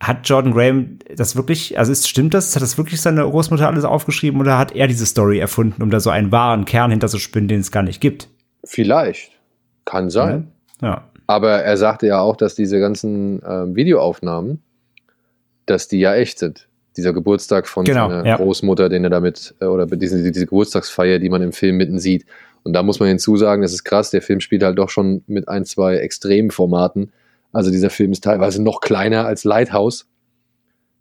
[0.00, 2.54] hat Jordan Graham das wirklich, also ist, stimmt das?
[2.56, 6.00] Hat das wirklich seine Großmutter alles aufgeschrieben oder hat er diese Story erfunden, um da
[6.00, 8.28] so einen wahren Kern hinterzuspinnen, den es gar nicht gibt?
[8.64, 9.32] Vielleicht.
[9.84, 10.48] Kann sein.
[10.80, 11.04] Ja.
[11.26, 14.62] Aber er sagte ja auch, dass diese ganzen ähm, Videoaufnahmen,
[15.66, 16.66] dass die ja echt sind.
[16.96, 18.36] Dieser Geburtstag von Genau, seiner ja.
[18.36, 22.24] Großmutter, den er damit, äh, oder diese, diese Geburtstagsfeier, die man im Film mitten sieht.
[22.62, 25.48] Und da muss man hinzusagen, das ist krass, der Film spielt halt doch schon mit
[25.48, 27.12] ein, zwei extremen Formaten.
[27.52, 30.06] Also dieser Film ist teilweise noch kleiner als Lighthouse.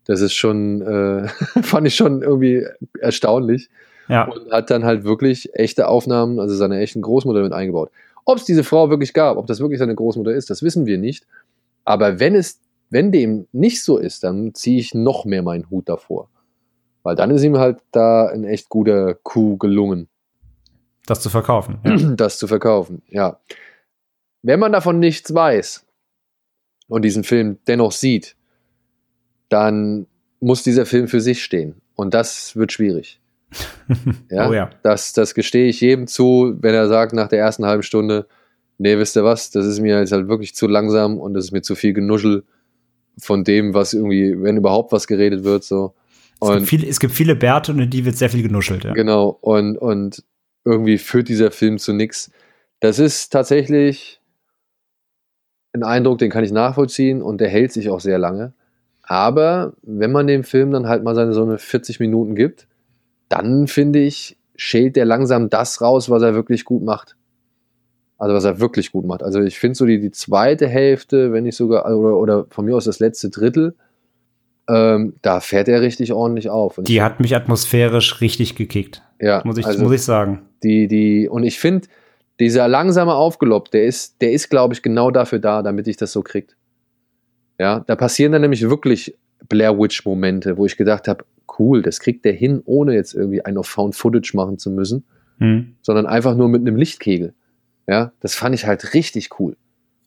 [0.06, 1.28] Das ist schon, äh,
[1.62, 2.66] fand ich schon irgendwie
[3.00, 3.70] erstaunlich
[4.08, 4.26] Ja.
[4.28, 7.92] und hat dann halt wirklich echte Aufnahmen, also seine echten Großmutter mit eingebaut.
[8.26, 10.98] Ob es diese Frau wirklich gab, ob das wirklich seine Großmutter ist, das wissen wir
[10.98, 11.26] nicht.
[11.86, 12.60] Aber wenn es,
[12.90, 16.30] wenn dem nicht so ist, dann ziehe ich noch mehr meinen Hut davor.
[17.04, 20.10] Weil dann ist ihm halt da ein echt guter Coup gelungen,
[21.06, 21.78] Das zu verkaufen.
[21.86, 21.96] Ja.
[22.16, 23.02] das zu verkaufen.
[23.10, 23.40] Ja.
[24.42, 25.86] Wenn man davon nichts weiß
[26.90, 28.36] und diesen Film dennoch sieht,
[29.48, 30.08] dann
[30.42, 31.76] muss dieser Film für sich stehen.
[31.96, 33.20] Und das wird schwierig.
[34.30, 34.70] Ja, Oh ja.
[34.84, 38.28] Das, das gestehe ich jedem zu, wenn er sagt nach der ersten halben Stunde,
[38.78, 41.52] nee, wisst ihr was, das ist mir jetzt halt wirklich zu langsam und das ist
[41.52, 42.44] mir zu viel Genuschel
[43.18, 45.96] von dem, was irgendwie, wenn überhaupt was geredet wird, so.
[46.42, 48.84] Es gibt, Und viele, es gibt viele Bärte und in die wird sehr viel genuschelt.
[48.84, 48.94] Ja.
[48.94, 50.24] genau, und, und
[50.64, 52.32] irgendwie führt dieser Film zu nichts.
[52.80, 54.19] Das ist tatsächlich
[55.74, 58.54] ein Eindruck, den kann ich nachvollziehen und der hält sich auch sehr lange.
[59.04, 62.68] Aber wenn man dem Film dann halt mal seine so eine 40 Minuten gibt,
[63.28, 67.16] dann finde ich, schält der langsam das raus, was er wirklich gut macht.
[68.18, 69.24] Also was er wirklich gut macht.
[69.24, 72.76] Also ich finde so die, die zweite Hälfte, wenn nicht sogar, oder, oder von mir
[72.76, 73.76] aus das letzte Drittel,
[74.68, 76.78] ähm, da fährt er richtig ordentlich auf.
[76.78, 79.02] Und die hat mich atmosphärisch richtig gekickt.
[79.20, 80.42] Ja, muss ich, also muss ich sagen.
[80.64, 81.88] Die, die, und ich finde,
[82.40, 86.12] dieser langsame Aufgelob, der ist, der ist, glaube ich, genau dafür da, damit ich das
[86.12, 86.56] so kriegt.
[87.60, 89.18] Ja, da passieren dann nämlich wirklich
[89.50, 91.26] Blair Witch-Momente, wo ich gedacht habe,
[91.58, 95.06] cool, das kriegt der hin, ohne jetzt irgendwie ein auf Found Footage machen zu müssen,
[95.40, 95.76] Hm.
[95.82, 97.34] sondern einfach nur mit einem Lichtkegel.
[97.88, 99.58] Ja, das fand ich halt richtig cool.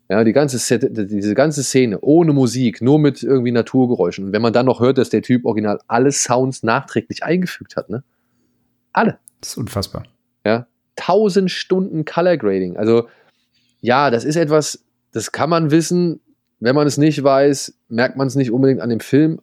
[0.09, 4.27] Ja, die ganze Set, diese ganze Szene ohne Musik, nur mit irgendwie Naturgeräuschen.
[4.27, 7.89] Und wenn man dann noch hört, dass der Typ original alle Sounds nachträglich eingefügt hat,
[7.89, 8.05] ne?
[8.93, 9.19] Alle.
[9.41, 10.05] Das ist unfassbar.
[10.45, 12.77] Ja, 1000 Stunden Color Grading.
[12.77, 13.09] Also,
[13.81, 16.21] ja, das ist etwas, das kann man wissen.
[16.61, 19.41] Wenn man es nicht weiß, merkt man es nicht unbedingt an dem Film.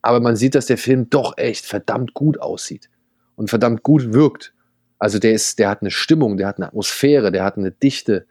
[0.00, 2.88] Aber man sieht, dass der Film doch echt verdammt gut aussieht
[3.36, 4.52] und verdammt gut wirkt.
[4.98, 8.26] Also, der ist, der hat eine Stimmung, der hat eine Atmosphäre, der hat eine Dichte,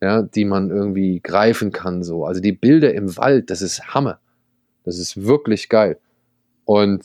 [0.00, 2.24] ja, die man irgendwie greifen kann, so.
[2.24, 4.20] Also, die Bilder im Wald, das ist Hammer.
[4.84, 5.98] Das ist wirklich geil.
[6.64, 7.04] Und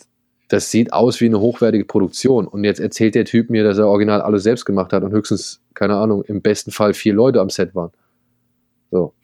[0.54, 2.48] das sieht aus wie eine hochwertige Produktion.
[2.48, 5.64] Und jetzt erzählt der Typ mir, dass er original alles selbst gemacht hat und höchstens,
[5.74, 7.90] keine Ahnung, im besten Fall vier Leute am Set waren.
[8.92, 9.16] So.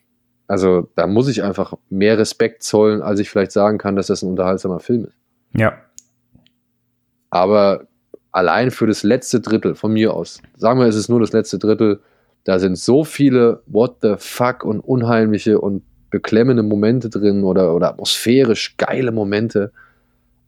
[0.47, 4.23] Also da muss ich einfach mehr Respekt zollen, als ich vielleicht sagen kann, dass das
[4.23, 5.13] ein unterhaltsamer Film ist.
[5.53, 5.77] Ja.
[7.29, 7.85] Aber
[8.31, 11.59] allein für das letzte Drittel von mir aus, sagen wir, es ist nur das letzte
[11.59, 11.99] Drittel,
[12.43, 17.89] da sind so viele What the fuck und unheimliche und beklemmende Momente drin oder, oder
[17.89, 19.71] atmosphärisch geile Momente.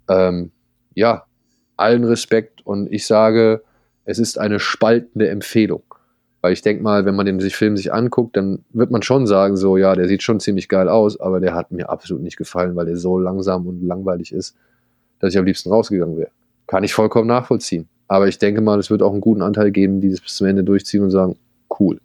[0.09, 0.49] Ähm,
[0.93, 1.25] ja,
[1.77, 3.63] allen Respekt und ich sage,
[4.05, 5.83] es ist eine spaltende Empfehlung.
[6.41, 9.57] Weil ich denke mal, wenn man den Film sich anguckt, dann wird man schon sagen,
[9.57, 12.75] so, ja, der sieht schon ziemlich geil aus, aber der hat mir absolut nicht gefallen,
[12.75, 14.55] weil der so langsam und langweilig ist,
[15.19, 16.31] dass ich am liebsten rausgegangen wäre.
[16.65, 17.87] Kann ich vollkommen nachvollziehen.
[18.07, 20.47] Aber ich denke mal, es wird auch einen guten Anteil geben, die das bis zum
[20.47, 21.37] Ende durchziehen und sagen,
[21.79, 21.99] cool.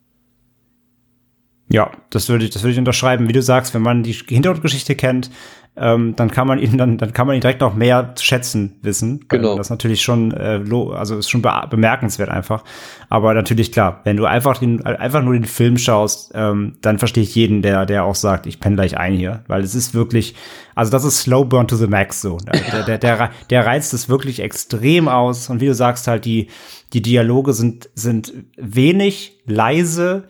[1.68, 3.28] Ja, das würde ich, das würde ich unterschreiben.
[3.28, 5.30] Wie du sagst, wenn man die Hintergrundgeschichte kennt,
[5.78, 9.26] ähm, dann kann man ihn dann, dann kann man ihn direkt noch mehr schätzen wissen.
[9.28, 9.56] Weil Genau.
[9.56, 12.64] Das ist natürlich schon, äh, lo- also ist schon be bemerkenswert einfach.
[13.10, 17.24] Aber natürlich klar, wenn du einfach den, einfach nur den Film schaust, ähm, dann verstehe
[17.24, 20.34] ich jeden, der, der auch sagt, ich penne gleich ein hier, weil es ist wirklich,
[20.76, 22.38] also das ist Slow Burn to the Max so.
[22.46, 26.24] Der, der, der, der, der reizt es wirklich extrem aus und wie du sagst halt
[26.24, 26.46] die,
[26.94, 30.26] die Dialoge sind, sind wenig, leise,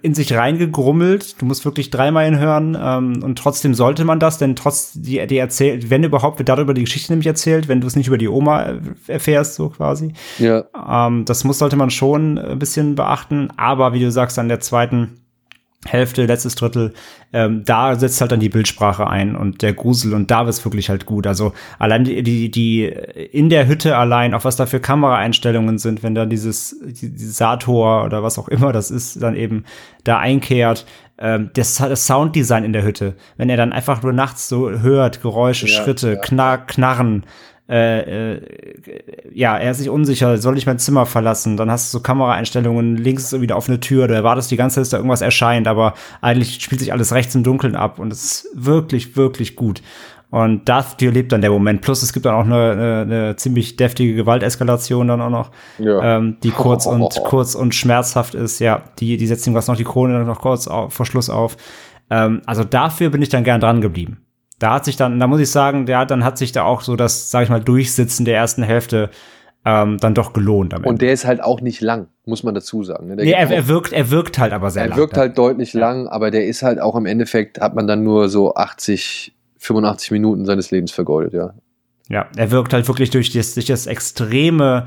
[0.00, 1.40] in sich reingegrummelt.
[1.40, 5.36] Du musst wirklich dreimal hinhören ähm, und trotzdem sollte man das, denn trotz die, die
[5.36, 8.28] erzählt, wenn überhaupt, wird darüber die Geschichte nämlich erzählt, wenn du es nicht über die
[8.28, 10.14] Oma äh, erfährst, so quasi.
[10.38, 14.48] Ja, Ähm, das muss sollte man schon ein bisschen beachten, aber wie du sagst, an
[14.48, 15.25] der zweiten
[15.86, 16.92] Hälfte, letztes Drittel,
[17.32, 20.88] ähm, da setzt halt dann die Bildsprache ein und der Grusel und da wird's wirklich
[20.88, 21.26] halt gut.
[21.26, 26.02] Also allein die, die, die in der Hütte allein, auch was da für Kameraeinstellungen sind,
[26.02, 29.64] wenn da dieses, dieses Sator oder was auch immer das ist, dann eben
[30.04, 30.86] da einkehrt.
[31.18, 35.22] Ähm, das, das Sounddesign in der Hütte, wenn er dann einfach nur nachts so hört,
[35.22, 36.16] Geräusche, Ja, Schritte, ja.
[36.16, 37.24] Knar Knarren,
[37.68, 38.40] äh, äh,
[39.32, 41.56] ja, er ist sich unsicher, soll ich mein Zimmer verlassen?
[41.56, 44.76] Dann hast du so Kameraeinstellungen, links ist wieder auf eine Tür, du erwartest die ganze
[44.76, 48.12] Zeit, dass da irgendwas erscheint, aber eigentlich spielt sich alles rechts im Dunkeln ab und
[48.12, 49.82] es ist wirklich, wirklich gut.
[50.30, 51.82] Und dafür lebt dann der Moment.
[51.82, 56.16] Plus es gibt dann auch eine, eine, eine ziemlich deftige Gewalteskalation dann auch noch, Ja.
[56.18, 58.58] ähm, die kurz und kurz und schmerzhaft ist.
[58.58, 61.56] Ja, die, die setzt ihm was noch die Krone noch kurz auf, vor Schluss auf.
[62.10, 64.18] Ähm, also dafür bin ich dann gern dran geblieben.
[64.58, 66.96] Da hat sich dann, da muss ich sagen, der dann hat sich da auch so
[66.96, 69.10] das, sag ich mal, Durchsitzen der ersten Hälfte
[69.66, 70.72] ähm, dann doch gelohnt.
[70.86, 73.08] Und der ist halt auch nicht lang, muss man dazu sagen.
[73.08, 73.16] ne?
[73.16, 74.98] Nee, er, er wirkt, er wirkt halt aber sehr er lang.
[74.98, 78.28] wirkt halt deutlich lang, aber der ist halt auch im Endeffekt, hat man dann nur
[78.28, 81.54] so 80, 85 Minuten seines Lebens vergeudet, ja.
[82.08, 84.86] Ja, er wirkt halt wirklich durch das, durch das extreme,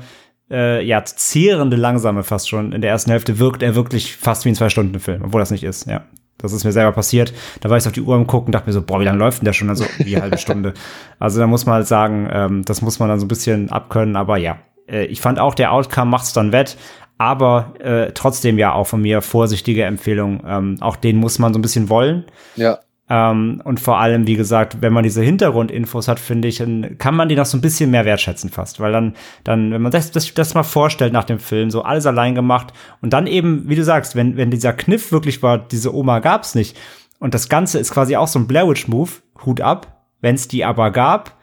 [0.50, 2.72] äh, ja, zehrende Langsame fast schon.
[2.72, 5.86] In der ersten Hälfte wirkt er wirklich fast wie ein Zwei-Stunden-Film, obwohl das nicht ist,
[5.86, 6.04] ja.
[6.42, 7.32] Das ist mir selber passiert.
[7.60, 9.40] Da war ich auf die Uhr am gucken, dachte mir so, boah, wie lange läuft
[9.40, 9.68] denn der schon?
[9.68, 10.74] Also wie eine halbe Stunde.
[11.18, 14.16] Also da muss man halt sagen, ähm, das muss man dann so ein bisschen abkönnen,
[14.16, 14.58] aber ja.
[14.88, 16.76] Äh, ich fand auch, der Outcome macht's dann wett.
[17.18, 20.42] Aber äh, trotzdem ja auch von mir vorsichtige Empfehlung.
[20.46, 22.24] Ähm, auch den muss man so ein bisschen wollen.
[22.56, 22.78] Ja,
[23.12, 27.16] Ähm, und vor allem, wie gesagt, wenn man diese Hintergrundinfos hat, finde ich, dann kann
[27.16, 28.78] man die noch so ein bisschen mehr wertschätzen fast.
[28.78, 32.06] Weil dann, dann, wenn man das, das, das mal vorstellt nach dem Film, so alles
[32.06, 32.72] allein gemacht
[33.02, 36.54] und dann eben, wie du sagst, wenn, wenn dieser Kniff wirklich war, diese Oma gab's
[36.54, 36.78] nicht
[37.18, 39.10] und das Ganze ist quasi auch so ein Blair Witch Move,
[39.44, 41.36] Hut ab, wenn es die aber gab,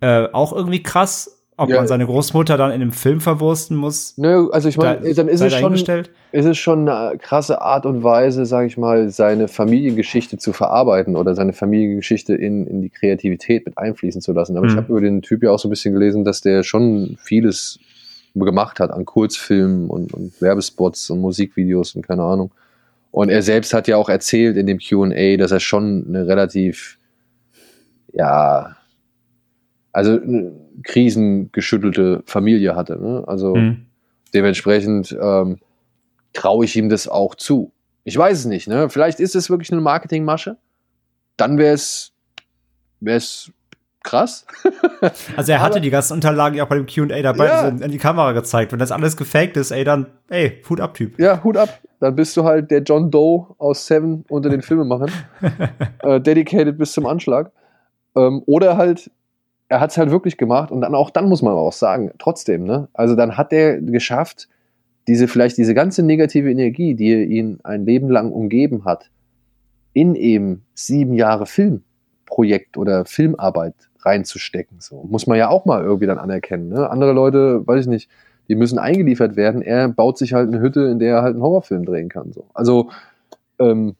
[0.00, 1.76] äh, auch irgendwie krass, Ob Ja.
[1.76, 5.28] man seine Großmutter dann in einem Film verwursten muss, Nö, also ich meine, da- dann
[5.28, 9.46] ist es schon, ist es schon eine krasse Art und Weise, sage ich mal, seine
[9.46, 14.56] Familiengeschichte zu verarbeiten oder seine Familiengeschichte in, in die Kreativität mit einfließen zu lassen.
[14.56, 14.76] Aber ich Mhm.
[14.78, 17.78] habe über den Typ ja auch so ein bisschen gelesen, dass der schon vieles
[18.34, 22.52] gemacht hat an Kurzfilmen und, und Werbespots und Musikvideos und keine Ahnung.
[23.10, 26.96] Und er selbst hat ja auch erzählt in dem QA, dass er schon eine relativ,
[28.12, 28.76] ja,
[29.92, 30.52] also eine
[30.84, 32.98] krisengeschüttelte Familie hatte.
[33.00, 33.24] Ne?
[33.26, 33.86] Also Mhm.
[34.34, 35.58] dementsprechend ähm,
[36.32, 37.72] traue ich ihm das auch zu.
[38.04, 38.88] Ich weiß es nicht, ne?
[38.88, 40.56] Vielleicht ist es wirklich eine Marketingmasche.
[41.36, 42.12] Dann wäre es
[43.00, 43.50] wär's
[44.02, 44.46] krass.
[45.34, 47.68] Also er hatte Aber- die ganzen Unterlagen ja auch bei dem Q&A dabei, Ja.
[47.68, 48.70] in, in die Kamera gezeigt.
[48.72, 51.18] Wenn das alles gefaked ist, ey, dann, ey, Hut ab, Typ.
[51.18, 51.80] Ja, Hut ab.
[52.00, 55.10] Dann bist du halt der John Doe aus Seven unter den Filmemachern.
[56.00, 57.50] äh, dedicated bis zum Anschlag.
[58.14, 59.10] Ähm, oder halt,
[59.70, 62.64] er hat es halt wirklich gemacht und dann auch dann muss man auch sagen, trotzdem,
[62.64, 62.88] ne?
[62.92, 64.48] Also dann hat er geschafft,
[65.06, 69.10] diese, vielleicht diese ganze negative Energie, die ihn ein Leben lang umgeben hat,
[69.92, 74.78] in eben sieben Jahre Filmprojekt oder Filmarbeit reinzustecken.
[74.80, 76.68] So muss man ja auch mal irgendwie dann anerkennen.
[76.68, 76.90] Ne?
[76.90, 78.10] Andere Leute, weiß ich nicht,
[78.48, 79.62] die müssen eingeliefert werden.
[79.62, 82.32] Er baut sich halt eine Hütte, in der er halt einen Horrorfilm drehen kann.
[82.32, 82.46] So.
[82.54, 82.90] Also
[83.60, 83.94] ähm,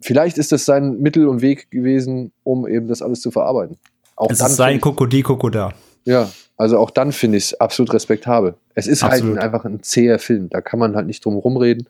[0.00, 3.76] vielleicht ist das sein Mittel und Weg gewesen, um eben das alles zu verarbeiten.
[4.20, 5.72] Auch Es dann ist sein Kokodi Kokoda.
[6.04, 8.54] ja, also auch dann finde ich es absolut respektabel.
[8.74, 9.36] Es ist Absolut.
[9.36, 11.88] halt einfach ein zäher Film, da kann man halt nicht drum rumreden.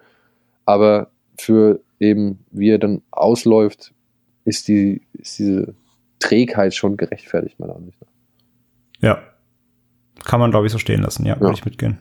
[0.64, 3.92] Aber für eben, wie er dann ausläuft,
[4.44, 5.74] ist, die, ist diese
[6.20, 8.08] Trägheit schon gerechtfertigt, meiner Ansicht nach.
[9.08, 9.18] Ja.
[10.24, 11.26] Kann man, glaube ich, so stehen lassen.
[11.26, 11.40] Ja, Ja.
[11.40, 11.98] würde ich mitgehen.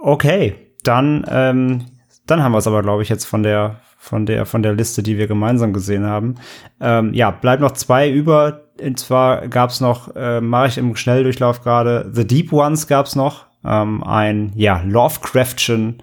[0.00, 0.54] Okay,
[0.84, 1.86] dann, ähm,
[2.26, 5.02] dann haben wir es aber, glaube ich, jetzt von der, von der, von der Liste,
[5.02, 6.36] die wir gemeinsam gesehen haben.
[6.80, 8.62] Ähm, ja, bleiben noch zwei über.
[8.80, 13.04] Und zwar gab es noch, äh, mache ich im Schnelldurchlauf gerade, The Deep Ones gab
[13.04, 13.44] es noch.
[13.62, 16.02] Ähm, ein, ja, Lovecraftchen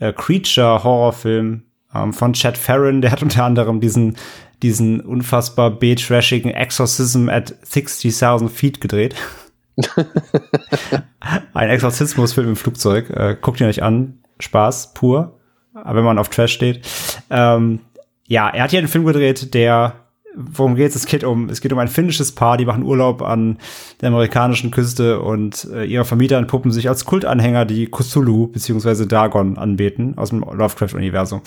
[0.00, 1.62] äh, Creature-Horrorfilm
[1.94, 3.02] ähm, von Chad Farron.
[3.02, 4.16] Der hat unter anderem diesen,
[4.60, 9.14] diesen unfassbar B-trashigen Exorcism at 60.000 Feet gedreht.
[11.54, 13.10] Ein Exorzismusfilm im Flugzeug.
[13.10, 14.18] Äh, guckt ihn euch an.
[14.40, 15.38] Spaß, pur.
[15.72, 16.84] wenn man auf Trash steht.
[17.32, 17.80] Ähm,
[18.28, 19.94] ja, er hat hier einen Film gedreht, der
[20.34, 20.96] Worum geht's?
[20.96, 23.58] Es geht um, es geht um ein finnisches Paar, die machen Urlaub an
[24.00, 29.04] der amerikanischen Küste und äh, ihre Vermieter entpuppen sich als Kultanhänger, die Cthulhu bzw.
[29.04, 31.42] Dagon anbeten aus dem Lovecraft-Universum.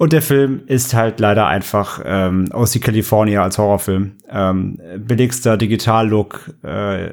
[0.00, 4.12] Und der Film ist halt leider einfach ähm, aus die California als Horrorfilm.
[4.30, 7.10] Ähm, billigster Digital-Look, äh,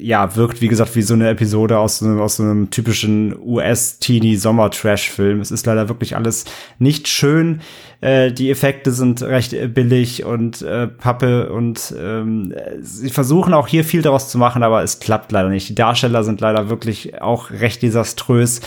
[0.00, 3.36] ja, wirkt wie gesagt wie so eine Episode aus so einem, aus so einem typischen
[3.36, 5.40] US-Teenie-Sommer-Trash-Film.
[5.40, 6.44] Es ist leider wirklich alles
[6.78, 7.60] nicht schön.
[8.00, 13.66] Äh, die Effekte sind recht äh, billig und äh, Pappe und ähm, sie versuchen auch
[13.66, 15.68] hier viel daraus zu machen, aber es klappt leider nicht.
[15.68, 18.60] Die Darsteller sind leider wirklich auch recht desaströs.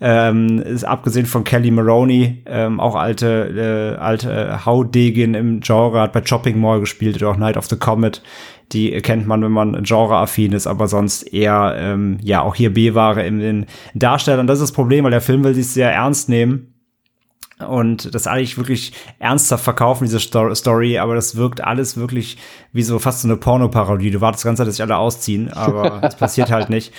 [0.00, 6.12] Ähm, ist abgesehen von Kelly Maroney, ähm, auch alte, äh, alte Haudegin im Genre, hat
[6.12, 8.22] bei Chopping Mall gespielt oder auch Night of the Comet.
[8.72, 13.24] Die kennt man, wenn man genreaffin ist, aber sonst eher, ähm, ja, auch hier B-Ware
[13.24, 14.46] in den Darstellern.
[14.46, 16.75] Das ist das Problem, weil der Film will sich sehr ernst nehmen
[17.58, 22.36] und das eigentlich wirklich ernsthaft verkaufen, diese Sto Story, aber das wirkt alles wirklich
[22.72, 24.10] wie so fast so eine Pornoparodie.
[24.10, 26.92] Du wartest ganz, dass sich alle ausziehen, aber es passiert halt nicht.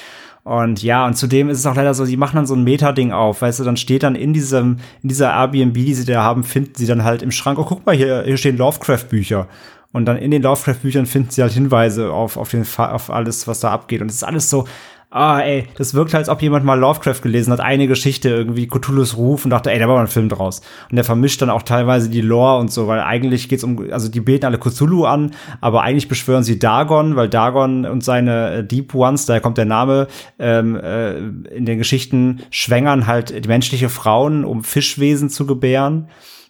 [0.44, 3.12] Und ja, und zudem ist es auch leider so, die machen dann so ein Meta-Ding
[3.12, 6.46] auf, weißt du, dann steht dann in diesem, in dieser Airbnb, die sie da haben,
[6.46, 9.48] finden sie dann halt im Schrank, oh, guck mal, hier, hier stehen Lovecraft-Bücher.
[9.92, 13.48] Und dann in den Lovecraft-Büchern finden sie halt Hinweise auf, auf, den, Fa auf alles,
[13.48, 14.02] was da abgeht.
[14.02, 14.66] Und es ist alles so,
[15.10, 18.68] ah, ey, das wirkt halt, als ob jemand mal Lovecraft gelesen hat, eine Geschichte irgendwie,
[18.68, 20.62] Cthulhu's Ruf und dachte, ey, da war mal ein Film draus.
[20.90, 24.10] Und der vermischt dann auch teilweise die Lore und so, weil eigentlich geht's um, also
[24.10, 25.32] die beten alle Cthulhu an,
[25.62, 29.66] aber eigentlich beschwören sie Dagon, weil Dagon und seine äh, Deep Ones, daher kommt der
[29.66, 30.08] Name,
[30.40, 36.08] ähm, äh, in den Geschichten schwängern halt menschliche Frauen, um Fischwesen zu gebären.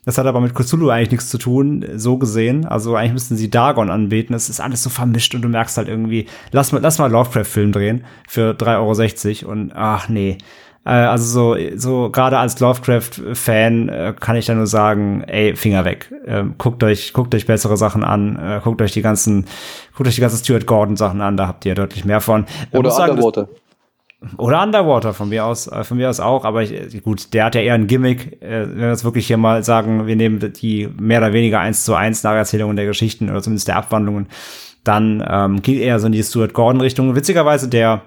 [0.07, 2.65] Das hat aber mit Cthulhu eigentlich nichts zu tun, so gesehen.
[2.65, 4.33] Also eigentlich müssten sie Dagon anbeten.
[4.33, 7.73] Es ist alles so vermischt und du merkst halt irgendwie, lass mal, lass mal Lovecraft-Film
[7.73, 10.37] drehen für 3,60 Euro und ach nee.
[10.85, 15.83] Äh, also so, so gerade als Lovecraft-Fan äh, kann ich da nur sagen, ey, Finger
[15.83, 16.09] weg.
[16.25, 19.43] Ähm, guckt euch, guckt euch bessere Sachen an, äh, guckt euch die ganzen,
[19.93, 22.45] guckt euch die ganzen Stuart Gordon-Sachen an, da habt ihr deutlich mehr von.
[22.71, 23.49] Oder muss sagen, das- Underwater.
[24.37, 27.55] Oder Underwater von mir aus, äh, von mir aus auch, aber ich, gut, der hat
[27.55, 28.41] ja eher ein Gimmick.
[28.41, 31.85] Äh, wenn wir jetzt wirklich hier mal sagen, wir nehmen die mehr oder weniger eins
[31.85, 34.27] zu eins Nacherzählungen der Geschichten oder zumindest der Abwandlungen,
[34.83, 37.15] dann ähm, geht eher so in die Stuart Gordon Richtung.
[37.15, 38.01] Witzigerweise der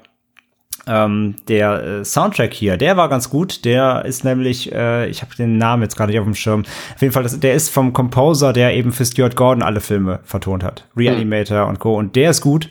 [0.87, 3.65] ähm, der äh, Soundtrack hier, der war ganz gut.
[3.65, 6.63] Der ist nämlich, äh, ich habe den Namen jetzt gerade nicht auf dem Schirm.
[6.95, 10.21] Auf jeden Fall, das, der ist vom Composer, der eben für Stuart Gordon alle Filme
[10.25, 11.97] vertont hat, Reanimator und Co.
[11.97, 12.71] Und der ist gut.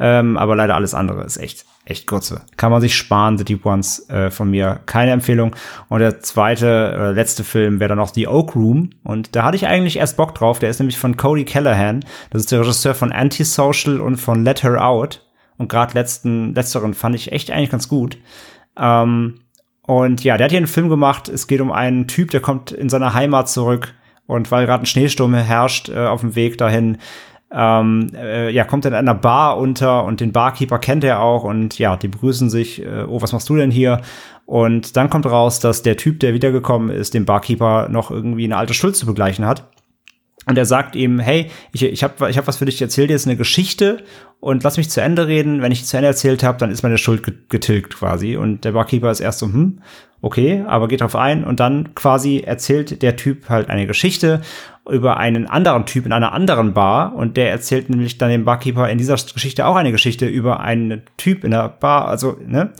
[0.00, 2.42] Ähm, aber leider alles andere ist echt, echt Grütze.
[2.56, 4.80] Kann man sich sparen, The Deep Ones äh, von mir.
[4.86, 5.56] Keine Empfehlung.
[5.88, 8.90] Und der zweite, äh, letzte Film wäre dann noch The Oak Room.
[9.02, 10.58] Und da hatte ich eigentlich erst Bock drauf.
[10.58, 12.04] Der ist nämlich von Cody Callahan.
[12.30, 15.26] Das ist der Regisseur von Antisocial und von Let Her Out.
[15.58, 18.18] Und gerade letzten, letzteren fand ich echt eigentlich ganz gut.
[18.78, 19.40] Ähm,
[19.82, 21.28] und ja, der hat hier einen Film gemacht.
[21.28, 23.94] Es geht um einen Typ, der kommt in seine Heimat zurück.
[24.26, 26.98] Und weil gerade ein Schneesturm herrscht äh, auf dem Weg dahin,
[27.54, 31.78] ähm, äh, ja, kommt in einer Bar unter und den Barkeeper kennt er auch und
[31.78, 34.00] ja, die begrüßen sich, äh, oh, was machst du denn hier?
[34.46, 38.56] Und dann kommt raus, dass der Typ, der wiedergekommen ist, dem Barkeeper noch irgendwie eine
[38.56, 39.70] alte Schuld zu begleichen hat.
[40.46, 43.06] Und er sagt ihm, hey, ich, ich habe ich hab was für dich, ich erzähl
[43.06, 44.02] dir jetzt eine Geschichte
[44.40, 45.62] und lass mich zu Ende reden.
[45.62, 48.36] Wenn ich zu Ende erzählt habe, dann ist meine Schuld getilgt quasi.
[48.36, 49.78] Und der Barkeeper ist erst so, hm,
[50.20, 51.44] okay, aber geht drauf ein.
[51.44, 54.40] Und dann quasi erzählt der Typ halt eine Geschichte
[54.90, 57.14] über einen anderen Typ in einer anderen Bar.
[57.14, 61.02] Und der erzählt nämlich dann dem Barkeeper in dieser Geschichte auch eine Geschichte über einen
[61.16, 62.08] Typ in der Bar.
[62.08, 62.72] Also, ne?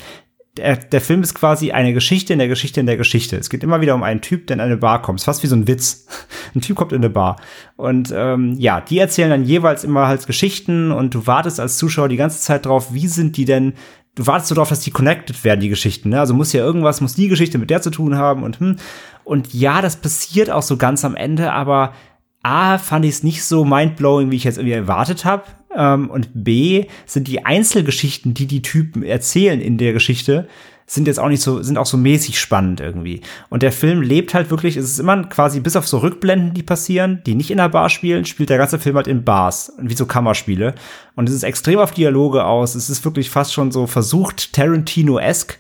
[0.57, 3.37] der, der Film ist quasi eine Geschichte in der Geschichte in der Geschichte.
[3.37, 5.19] Es geht immer wieder um einen Typ, der in eine Bar kommt.
[5.19, 6.07] Es ist fast wie so ein Witz.
[6.55, 7.41] Ein Typ kommt in eine Bar.
[7.77, 12.09] Und ähm, ja, die erzählen dann jeweils immer halt Geschichten und du wartest als Zuschauer
[12.09, 13.73] die ganze Zeit drauf, wie sind die denn
[14.15, 16.11] du wartest so darauf, dass die connected werden, die Geschichten.
[16.11, 16.21] Ne?
[16.21, 18.77] Also muss ja irgendwas, muss die Geschichte mit der zu tun haben und hm.
[19.25, 21.95] Und ja, das passiert auch so ganz am Ende, aber
[22.43, 25.45] A, fand ich es nicht so mindblowing, wie ich jetzt irgendwie erwartet habe.
[25.75, 30.49] Ähm, und B, sind die Einzelgeschichten, die die Typen erzählen in der Geschichte,
[30.93, 33.23] sind jetzt auch nicht so, sind auch so mäßig spannend irgendwie.
[33.49, 36.63] Und der Film lebt halt wirklich, es ist immer quasi bis auf so Rückblenden, die
[36.63, 39.95] passieren, die nicht in der Bar spielen, spielt der ganze Film halt in Bars, wie
[39.95, 40.75] so Kammerspiele.
[41.15, 45.59] Und es ist extrem auf Dialoge aus, es ist wirklich fast schon so versucht Tarantino-esque,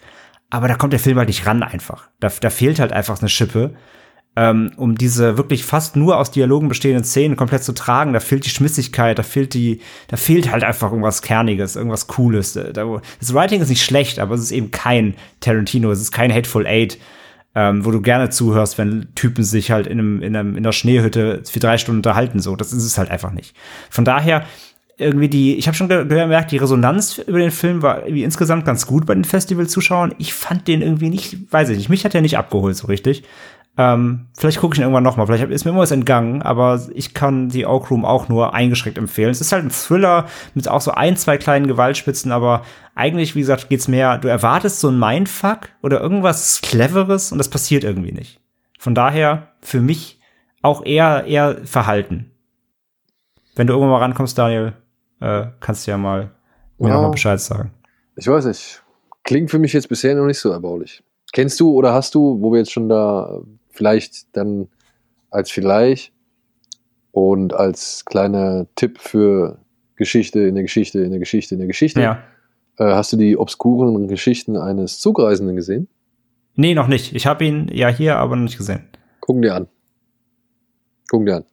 [0.51, 2.09] aber da kommt der Film halt nicht ran einfach.
[2.21, 3.75] Da, da fehlt halt einfach eine Schippe
[4.35, 8.13] ähm, um diese wirklich fast nur aus Dialogen bestehenden Szenen komplett zu tragen.
[8.13, 12.55] Da fehlt die Schmissigkeit, da fehlt die, da fehlt halt einfach irgendwas Kerniges, irgendwas Cooles.
[12.55, 16.33] Da, das Writing ist nicht schlecht, aber es ist eben kein Tarantino, es ist kein
[16.33, 16.99] Hateful Eight,
[17.55, 20.73] ähm, wo du gerne zuhörst, wenn Typen sich halt in, einem, in, einem, in der
[20.73, 22.41] Schneehütte für drei Stunden unterhalten.
[22.41, 23.55] So, das ist es halt einfach nicht.
[23.91, 24.47] Von daher
[24.97, 28.87] irgendwie die, ich habe schon gemerkt, die Resonanz über den Film war irgendwie insgesamt ganz
[28.87, 30.15] gut bei den Festivalzuschauern.
[30.19, 33.25] Ich fand den irgendwie nicht, weiß ich nicht, mich hat er nicht abgeholt so richtig.
[33.79, 35.27] Ähm, vielleicht gucke ich ihn irgendwann nochmal.
[35.27, 38.99] Vielleicht ist mir immer was entgangen, aber ich kann die Oak Room auch nur eingeschränkt
[38.99, 39.31] empfehlen.
[39.31, 42.63] Es ist halt ein Thriller mit auch so ein, zwei kleinen Gewaltspitzen, aber
[42.95, 47.49] eigentlich, wie gesagt, geht's mehr, du erwartest so ein Mindfuck oder irgendwas Cleveres und das
[47.49, 48.41] passiert irgendwie nicht.
[48.79, 50.21] Von daher für mich
[50.61, 52.31] auch eher, eher Verhalten.
[53.57, 54.75] Wenn du irgendwann mal rankommst, Daniel,
[55.21, 56.31] äh, kannst du ja mal
[56.79, 57.71] mir ja, nochmal Bescheid sagen.
[58.17, 58.83] Ich weiß nicht.
[59.25, 61.03] Klingt für mich jetzt bisher noch nicht so erbaulich.
[61.33, 63.41] Kennst du oder hast du, wo wir jetzt schon da
[63.73, 64.69] vielleicht dann
[65.31, 66.13] als vielleicht
[67.11, 69.59] und als kleiner Tipp für
[69.97, 72.01] Geschichte in der Geschichte in der Geschichte in der Geschichte.
[72.01, 72.23] Ja.
[72.79, 75.89] Äh, hast du die obskuren Geschichten eines Zugreisenden gesehen?
[76.55, 77.15] Nee, noch nicht.
[77.15, 78.89] Ich habe ihn ja hier, aber noch nicht gesehen.
[79.21, 79.69] Gucken dir an.
[81.11, 81.45] Gucken dir an.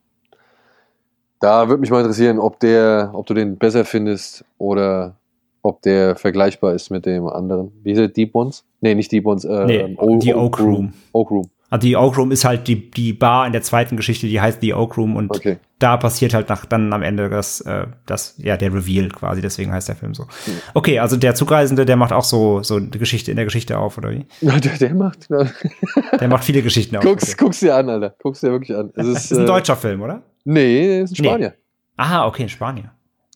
[1.40, 5.16] Da würde mich mal interessieren, ob der, ob du den besser findest oder
[5.62, 7.72] ob der vergleichbar ist mit dem anderen.
[7.84, 8.08] Wie hieß der?
[8.10, 8.66] Deep Ones?
[8.82, 9.46] Nee, nicht Deep Ones.
[9.46, 10.60] Äh, nee, o die Oak.
[10.60, 10.94] Room.
[11.14, 11.50] Oak Room.
[11.70, 14.62] Also die Oak Room ist halt die, die Bar in der zweiten Geschichte, die heißt
[14.62, 15.58] die Oak Room und okay.
[15.78, 19.72] da passiert halt nach, dann am Ende das, äh, das, ja, der Reveal quasi, deswegen
[19.72, 20.28] heißt der Film so.
[20.74, 23.98] Okay, also der Zugreisende, der macht auch so, so eine Geschichte in der Geschichte auf,
[23.98, 24.26] oder wie?
[24.41, 25.48] Ja, der, der macht, na.
[26.20, 27.04] Der macht viele Geschichten auf.
[27.04, 27.36] Guck's, okay.
[27.38, 28.16] guck's dir an, Alter.
[28.22, 28.91] Guck's dir wirklich an.
[28.96, 30.24] Es ist, ist ein äh, deutscher Film, oder?
[30.46, 31.50] Nee, ist ein Spanier.
[31.50, 31.56] Nee.
[31.98, 32.91] Aha, okay, in Spanier.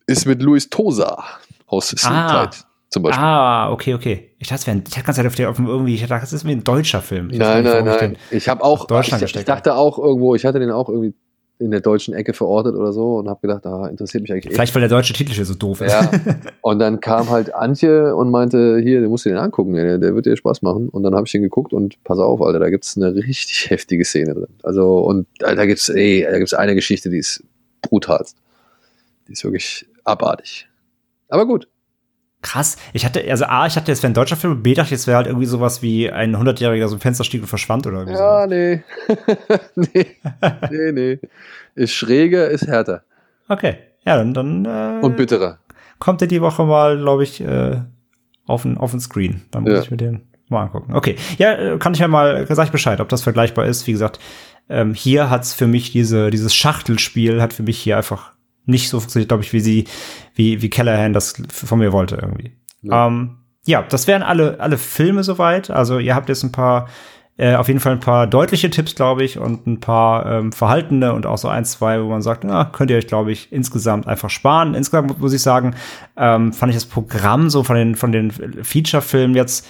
[0.07, 1.23] Ist mit Luis Tosa
[1.67, 2.49] aus ah.
[2.93, 3.23] Zum Beispiel.
[3.23, 4.29] Ah, okay, okay.
[4.37, 6.45] Ich dachte, es wäre ein, ich hatte auf, der, auf irgendwie, ich dachte, das ist
[6.45, 7.31] wie ein deutscher Film.
[7.31, 8.17] Ich nein, nein, nein.
[8.29, 11.15] Ich habe auch, Deutschland ich, ich dachte auch irgendwo, ich hatte den auch irgendwie
[11.57, 14.53] in der deutschen Ecke verortet oder so und habe gedacht, ah, interessiert mich eigentlich.
[14.53, 15.91] Vielleicht, weil der deutsche Titel so doof ist.
[15.91, 16.11] Ja.
[16.61, 20.27] Und dann kam halt Antje und meinte, hier, du musst den angucken, der, der wird
[20.27, 20.87] dir Spaß machen.
[20.89, 24.05] Und dann habe ich den geguckt und pass auf, Alter, da gibt's eine richtig heftige
[24.05, 24.47] Szene drin.
[24.61, 27.43] Also, und da gibt's, ey, da gibt's eine Geschichte, die ist
[27.81, 28.37] brutalst.
[29.27, 30.67] Die ist wirklich abartig.
[31.27, 31.67] Aber gut,
[32.43, 32.77] Krass.
[32.91, 35.07] Ich hatte, also A, ich hatte, es wäre ein deutscher Film, B, dachte ich, es
[35.07, 38.17] wäre halt irgendwie sowas wie ein 100-Jähriger so ein Fenster stieg und verschwand oder irgendwie
[38.17, 38.49] Ja, so.
[38.49, 38.83] nee.
[39.75, 40.05] nee.
[40.69, 41.19] nee, nee.
[41.73, 43.03] Ist schräger, ist härter.
[43.47, 43.77] Okay.
[44.05, 45.59] Ja, dann, dann äh, Und bitterer.
[45.99, 47.81] Kommt er die Woche mal, glaube ich, äh,
[48.45, 49.41] auf den, auf den Screen.
[49.51, 49.81] Dann muss ja.
[49.81, 50.93] ich mir den mal angucken.
[50.93, 51.15] Okay.
[51.37, 53.87] Ja, äh, kann ich ja mal, sag ich Bescheid, ob das vergleichbar ist.
[53.87, 54.19] Wie gesagt,
[54.69, 58.32] ähm, hier hat's für mich diese, dieses Schachtelspiel hat für mich hier einfach
[58.65, 59.85] nicht so funktioniert, glaube ich, wie sie,
[60.35, 62.57] wie, wie Callahan das von mir wollte irgendwie.
[62.81, 65.69] Ja, ähm, ja das wären alle, alle Filme soweit.
[65.69, 66.87] Also ihr habt jetzt ein paar
[67.35, 71.13] Äh, auf jeden Fall ein paar deutliche Tipps, glaube ich, und ein paar ähm, verhaltene
[71.13, 74.05] und auch so ein, zwei, wo man sagt, na, könnt ihr euch, glaube ich, insgesamt
[74.05, 74.75] einfach sparen.
[74.75, 75.73] Insgesamt muss ich sagen,
[76.15, 79.65] ähm, fand ich das Programm so von den, von den Feature-Filmen jetzt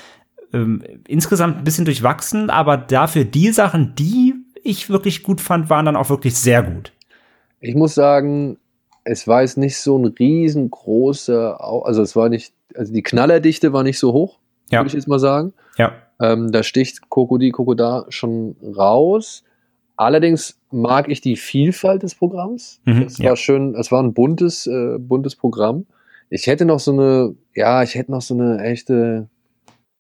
[0.52, 5.86] ähm, insgesamt ein bisschen durchwachsen, aber dafür die Sachen, die ich wirklich gut fand, waren
[5.86, 6.92] dann auch wirklich sehr gut.
[7.62, 8.58] Ich muss sagen,
[9.06, 13.84] es war jetzt nicht so ein riesengroßer, also es war nicht, also die Knallerdichte war
[13.84, 14.40] nicht so hoch,
[14.70, 14.80] Ja.
[14.80, 15.54] würde ich jetzt mal sagen.
[15.78, 15.94] Ja.
[16.22, 19.44] Ähm, da sticht Kokodi Kokoda schon raus.
[19.96, 22.80] Allerdings mag ich die Vielfalt des Programms.
[22.86, 23.30] Mhm, es ja.
[23.30, 25.86] war schön, es war ein buntes, äh, buntes Programm.
[26.30, 29.28] Ich hätte noch so eine, ja, ich hätte noch so eine echte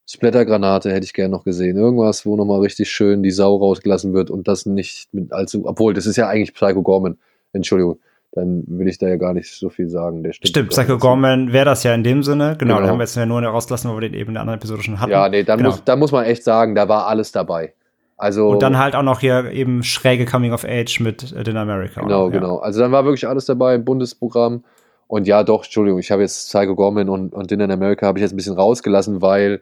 [0.07, 1.77] Splattergranate hätte ich gerne noch gesehen.
[1.77, 5.93] Irgendwas, wo nochmal richtig schön die Sau rausgelassen wird und das nicht mit allzu, obwohl,
[5.93, 7.17] das ist ja eigentlich Psycho Gorman.
[7.53, 7.99] Entschuldigung.
[8.35, 10.23] Dann will ich da ja gar nicht so viel sagen.
[10.23, 10.97] Der Stimmt, gar Psycho.
[10.97, 12.55] Gorman wäre das ja in dem Sinne.
[12.57, 12.79] Genau, Genau.
[12.81, 14.81] den haben wir jetzt ja nur rausgelassen, weil wir den eben in der anderen Episode
[14.81, 15.11] schon hatten.
[15.11, 15.69] Ja, nee, dann, Genau.
[15.69, 17.73] muss, dann muss man echt sagen, da war alles dabei.
[18.17, 21.57] Also, Und dann halt auch noch hier eben schräge Coming of Age mit äh, den
[21.57, 22.01] America.
[22.01, 22.31] Genau, ja.
[22.31, 22.57] genau.
[22.57, 24.63] Also dann war wirklich alles dabei im Bundesprogramm.
[25.07, 28.17] Und ja, doch, Entschuldigung, ich habe jetzt Psycho Gorman und, und Dinner in America habe
[28.17, 29.61] ich jetzt ein bisschen rausgelassen, weil,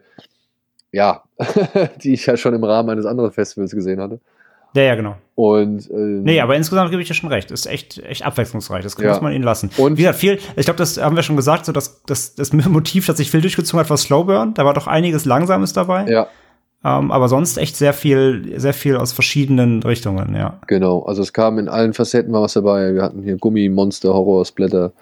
[0.92, 1.24] ja,
[2.02, 4.20] die ich ja schon im Rahmen eines anderen Festivals gesehen hatte.
[4.74, 5.16] Ja, ja, genau.
[5.34, 7.50] Und ähm, Nee, aber insgesamt gebe ich dir schon recht.
[7.50, 8.82] Ist echt, echt abwechslungsreich.
[8.82, 9.10] Das Ja.
[9.10, 9.70] muss man ihnen lassen.
[9.76, 12.52] Und- wie gesagt, viel, ich glaube, das haben wir schon gesagt, so das, das, das
[12.52, 14.54] Motiv, das sich viel durchgezogen hat, war Slowburn.
[14.54, 16.06] Da war doch einiges Langsames dabei.
[16.10, 16.26] ja,
[16.84, 20.58] Ähm, aber sonst echt sehr viel, sehr viel aus verschiedenen Richtungen, ja.
[20.66, 21.02] genau.
[21.04, 22.94] Also es kam in allen Facetten war was dabei.
[22.94, 24.92] Wir hatten hier Gummi, Monster, Horror, Splatter.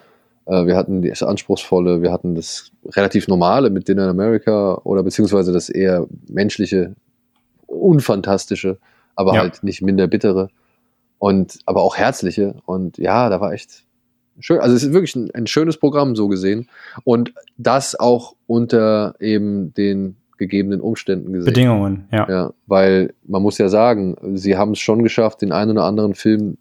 [0.47, 5.03] Äh, wir hatten das Anspruchsvolle, wir hatten das relativ Normale mit Dinner in America oder
[5.03, 6.95] beziehungsweise das eher menschliche,
[7.67, 8.79] unfantastische,
[9.21, 9.41] aber Ja.
[9.43, 10.49] halt nicht minder bittere
[11.19, 12.57] und aber auch herzliche.
[12.65, 13.85] Und ja, da war echt
[14.41, 14.59] schön.
[14.59, 16.69] Also es ist wirklich ein, ein schönes Programm so gesehen
[17.05, 21.53] und das auch unter eben den gegebenen Umständen gesehen.
[21.53, 22.27] Bedingungen, ja.
[22.29, 26.15] Ja, weil man muss ja sagen, sie haben es schon geschafft, den einen oder anderen
[26.15, 26.57] Film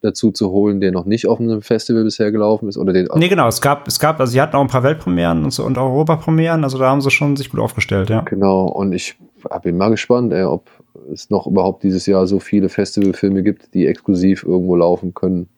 [0.00, 3.28] dazu zu holen, der noch nicht auf einem Festival bisher gelaufen ist oder den Nee,
[3.28, 5.76] genau, es gab, es gab, also sie hatten auch ein paar Weltpremieren und so und
[5.76, 8.20] Europapremieren, also da haben sie schon sich gut aufgestellt, ja.
[8.20, 9.16] genau und ich
[9.62, 10.70] bin mal gespannt, ey, ob
[11.12, 15.48] es noch überhaupt dieses Jahr so viele Festivalfilme gibt, die exklusiv irgendwo laufen können.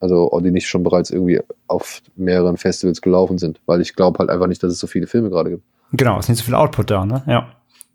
[0.00, 4.18] Also oder die nicht schon bereits irgendwie auf mehreren Festivals gelaufen sind, weil ich glaube
[4.20, 5.64] halt einfach nicht, dass es so viele Filme gerade gibt.
[5.92, 7.22] Genau, ist nicht so viel Output da, ne?
[7.26, 7.48] Ja.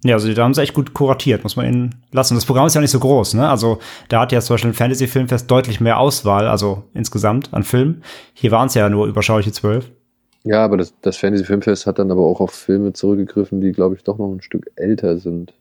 [0.05, 2.35] Ja, also da haben sie echt gut kuratiert, muss man ihnen lassen.
[2.35, 3.49] Das Programm ist ja nicht so groß, ne?
[3.49, 3.79] Also
[4.09, 8.03] da hat ja zum Beispiel ein Fantasy-Filmfest deutlich mehr Auswahl, also insgesamt an Filmen.
[8.33, 9.89] Hier waren es ja nur überschauliche zwölf.
[10.43, 13.95] Ja, aber das, das Fantasy Filmfest hat dann aber auch auf Filme zurückgegriffen, die glaube
[13.95, 15.53] ich doch noch ein Stück älter sind.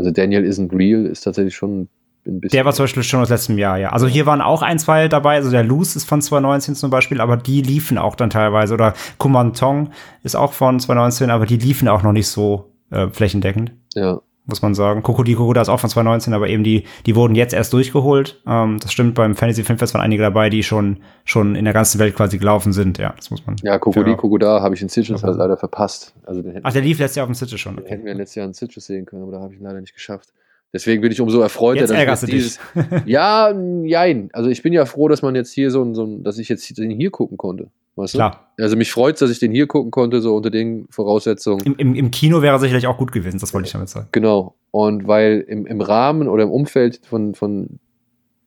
[0.00, 1.88] Also Daniel Isn't Real ist tatsächlich schon
[2.26, 3.90] ein bisschen Der war zum Beispiel schon aus letztem Jahr, ja.
[3.90, 7.20] Also hier waren auch ein, zwei dabei, also der Loose ist von 2019 zum Beispiel,
[7.20, 8.72] aber die liefen auch dann teilweise.
[8.72, 9.90] Oder Kumantong
[10.22, 13.72] ist auch von 2019, aber die liefen auch noch nicht so äh, flächendeckend.
[13.94, 14.22] ja.
[14.50, 15.02] Muss man sagen.
[15.02, 18.42] Kokodi Kokoda ist auch von 2019, aber eben die, die wurden jetzt erst durchgeholt.
[18.46, 21.98] Ähm, das stimmt, beim Fantasy Filmfest waren einige dabei, die schon, schon in der ganzen
[21.98, 22.98] Welt quasi gelaufen sind.
[22.98, 23.56] Ja, das muss man.
[23.62, 24.14] Ja, Kokodi.
[24.16, 25.28] Kokoda habe ich in Sitges Ja.
[25.28, 26.14] halt leider verpasst.
[26.26, 27.76] Also den Ach, der lief letztes Jahr auf dem Sitges schon.
[27.76, 27.92] den Okay.
[27.94, 29.94] hätten wir letztes Jahr in Sitges sehen können, aber da habe ich ihn leider nicht
[29.94, 30.28] geschafft.
[30.72, 32.58] Deswegen bin ich umso erfreuter, Jetzt dass ich dich.
[33.06, 33.52] ja,
[33.82, 34.28] jein.
[34.32, 36.48] Also ich bin ja froh, dass man jetzt hier so ein, so ein dass ich
[36.48, 37.68] jetzt den hier gucken konnte.
[37.96, 38.18] Weißt du?
[38.18, 38.52] Klar.
[38.58, 41.60] Also mich freut dass ich den hier gucken konnte, so unter den Voraussetzungen.
[41.64, 44.08] Im, im, Im Kino wäre er sicherlich auch gut gewesen, das wollte ich damit sagen.
[44.12, 44.54] Genau.
[44.70, 47.80] Und weil im, im Rahmen oder im Umfeld von, von,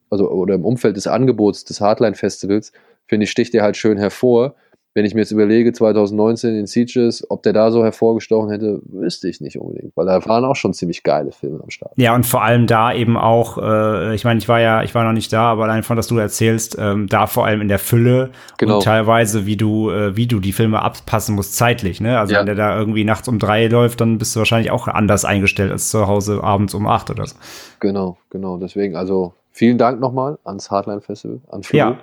[0.10, 2.72] also oder im Umfeld des Angebots des Hardline Festivals,
[3.07, 4.56] finde ich, sticht der halt schön hervor.
[4.95, 9.28] Wenn ich mir jetzt überlege, 2019 in Sieges, ob der da so hervorgestochen hätte, wüsste
[9.28, 11.94] ich nicht unbedingt, weil da waren auch schon ziemlich geile Filme am Start.
[11.95, 15.03] Ja, und vor allem da eben auch, äh, ich meine, ich war ja, ich war
[15.03, 17.80] noch nicht da, aber allein von, dass du erzählst, ähm, da vor allem in der
[17.80, 18.30] Fülle
[18.60, 18.76] Genau.
[18.76, 22.20] und teilweise, wie du, äh, wie du die Filme abpassen musst zeitlich, ne?
[22.20, 22.40] Also Ja.
[22.41, 25.72] wenn der da irgendwie nachts um drei läuft, dann bist du wahrscheinlich auch anders eingestellt
[25.72, 27.36] als zu Hause abends um acht oder so.
[27.80, 28.57] Genau, genau.
[28.57, 31.78] Deswegen, also vielen Dank nochmal ans Hardline Festival, an Flo.
[31.80, 31.98] Ja.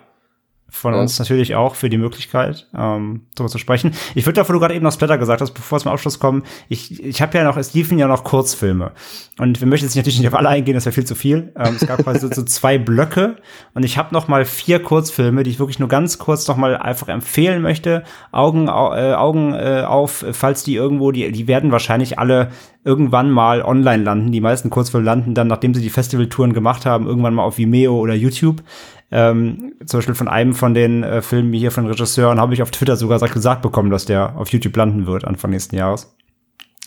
[0.73, 1.01] Von Ja.
[1.01, 3.93] uns natürlich auch für die Möglichkeit, ähm, darüber zu sprechen.
[4.15, 6.45] Ich würde davon, du gerade eben noch Splatter gesagt hast, bevor wir zum Abschluss kommen,
[6.69, 8.93] ich, ich habe ja noch, es liefen ja noch Kurzfilme.
[9.39, 11.53] Und wir möchten jetzt natürlich nicht auf alle eingehen, das wäre viel zu viel.
[11.57, 13.37] Ähm, es gab quasi so, so zwei Blöcke
[13.75, 16.77] und ich habe noch mal vier Kurzfilme, die ich wirklich nur ganz kurz noch mal
[16.77, 18.05] einfach empfehlen möchte.
[18.31, 22.51] Augen, au- äh, Augen äh, auf, falls die irgendwo, die, die werden wahrscheinlich alle
[22.85, 24.33] irgendwann mal online landen.
[24.33, 27.99] Die meisten Kurzfilme landen dann, nachdem sie die Festivaltouren gemacht haben, irgendwann mal auf Vimeo
[27.99, 28.63] oder YouTube.
[29.13, 32.71] Ähm, zum Beispiel von einem von den äh, Filmen hier von Regisseuren habe ich auf
[32.71, 36.15] Twitter sogar gesagt bekommen, dass der auf YouTube landen wird Anfang nächsten Jahres.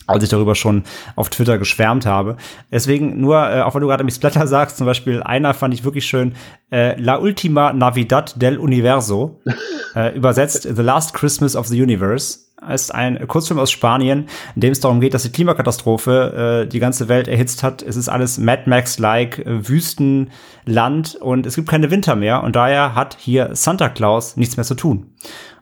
[0.06, 0.84] Als ich darüber schon
[1.16, 2.36] auf Twitter geschwärmt habe.
[2.72, 5.86] Deswegen nur, äh, auch wenn du gerade mit Splatter sagst, zum Beispiel einer fand ich
[5.86, 6.36] wirklich schön,
[6.72, 9.40] äh, La Ultima Navidad del Universo,
[9.96, 12.40] äh, übersetzt The Last Christmas of the Universe.
[12.70, 16.80] Ist ein Kurzfilm aus Spanien, in dem es darum geht, dass die Klimakatastrophe äh, die
[16.80, 17.82] ganze Welt erhitzt hat.
[17.82, 22.96] Es ist alles Mad Max-like, äh, Wüstenland und es gibt keine Winter mehr und daher
[22.96, 25.14] hat hier Santa Claus nichts mehr zu tun.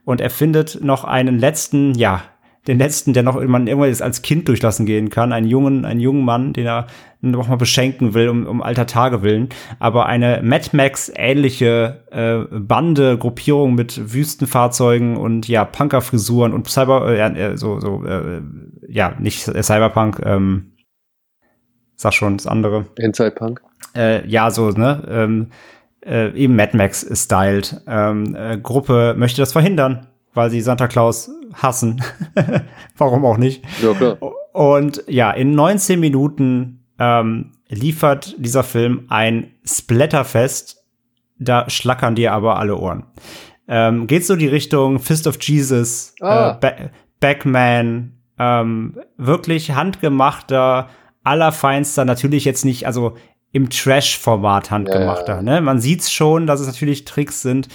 [0.04, 2.24] Und er findet noch einen letzten, ja,
[2.68, 6.24] den letzten, der noch man irgendwann als Kind durchlassen gehen kann, einen jungen, einen jungen
[6.24, 6.88] Mann, den er
[7.22, 9.50] noch mal beschenken will, um, um alter Tage willen.
[9.80, 17.08] Aber eine Mad Max ähnliche äh, Bande, Gruppierung mit Wüstenfahrzeugen und ja Punkerfrisuren und Cyber,
[17.08, 18.42] äh, äh, so so äh,
[18.88, 20.74] ja nicht Cyberpunk, ähm,
[21.96, 22.86] sag schon das andere.
[22.98, 23.62] Inside Punk.
[23.96, 25.04] Äh, ja so ne.
[25.10, 25.48] Ähm,
[26.04, 27.82] äh, eben Mad Max styled.
[27.88, 32.02] Ähm, äh, Gruppe möchte das verhindern, weil sie Santa Claus hassen.
[32.98, 33.64] Warum auch nicht?
[33.82, 34.18] Ja, klar.
[34.54, 40.78] Und ja, in 19 Minuten ähm, liefert dieser Film ein Splatterfest.
[41.40, 43.06] Da schlackern dir aber alle Ohren.
[43.68, 46.52] Ähm, geht so die Richtung Fist of Jesus, Ah.
[46.52, 46.72] äh, ba
[47.20, 50.90] Backman, ähm, wirklich handgemachter,
[51.24, 53.16] allerfeinster, natürlich jetzt nicht, also
[53.52, 55.34] im Trash-Format handgemachter.
[55.34, 55.42] Ja, ja.
[55.42, 55.62] Ne?
[55.62, 57.68] Man sieht's schon, dass es natürlich Tricks sind,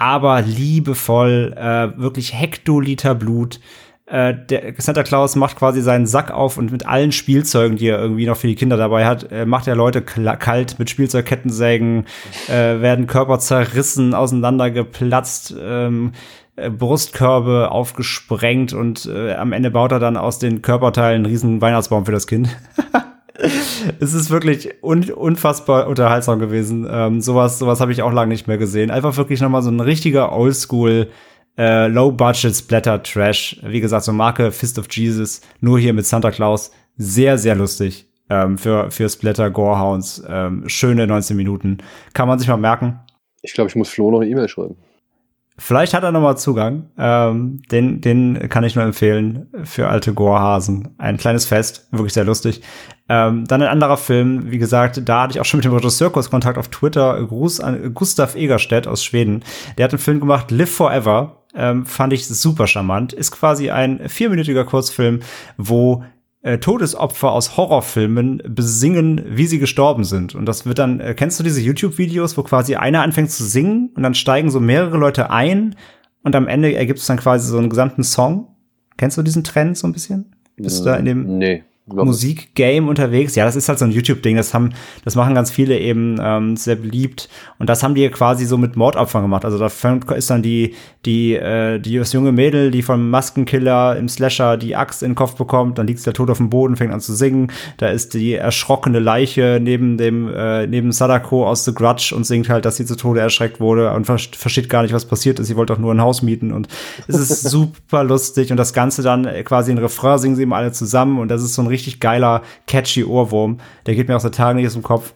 [0.00, 3.60] aber liebevoll, äh, wirklich Hektoliter Blut.
[4.06, 8.00] Äh, der Santa Claus macht quasi seinen Sack auf und mit allen Spielzeugen, die er
[8.00, 12.06] irgendwie noch für die Kinder dabei hat, äh, macht er Leute kalt mit Spielzeugkettensägen,
[12.48, 16.12] äh, werden Körper zerrissen, auseinandergeplatzt, ähm,
[16.56, 21.60] äh, Brustkörbe aufgesprengt und äh, am Ende baut er dann aus den Körperteilen einen riesen
[21.60, 22.48] Weihnachtsbaum für das Kind.
[24.00, 26.86] es ist wirklich un unfassbar unterhaltsam gewesen.
[26.90, 28.90] Ähm, sowas sowas habe ich auch lange nicht mehr gesehen.
[28.90, 31.08] Einfach wirklich nochmal so ein richtiger Oldschool
[31.58, 33.60] äh, Low-Budget Splatter-Trash.
[33.64, 36.70] Wie gesagt, so Marke Fist of Jesus, nur hier mit Santa Claus.
[36.96, 40.22] Sehr, sehr lustig ähm, für, für Splatter Gorehounds.
[40.28, 41.78] Ähm, schöne 19 Minuten.
[42.14, 43.00] Kann man sich mal merken.
[43.42, 44.76] Ich glaube, ich muss Flo noch eine E-Mail schreiben.
[45.62, 46.86] Vielleicht hat er noch mal Zugang.
[46.96, 50.94] Ähm, den, den kann ich nur empfehlen für alte Gorehasen.
[50.96, 52.62] Ein kleines Fest, wirklich sehr lustig.
[53.10, 56.10] Ähm, dann ein anderer Film, wie gesagt, da hatte ich auch schon mit dem Regisseur
[56.10, 57.22] kurz Kontakt auf Twitter.
[57.22, 59.44] Gruß an Gustav Egerstedt aus Schweden.
[59.76, 61.42] Der hat einen Film gemacht, Live Forever.
[61.54, 63.12] Ähm, fand ich super charmant.
[63.12, 65.20] Ist quasi ein vierminütiger Kurzfilm,
[65.58, 66.04] wo
[66.42, 70.34] äh, Todesopfer aus Horrorfilmen besingen, wie sie gestorben sind.
[70.34, 73.90] Und das wird dann, äh, kennst du diese YouTube-Videos, wo quasi einer anfängt zu singen
[73.94, 75.76] und dann steigen so mehrere Leute ein
[76.22, 78.48] und am Ende ergibt es dann quasi so einen gesamten Song?
[78.96, 80.34] Kennst du diesen Trend so ein bisschen?
[80.56, 81.64] Bist du da in dem Nee.
[81.92, 83.34] Musikgame unterwegs.
[83.34, 84.36] Ja, das ist halt so ein YouTube-Ding.
[84.36, 84.70] Das haben,
[85.04, 87.28] das machen ganz viele eben ähm, sehr beliebt.
[87.58, 89.44] Und das haben die quasi so mit Mordopfern gemacht.
[89.44, 90.74] Also da ist dann die,
[91.06, 95.14] die, äh, die das junge Mädel, die vom Maskenkiller im Slasher die Axt in den
[95.14, 97.52] Kopf bekommt, dann liegt der tot auf dem Boden, fängt an zu singen.
[97.78, 102.48] Da ist die erschrockene Leiche neben dem, äh, neben Sadako aus The Grudge und singt
[102.48, 105.46] halt, dass sie zu Tode erschreckt wurde und ver versteht gar nicht, was passiert ist.
[105.46, 106.68] Sie wollte doch nur ein Haus mieten und
[107.08, 110.56] es ist super lustig und das Ganze dann äh, quasi in Refrain singen sie immer
[110.56, 113.58] alle zusammen und das ist so ein richtig geiler, catchy Ohrwurm.
[113.86, 115.14] Der geht mir aus der Tage nicht aus dem Kopf.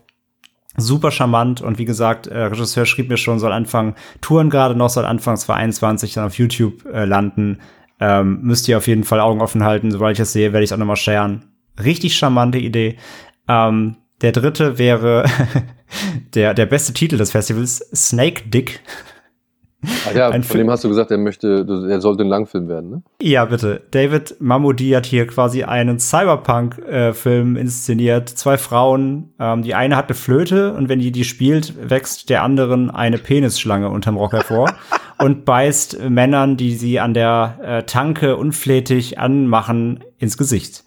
[0.76, 4.88] Super charmant und wie gesagt, äh, Regisseur schrieb mir schon, soll anfangen, Touren gerade noch,
[4.90, 7.58] soll Anfang 2021 dann auf YouTube äh, landen.
[8.00, 9.92] Ähm, müsst ihr auf jeden Fall Augen offen halten.
[9.92, 11.44] Sobald ich das sehe, werde ich auch nochmal sharen.
[11.82, 12.96] Richtig charmante Idee.
[13.46, 15.24] Ähm, der dritte wäre
[16.34, 18.80] der, der beste Titel des Festivals, Snake Dick.
[20.08, 22.68] Ach ja, Ein von Film- dem hast du gesagt, er möchte, er sollte ein Langfilm
[22.68, 23.02] werden, ne?
[23.20, 23.82] Ja, bitte.
[23.90, 28.28] David Mamoudi hat hier quasi einen Cyberpunk-Film inszeniert.
[28.28, 29.32] Zwei Frauen.
[29.38, 33.18] Ähm, die eine hat eine Flöte und wenn die die spielt, wächst der anderen eine
[33.18, 34.72] Penisschlange unterm Rock hervor
[35.18, 40.84] und beißt Männern, die sie an der äh, Tanke unflätig anmachen, ins Gesicht.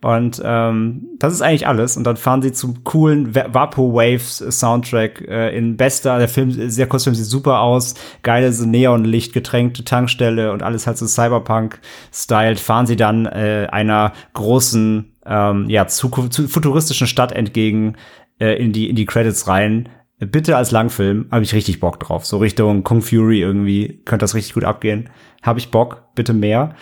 [0.00, 1.96] Und ähm, das ist eigentlich alles.
[1.96, 6.18] Und dann fahren sie zum coolen Va- Vaporwaves Soundtrack äh, in bester.
[6.18, 7.94] Der Film, sehr Kurzfilm sieht super aus.
[8.22, 12.60] Geile so Neonlicht getränkte Tankstelle und alles halt so Cyberpunk-styled.
[12.60, 17.96] Fahren sie dann äh, einer großen, ähm, ja, zu, zu futuristischen Stadt entgegen
[18.38, 19.88] äh, in die in die Credits rein.
[20.20, 22.24] Bitte als Langfilm habe ich richtig Bock drauf.
[22.24, 25.10] So Richtung Kung Fury irgendwie könnte das richtig gut abgehen.
[25.42, 26.76] Habe ich Bock, bitte mehr.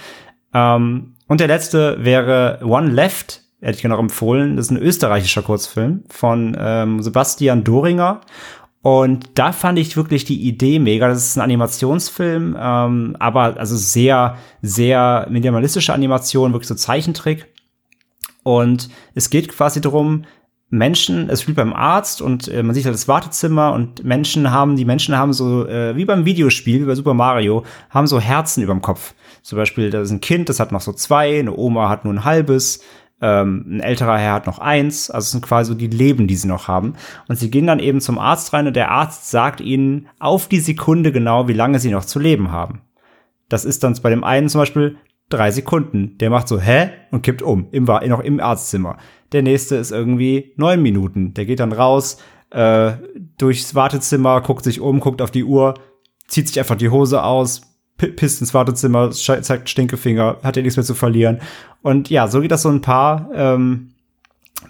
[0.53, 4.57] Ähm, und der letzte wäre One Left, hätte ich genau empfohlen.
[4.57, 8.21] Das ist ein österreichischer Kurzfilm von ähm, Sebastian Doringer.
[8.83, 11.09] Und da fand ich wirklich die Idee mega.
[11.09, 17.53] Das ist ein Animationsfilm, ähm, aber also sehr, sehr minimalistische Animation, wirklich so Zeichentrick.
[18.45, 20.25] Und es geht quasi darum,
[20.69, 24.77] Menschen, es spielt beim Arzt und äh, man sieht halt das Wartezimmer und Menschen haben,
[24.77, 28.65] die Menschen haben so, äh, wie beim Videospiel, wie bei Super Mario, haben so Herzen
[28.65, 29.15] überm Kopf.
[29.43, 32.13] Zum Beispiel, da ist ein Kind, das hat noch so zwei, eine Oma hat nur
[32.13, 32.83] ein halbes,
[33.21, 36.35] ähm, ein älterer Herr hat noch eins, also es sind quasi so die Leben, die
[36.35, 36.95] sie noch haben.
[37.29, 40.61] Und sie gehen dann eben zum Arzt rein und der Arzt sagt ihnen auf die
[40.61, 42.83] Sekunde genau, wie lange sie noch zu leben haben.
[43.49, 44.97] Das ist dann bei dem einen zum Beispiel
[45.29, 46.19] drei Sekunden.
[46.19, 46.91] Der macht so, hä?
[47.11, 48.99] Und kippt um, im, noch im Arztzimmer.
[49.33, 51.35] Der nächste ist irgendwie neun Minuten.
[51.35, 52.19] Der geht dann raus,
[52.51, 52.93] äh,
[53.39, 55.75] durchs Wartezimmer, guckt sich um, guckt auf die Uhr,
[56.29, 57.63] zieht sich einfach die Hose aus,
[57.97, 61.41] pisst ins Wartezimmer, zeigt Stinkefinger, hat ja nichts mehr zu verlieren.
[61.83, 63.95] Und ja, so geht das so ein paar, ähm,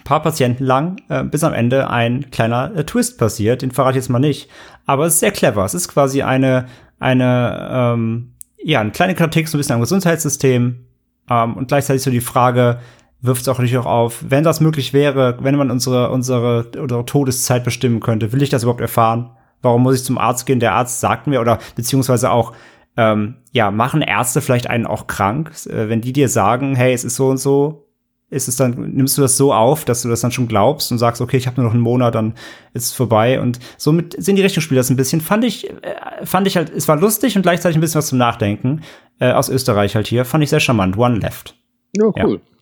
[0.03, 3.61] paar Patienten lang, äh, bis am Ende ein kleiner äh, Twist passiert.
[3.61, 4.49] Den verrate ich jetzt mal nicht.
[4.85, 5.65] Aber es ist sehr clever.
[5.65, 6.67] Es ist quasi eine,
[6.99, 8.33] eine, ähm,
[8.67, 10.85] ja, eine kleine Kritik so ein bisschen am Gesundheitssystem.
[11.29, 12.79] Ähm, und gleichzeitig so die Frage,
[13.21, 17.05] wirft es auch natürlich auch auf, wenn das möglich wäre, wenn man unsere, unsere, unsere
[17.05, 19.31] Todeszeit bestimmen könnte, will ich das überhaupt erfahren?
[19.61, 20.59] Warum muss ich zum Arzt gehen?
[20.59, 22.51] Der Arzt sagt mir oder beziehungsweise auch,
[22.97, 27.05] ähm, ja, machen Ärzte vielleicht einen auch krank, äh, wenn die dir sagen, hey, es
[27.05, 27.86] ist so und so,
[28.29, 30.97] ist es dann, nimmst du das so auf, dass du das dann schon glaubst und
[30.97, 32.33] sagst, okay, ich habe nur noch einen Monat, dann
[32.73, 33.39] ist es vorbei.
[33.39, 35.21] Und somit sind die Rechnungsspiele das ein bisschen.
[35.21, 38.17] Fand ich, äh, fand ich halt, es war lustig und gleichzeitig ein bisschen was zum
[38.17, 38.81] Nachdenken.
[39.19, 40.25] Äh, aus Österreich halt hier.
[40.25, 40.97] Fand ich sehr charmant.
[40.97, 41.55] One left.
[41.95, 42.41] Ja, cool.
[42.43, 42.56] Ja.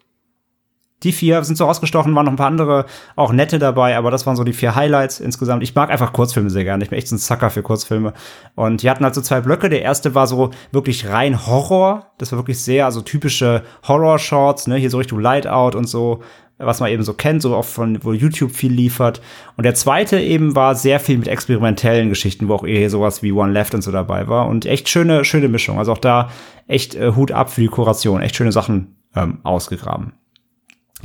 [1.04, 2.86] Die vier sind so ausgestochen, waren noch ein paar andere
[3.16, 5.62] auch nette dabei, aber das waren so die vier Highlights insgesamt.
[5.62, 6.84] Ich mag einfach Kurzfilme sehr gerne.
[6.84, 8.14] Ich bin echt so ein Sucker für Kurzfilme.
[8.56, 9.70] Und die hatten halt so zwei Blöcke.
[9.70, 12.12] Der erste war so wirklich rein Horror.
[12.18, 16.22] Das war wirklich sehr, also typische Horror-Shorts, ne, hier so Richtung Lightout und so,
[16.58, 19.22] was man eben so kennt, so auch von, wo YouTube viel liefert.
[19.58, 23.34] Und der zweite eben war sehr viel mit experimentellen Geschichten, wo auch eher sowas wie
[23.34, 24.48] One Left und so dabei war.
[24.48, 25.78] Und echt schöne, schöne Mischung.
[25.78, 26.30] Also auch da
[26.68, 28.22] echt äh, Hut ab für die Kuration.
[28.22, 30.14] Echt schöne Sachen ähm, ausgegraben.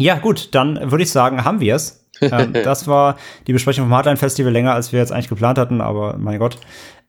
[0.00, 2.08] Ja, gut, dann würde ich sagen, haben wir es.
[2.22, 3.16] ähm, das war
[3.46, 6.56] die Besprechung vom Hardline Festival länger, als wir jetzt eigentlich geplant hatten, aber mein Gott.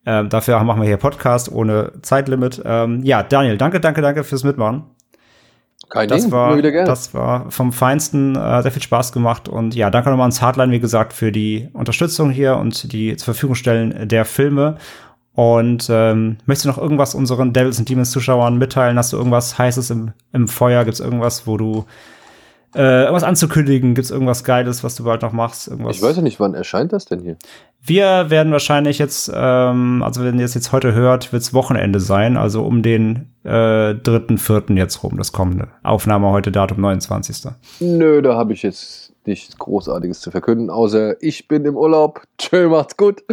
[0.06, 2.62] Ähm, dafür machen wir hier Podcast ohne Zeitlimit.
[2.66, 4.84] Ähm, ja, Daniel, danke, danke, danke fürs Mitmachen.
[5.90, 6.88] Kein das Ding, war, wieder gerne.
[6.88, 9.48] Das war vom Feinsten äh, sehr viel Spaß gemacht.
[9.48, 13.34] Und ja, danke nochmal ans Hardline, wie gesagt, für die Unterstützung hier und die zur
[13.34, 14.78] Verfügung stellen der Filme.
[15.34, 18.98] Und ähm, möchtest du noch irgendwas unseren Devils and Demons Zuschauern mitteilen?
[18.98, 20.84] Hast du irgendwas Heißes im, im Feuer?
[20.84, 21.86] Gibt es irgendwas, wo du
[22.76, 23.96] äh, irgendwas anzukündigen?
[23.96, 25.68] Gibt es irgendwas Geiles, was du bald noch machst?
[25.68, 25.96] Irgendwas?
[25.96, 27.38] Ich weiß ja nicht, wann erscheint das denn hier?
[27.84, 32.38] Wir werden wahrscheinlich jetzt, ähm, also wenn ihr es jetzt heute hört, wird's Wochenende sein,
[32.38, 35.70] also um den äh, dritten, vierten jetzt rum, das kommende.
[35.84, 37.52] Aufnahme heute Datum 29.
[37.80, 42.22] Nö, da habe ich jetzt nichts Großartiges zu verkünden, außer ich bin im Urlaub.
[42.38, 43.24] Tschö, macht's gut.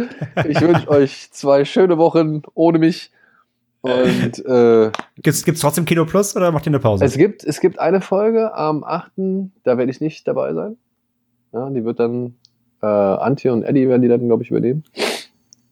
[0.47, 3.11] Ich wünsche euch zwei schöne Wochen ohne mich.
[3.81, 4.91] Und äh,
[5.21, 7.05] gibt's, gibt's trotzdem Kino Plus oder macht ihr eine Pause?
[7.05, 9.11] Es gibt, es gibt eine Folge am 8.,
[9.63, 10.77] da werde ich nicht dabei sein.
[11.53, 12.35] Ja, die wird dann
[12.81, 14.83] äh, Antje und Eddie werden die dann, glaube ich, übernehmen.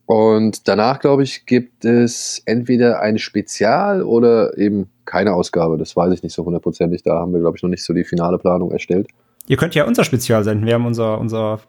[0.05, 5.77] Und danach, glaube ich, gibt es entweder ein Spezial oder eben keine Ausgabe.
[5.77, 7.03] Das weiß ich nicht so hundertprozentig.
[7.03, 9.07] Da haben wir, glaube ich, noch nicht so die finale Planung erstellt.
[9.47, 10.65] Ihr könnt ja unser Spezial senden.
[10.65, 11.59] Wir haben unser, unser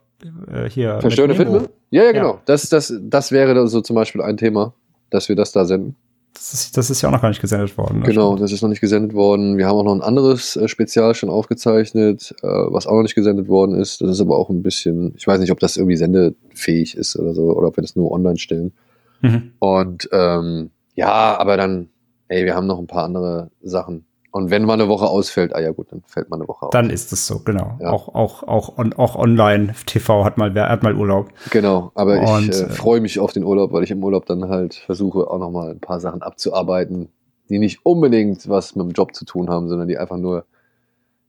[0.52, 1.00] äh, hier.
[1.00, 1.68] Verstörende Filme?
[1.90, 2.34] Ja, ja, genau.
[2.34, 2.40] Ja.
[2.44, 4.72] Das, das, das wäre so zum Beispiel ein Thema,
[5.10, 5.96] dass wir das da senden.
[6.38, 7.98] Das ist, das ist ja auch noch gar nicht gesendet worden.
[7.98, 8.06] Ne?
[8.06, 9.58] Genau, das ist noch nicht gesendet worden.
[9.58, 13.16] Wir haben auch noch ein anderes äh, Spezial schon aufgezeichnet, äh, was auch noch nicht
[13.16, 14.00] gesendet worden ist.
[14.00, 17.34] Das ist aber auch ein bisschen, ich weiß nicht, ob das irgendwie sendefähig ist oder
[17.34, 18.72] so, oder ob wir das nur online stellen.
[19.20, 19.52] Mhm.
[19.58, 21.88] Und ähm, ja, aber dann,
[22.28, 24.04] ey, wir haben noch ein paar andere Sachen.
[24.30, 26.70] Und wenn mal eine Woche ausfällt, ah ja gut, dann fällt mal eine Woche aus.
[26.70, 27.78] Dann ist es so, genau.
[27.80, 27.90] Ja.
[27.90, 31.30] Auch, auch, auch, on, auch online TV hat mal, hat mal Urlaub.
[31.50, 34.48] Genau, aber Und, ich äh, freue mich auf den Urlaub, weil ich im Urlaub dann
[34.48, 37.08] halt versuche, auch nochmal ein paar Sachen abzuarbeiten,
[37.48, 40.44] die nicht unbedingt was mit dem Job zu tun haben, sondern die einfach nur,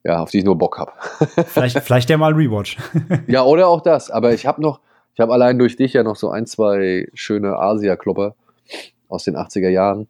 [0.03, 0.91] ja, auf die ich nur Bock habe.
[1.45, 2.77] vielleicht, vielleicht ja mal Rewatch.
[3.27, 4.11] ja, oder auch das.
[4.11, 4.81] Aber ich habe noch,
[5.13, 8.35] ich habe allein durch dich ja noch so ein, zwei schöne Asia-Klopper
[9.07, 10.09] aus den 80er Jahren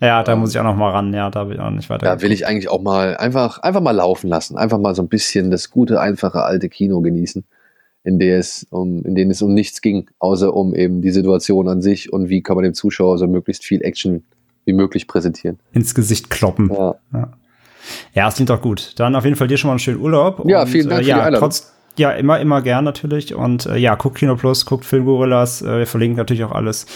[0.00, 1.12] ja, da muss ich auch noch mal ran.
[1.12, 2.06] Ja, da will ich auch nicht weiter.
[2.06, 4.56] Da will ich eigentlich auch mal einfach, einfach mal laufen lassen.
[4.56, 7.44] Einfach mal so ein bisschen das gute, einfache alte Kino genießen,
[8.04, 11.68] in der es um, in denen es um nichts ging, außer um eben die Situation
[11.68, 14.24] an sich und wie kann man dem Zuschauer so möglichst viel Action
[14.64, 15.58] wie möglich präsentieren.
[15.72, 16.70] Ins Gesicht kloppen.
[16.72, 16.94] Ja.
[17.12, 17.32] Ja,
[18.14, 18.94] ja es klingt doch gut.
[18.96, 20.42] Dann auf jeden Fall dir schon mal einen schönen Urlaub.
[20.46, 21.40] Ja, vielen Dank äh, für ja, die Einladung.
[21.48, 23.34] Trotz, ja, immer, immer gern natürlich.
[23.34, 25.62] Und äh, ja, guckt Kino Plus, guckt Filmgorillas.
[25.62, 26.86] Äh, wir verlinken natürlich auch alles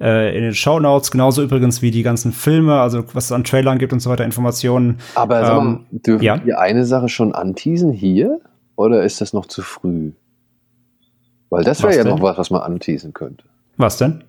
[0.00, 1.10] äh, in den Show Notes.
[1.10, 4.24] Genauso übrigens wie die ganzen Filme, also was es an Trailern gibt und so weiter,
[4.24, 4.98] Informationen.
[5.14, 6.44] Aber ähm, sag mal, dürfen ja?
[6.44, 8.40] wir eine Sache schon anteasen hier?
[8.76, 10.12] Oder ist das noch zu früh?
[11.50, 12.14] Weil das wäre ja denn?
[12.14, 13.44] noch was, was man anteasen könnte.
[13.76, 14.24] Was denn?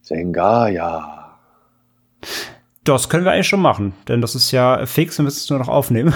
[0.00, 1.36] Zengaya.
[2.84, 5.58] Das können wir eigentlich schon machen, denn das ist ja fix, wir müssen es nur
[5.58, 6.14] noch aufnehmen.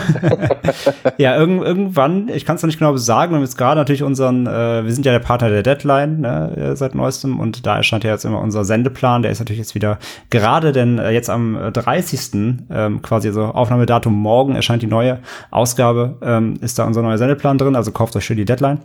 [1.18, 4.02] ja, irg irgendwann, ich kann es noch nicht genau sagen, wir haben jetzt gerade natürlich
[4.02, 7.76] unseren, äh, wir sind ja der Partner der Deadline ne, äh, seit neuestem und da
[7.76, 9.98] erscheint ja jetzt immer unser Sendeplan, der ist natürlich jetzt wieder
[10.30, 12.64] gerade, denn äh, jetzt am 30.
[12.70, 15.18] Ähm, quasi so Aufnahmedatum morgen erscheint die neue
[15.50, 18.80] Ausgabe, ähm, ist da unser neuer Sendeplan drin, also kauft euch schön die Deadline.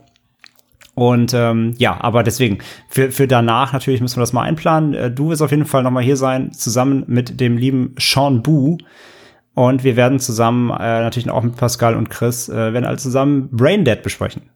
[1.00, 2.58] Und ähm, ja, aber deswegen,
[2.90, 4.94] für, für danach natürlich müssen wir das mal einplanen.
[4.94, 8.78] Äh, du wirst auf jeden Fall nochmal hier sein, zusammen mit dem lieben Sean Boo.
[9.54, 13.48] Und wir werden zusammen, äh, natürlich auch mit Pascal und Chris, äh, werden alle zusammen
[13.50, 14.50] Brain Dead besprechen.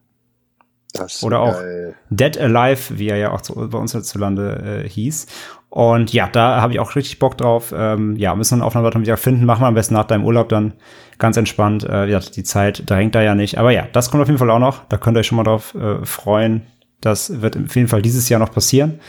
[0.92, 1.94] Das Oder auch geil.
[2.10, 5.26] Dead Alive, wie er ja auch zu, bei uns hierzulande äh, hieß.
[5.70, 7.72] Und ja, da habe ich auch richtig Bock drauf.
[7.74, 9.46] Ähm, ja, müssen wir ein Aufnahmedatum wieder finden.
[9.46, 10.74] Machen wir am besten nach deinem Urlaub dann
[11.18, 11.84] ganz entspannt.
[11.84, 13.58] Äh, ja, die Zeit drängt da ja nicht.
[13.58, 14.84] Aber ja, das kommt auf jeden Fall auch noch.
[14.88, 16.62] Da könnt ihr euch schon mal drauf äh, freuen.
[17.00, 19.00] Das wird auf jeden Fall dieses Jahr noch passieren.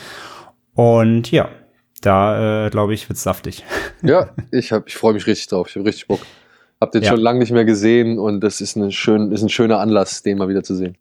[0.73, 1.49] Und ja,
[2.01, 3.63] da äh, glaube ich, wird's saftig.
[4.01, 5.67] Ja, ich, hab- ich freue mich richtig drauf.
[5.69, 6.19] Ich habe richtig Bock.
[6.79, 7.09] Hab den Ja.
[7.11, 10.37] schon lange nicht mehr gesehen und das ist, eine schön, ist ein schöner Anlass, den
[10.37, 10.95] mal wieder zu sehen.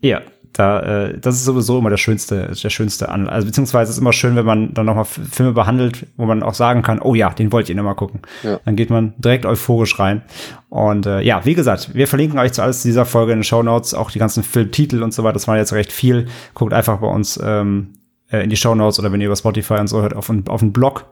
[0.00, 0.20] Ja,
[0.52, 3.28] da, äh, das ist sowieso immer der schönste, der schönste an.
[3.28, 6.54] Also beziehungsweise es ist immer schön, wenn man dann nochmal Filme behandelt, wo man auch
[6.54, 8.20] sagen kann, oh ja, den wollt ihr nochmal gucken.
[8.42, 8.60] Ja.
[8.64, 10.22] Dann geht man direkt euphorisch rein.
[10.68, 13.62] Und äh, ja, wie gesagt, wir verlinken euch zu alles dieser Folge in den Show
[13.62, 15.34] Notes, auch die ganzen Filmtitel und so weiter.
[15.34, 16.28] Das war jetzt recht viel.
[16.54, 17.94] Guckt einfach bei uns ähm,
[18.30, 20.46] äh, in die Show Notes oder wenn ihr über Spotify und so hört, auf, den-
[20.48, 21.06] auf den Blog.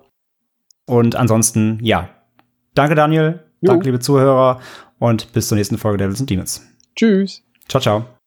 [0.86, 2.08] Und ansonsten, ja,
[2.74, 3.72] danke Daniel, Jo.
[3.72, 4.60] danke liebe Zuhörer
[4.98, 6.66] und bis zur nächsten Folge Devils and Demons.
[6.96, 7.42] Tschüss.
[7.68, 8.19] Ciao, ciao.